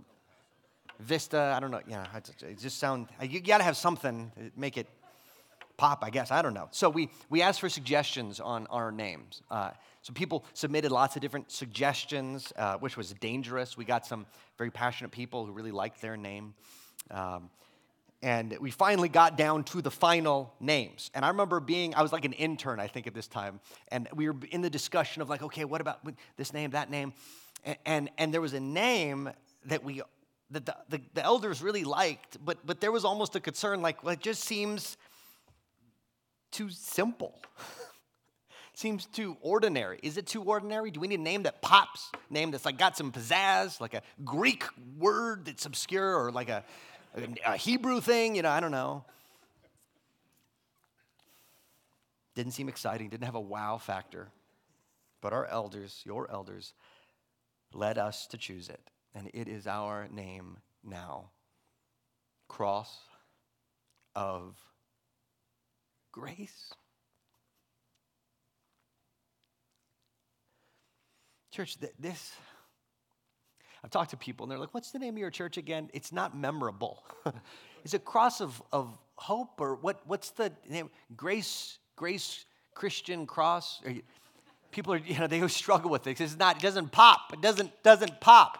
Vista, 1.02 1.52
I 1.56 1.60
don't 1.60 1.70
know. 1.70 1.80
Yeah, 1.86 2.06
it 2.16 2.58
just 2.58 2.78
sound, 2.78 3.08
you 3.22 3.40
gotta 3.40 3.64
have 3.64 3.76
something, 3.76 4.32
to 4.36 4.50
make 4.56 4.76
it 4.76 4.88
pop, 5.76 6.04
I 6.04 6.10
guess. 6.10 6.30
I 6.30 6.42
don't 6.42 6.54
know. 6.54 6.68
So 6.70 6.88
we, 6.88 7.10
we 7.28 7.42
asked 7.42 7.60
for 7.60 7.68
suggestions 7.68 8.40
on 8.40 8.66
our 8.68 8.92
names. 8.92 9.42
Uh, 9.50 9.70
so 10.02 10.12
people 10.12 10.44
submitted 10.54 10.92
lots 10.92 11.16
of 11.16 11.22
different 11.22 11.50
suggestions, 11.50 12.52
uh, 12.56 12.76
which 12.76 12.96
was 12.96 13.12
dangerous. 13.14 13.76
We 13.76 13.84
got 13.84 14.06
some 14.06 14.26
very 14.58 14.70
passionate 14.70 15.10
people 15.10 15.44
who 15.44 15.52
really 15.52 15.70
liked 15.72 16.00
their 16.00 16.16
name. 16.16 16.54
Um, 17.10 17.50
and 18.22 18.56
we 18.60 18.70
finally 18.70 19.08
got 19.08 19.36
down 19.36 19.64
to 19.64 19.82
the 19.82 19.90
final 19.90 20.54
names. 20.60 21.10
And 21.14 21.24
I 21.24 21.28
remember 21.28 21.58
being, 21.58 21.94
I 21.96 22.02
was 22.02 22.12
like 22.12 22.24
an 22.24 22.32
intern, 22.34 22.78
I 22.78 22.86
think, 22.86 23.08
at 23.08 23.14
this 23.14 23.26
time. 23.26 23.58
And 23.88 24.08
we 24.14 24.28
were 24.28 24.36
in 24.52 24.60
the 24.60 24.70
discussion 24.70 25.22
of 25.22 25.28
like, 25.28 25.42
okay, 25.42 25.64
what 25.64 25.80
about 25.80 26.06
this 26.36 26.52
name, 26.52 26.70
that 26.70 26.90
name? 26.90 27.12
And, 27.64 27.76
and, 27.84 28.10
and 28.18 28.34
there 28.34 28.40
was 28.40 28.52
a 28.52 28.60
name 28.60 29.30
that 29.64 29.82
we, 29.82 30.02
that 30.52 30.66
the, 30.66 30.76
the, 30.88 31.00
the, 31.14 31.24
elders 31.24 31.62
really 31.62 31.84
liked, 31.84 32.38
but, 32.44 32.64
but 32.64 32.80
there 32.80 32.92
was 32.92 33.04
almost 33.04 33.34
a 33.36 33.40
concern 33.40 33.82
like, 33.82 34.04
well, 34.04 34.12
it 34.12 34.20
just 34.20 34.44
seems 34.44 34.96
too 36.50 36.70
simple. 36.70 37.34
Seems 38.74 39.04
too 39.04 39.36
ordinary. 39.42 39.98
Is 40.02 40.16
it 40.16 40.26
too 40.26 40.42
ordinary? 40.42 40.90
Do 40.90 40.98
we 40.98 41.06
need 41.06 41.20
a 41.20 41.22
name 41.22 41.42
that 41.42 41.60
pops? 41.60 42.10
Name 42.30 42.50
that's 42.50 42.64
like 42.64 42.78
got 42.78 42.96
some 42.96 43.12
pizzazz, 43.12 43.82
like 43.82 43.92
a 43.92 44.00
Greek 44.24 44.64
word 44.98 45.44
that's 45.44 45.66
obscure, 45.66 46.16
or 46.16 46.32
like 46.32 46.48
a, 46.48 46.64
a, 47.14 47.52
a 47.52 47.56
Hebrew 47.58 48.00
thing? 48.00 48.34
You 48.34 48.40
know, 48.40 48.48
I 48.48 48.60
don't 48.60 48.70
know. 48.70 49.04
Didn't 52.34 52.52
seem 52.52 52.70
exciting, 52.70 53.10
didn't 53.10 53.26
have 53.26 53.34
a 53.34 53.40
wow 53.40 53.76
factor. 53.76 54.28
But 55.20 55.34
our 55.34 55.46
elders, 55.46 56.00
your 56.04 56.30
elders, 56.30 56.72
led 57.74 57.98
us 57.98 58.26
to 58.28 58.38
choose 58.38 58.70
it. 58.70 58.80
And 59.14 59.30
it 59.34 59.48
is 59.48 59.66
our 59.66 60.08
name 60.10 60.58
now 60.82 61.30
Cross 62.48 62.98
of 64.14 64.56
Grace. 66.12 66.72
Church, 71.50 71.76
this, 71.98 72.32
I've 73.84 73.90
talked 73.90 74.10
to 74.10 74.16
people 74.16 74.44
and 74.44 74.50
they're 74.50 74.58
like, 74.58 74.72
what's 74.72 74.90
the 74.90 74.98
name 74.98 75.14
of 75.14 75.18
your 75.18 75.30
church 75.30 75.56
again? 75.58 75.90
It's 75.92 76.12
not 76.12 76.36
memorable. 76.36 77.04
Is 77.84 77.94
it 77.94 78.04
Cross 78.04 78.40
of, 78.40 78.62
of 78.72 78.98
Hope 79.16 79.60
or 79.60 79.74
what, 79.76 80.00
what's 80.06 80.30
the 80.30 80.52
name? 80.68 80.90
Grace, 81.16 81.78
Grace 81.96 82.44
Christian 82.74 83.26
Cross? 83.26 83.82
People 84.70 84.94
are, 84.94 84.98
you 84.98 85.18
know, 85.18 85.26
they 85.26 85.46
struggle 85.48 85.90
with 85.90 86.06
it. 86.06 86.20
It's 86.20 86.38
not, 86.38 86.56
it 86.56 86.62
doesn't 86.62 86.92
pop. 86.92 87.32
It 87.32 87.42
doesn't, 87.42 87.82
doesn't 87.82 88.20
pop. 88.20 88.58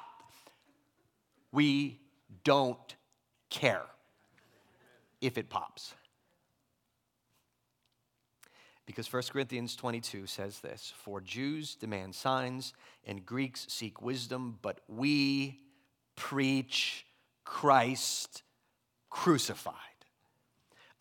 We 1.52 2.00
don't 2.44 2.96
care 3.50 3.84
if 5.20 5.38
it 5.38 5.48
pops. 5.48 5.94
Because 8.84 9.10
1 9.12 9.22
Corinthians 9.30 9.76
22 9.76 10.26
says 10.26 10.58
this 10.58 10.92
For 10.96 11.20
Jews 11.20 11.76
demand 11.76 12.14
signs 12.14 12.72
and 13.06 13.24
Greeks 13.24 13.66
seek 13.68 14.02
wisdom, 14.02 14.58
but 14.60 14.80
we 14.88 15.60
preach 16.16 17.06
Christ 17.44 18.42
crucified. 19.08 19.76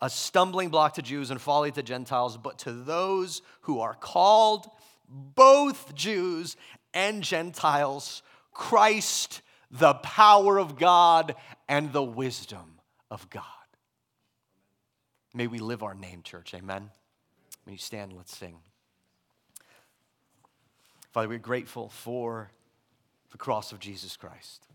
A 0.00 0.10
stumbling 0.10 0.68
block 0.68 0.94
to 0.94 1.02
Jews 1.02 1.30
and 1.30 1.40
folly 1.40 1.70
to 1.72 1.82
Gentiles, 1.82 2.36
but 2.36 2.58
to 2.60 2.72
those 2.72 3.42
who 3.62 3.80
are 3.80 3.94
called, 3.94 4.68
both 5.08 5.94
Jews 5.94 6.56
and 6.92 7.22
Gentiles, 7.22 8.22
Christ, 8.52 9.42
the 9.72 9.94
power 9.94 10.58
of 10.58 10.78
God 10.78 11.34
and 11.68 11.92
the 11.92 12.02
wisdom 12.02 12.78
of 13.10 13.28
God. 13.30 13.44
May 15.34 15.46
we 15.46 15.58
live 15.58 15.82
our 15.82 15.94
name, 15.94 16.22
church. 16.22 16.52
Amen. 16.54 16.90
When 17.64 17.72
you 17.72 17.78
stand, 17.78 18.12
let's 18.12 18.36
sing. 18.36 18.58
Father, 21.12 21.28
we're 21.28 21.38
grateful 21.38 21.88
for 21.88 22.50
the 23.30 23.38
cross 23.38 23.72
of 23.72 23.80
Jesus 23.80 24.16
Christ. 24.16 24.66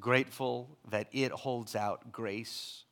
Grateful 0.00 0.70
that 0.90 1.08
it 1.12 1.32
holds 1.32 1.76
out 1.76 2.12
grace 2.12 2.84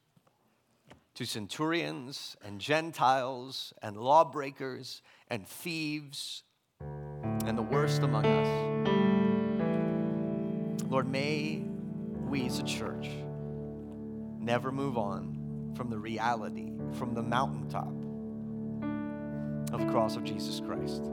to 1.14 1.24
centurions 1.24 2.36
and 2.44 2.60
Gentiles 2.60 3.72
and 3.82 3.96
lawbreakers 3.96 5.02
and 5.28 5.46
thieves 5.46 6.42
and 6.80 7.56
the 7.56 7.62
worst 7.62 8.02
among 8.02 8.26
us. 8.26 8.79
Lord, 10.90 11.06
may 11.08 11.62
we 12.28 12.46
as 12.46 12.58
a 12.58 12.64
church 12.64 13.08
never 14.40 14.72
move 14.72 14.98
on 14.98 15.72
from 15.76 15.88
the 15.88 15.98
reality, 15.98 16.72
from 16.94 17.14
the 17.14 17.22
mountaintop 17.22 17.92
of 19.72 19.86
the 19.86 19.92
cross 19.92 20.16
of 20.16 20.24
Jesus 20.24 20.58
Christ. 20.58 21.04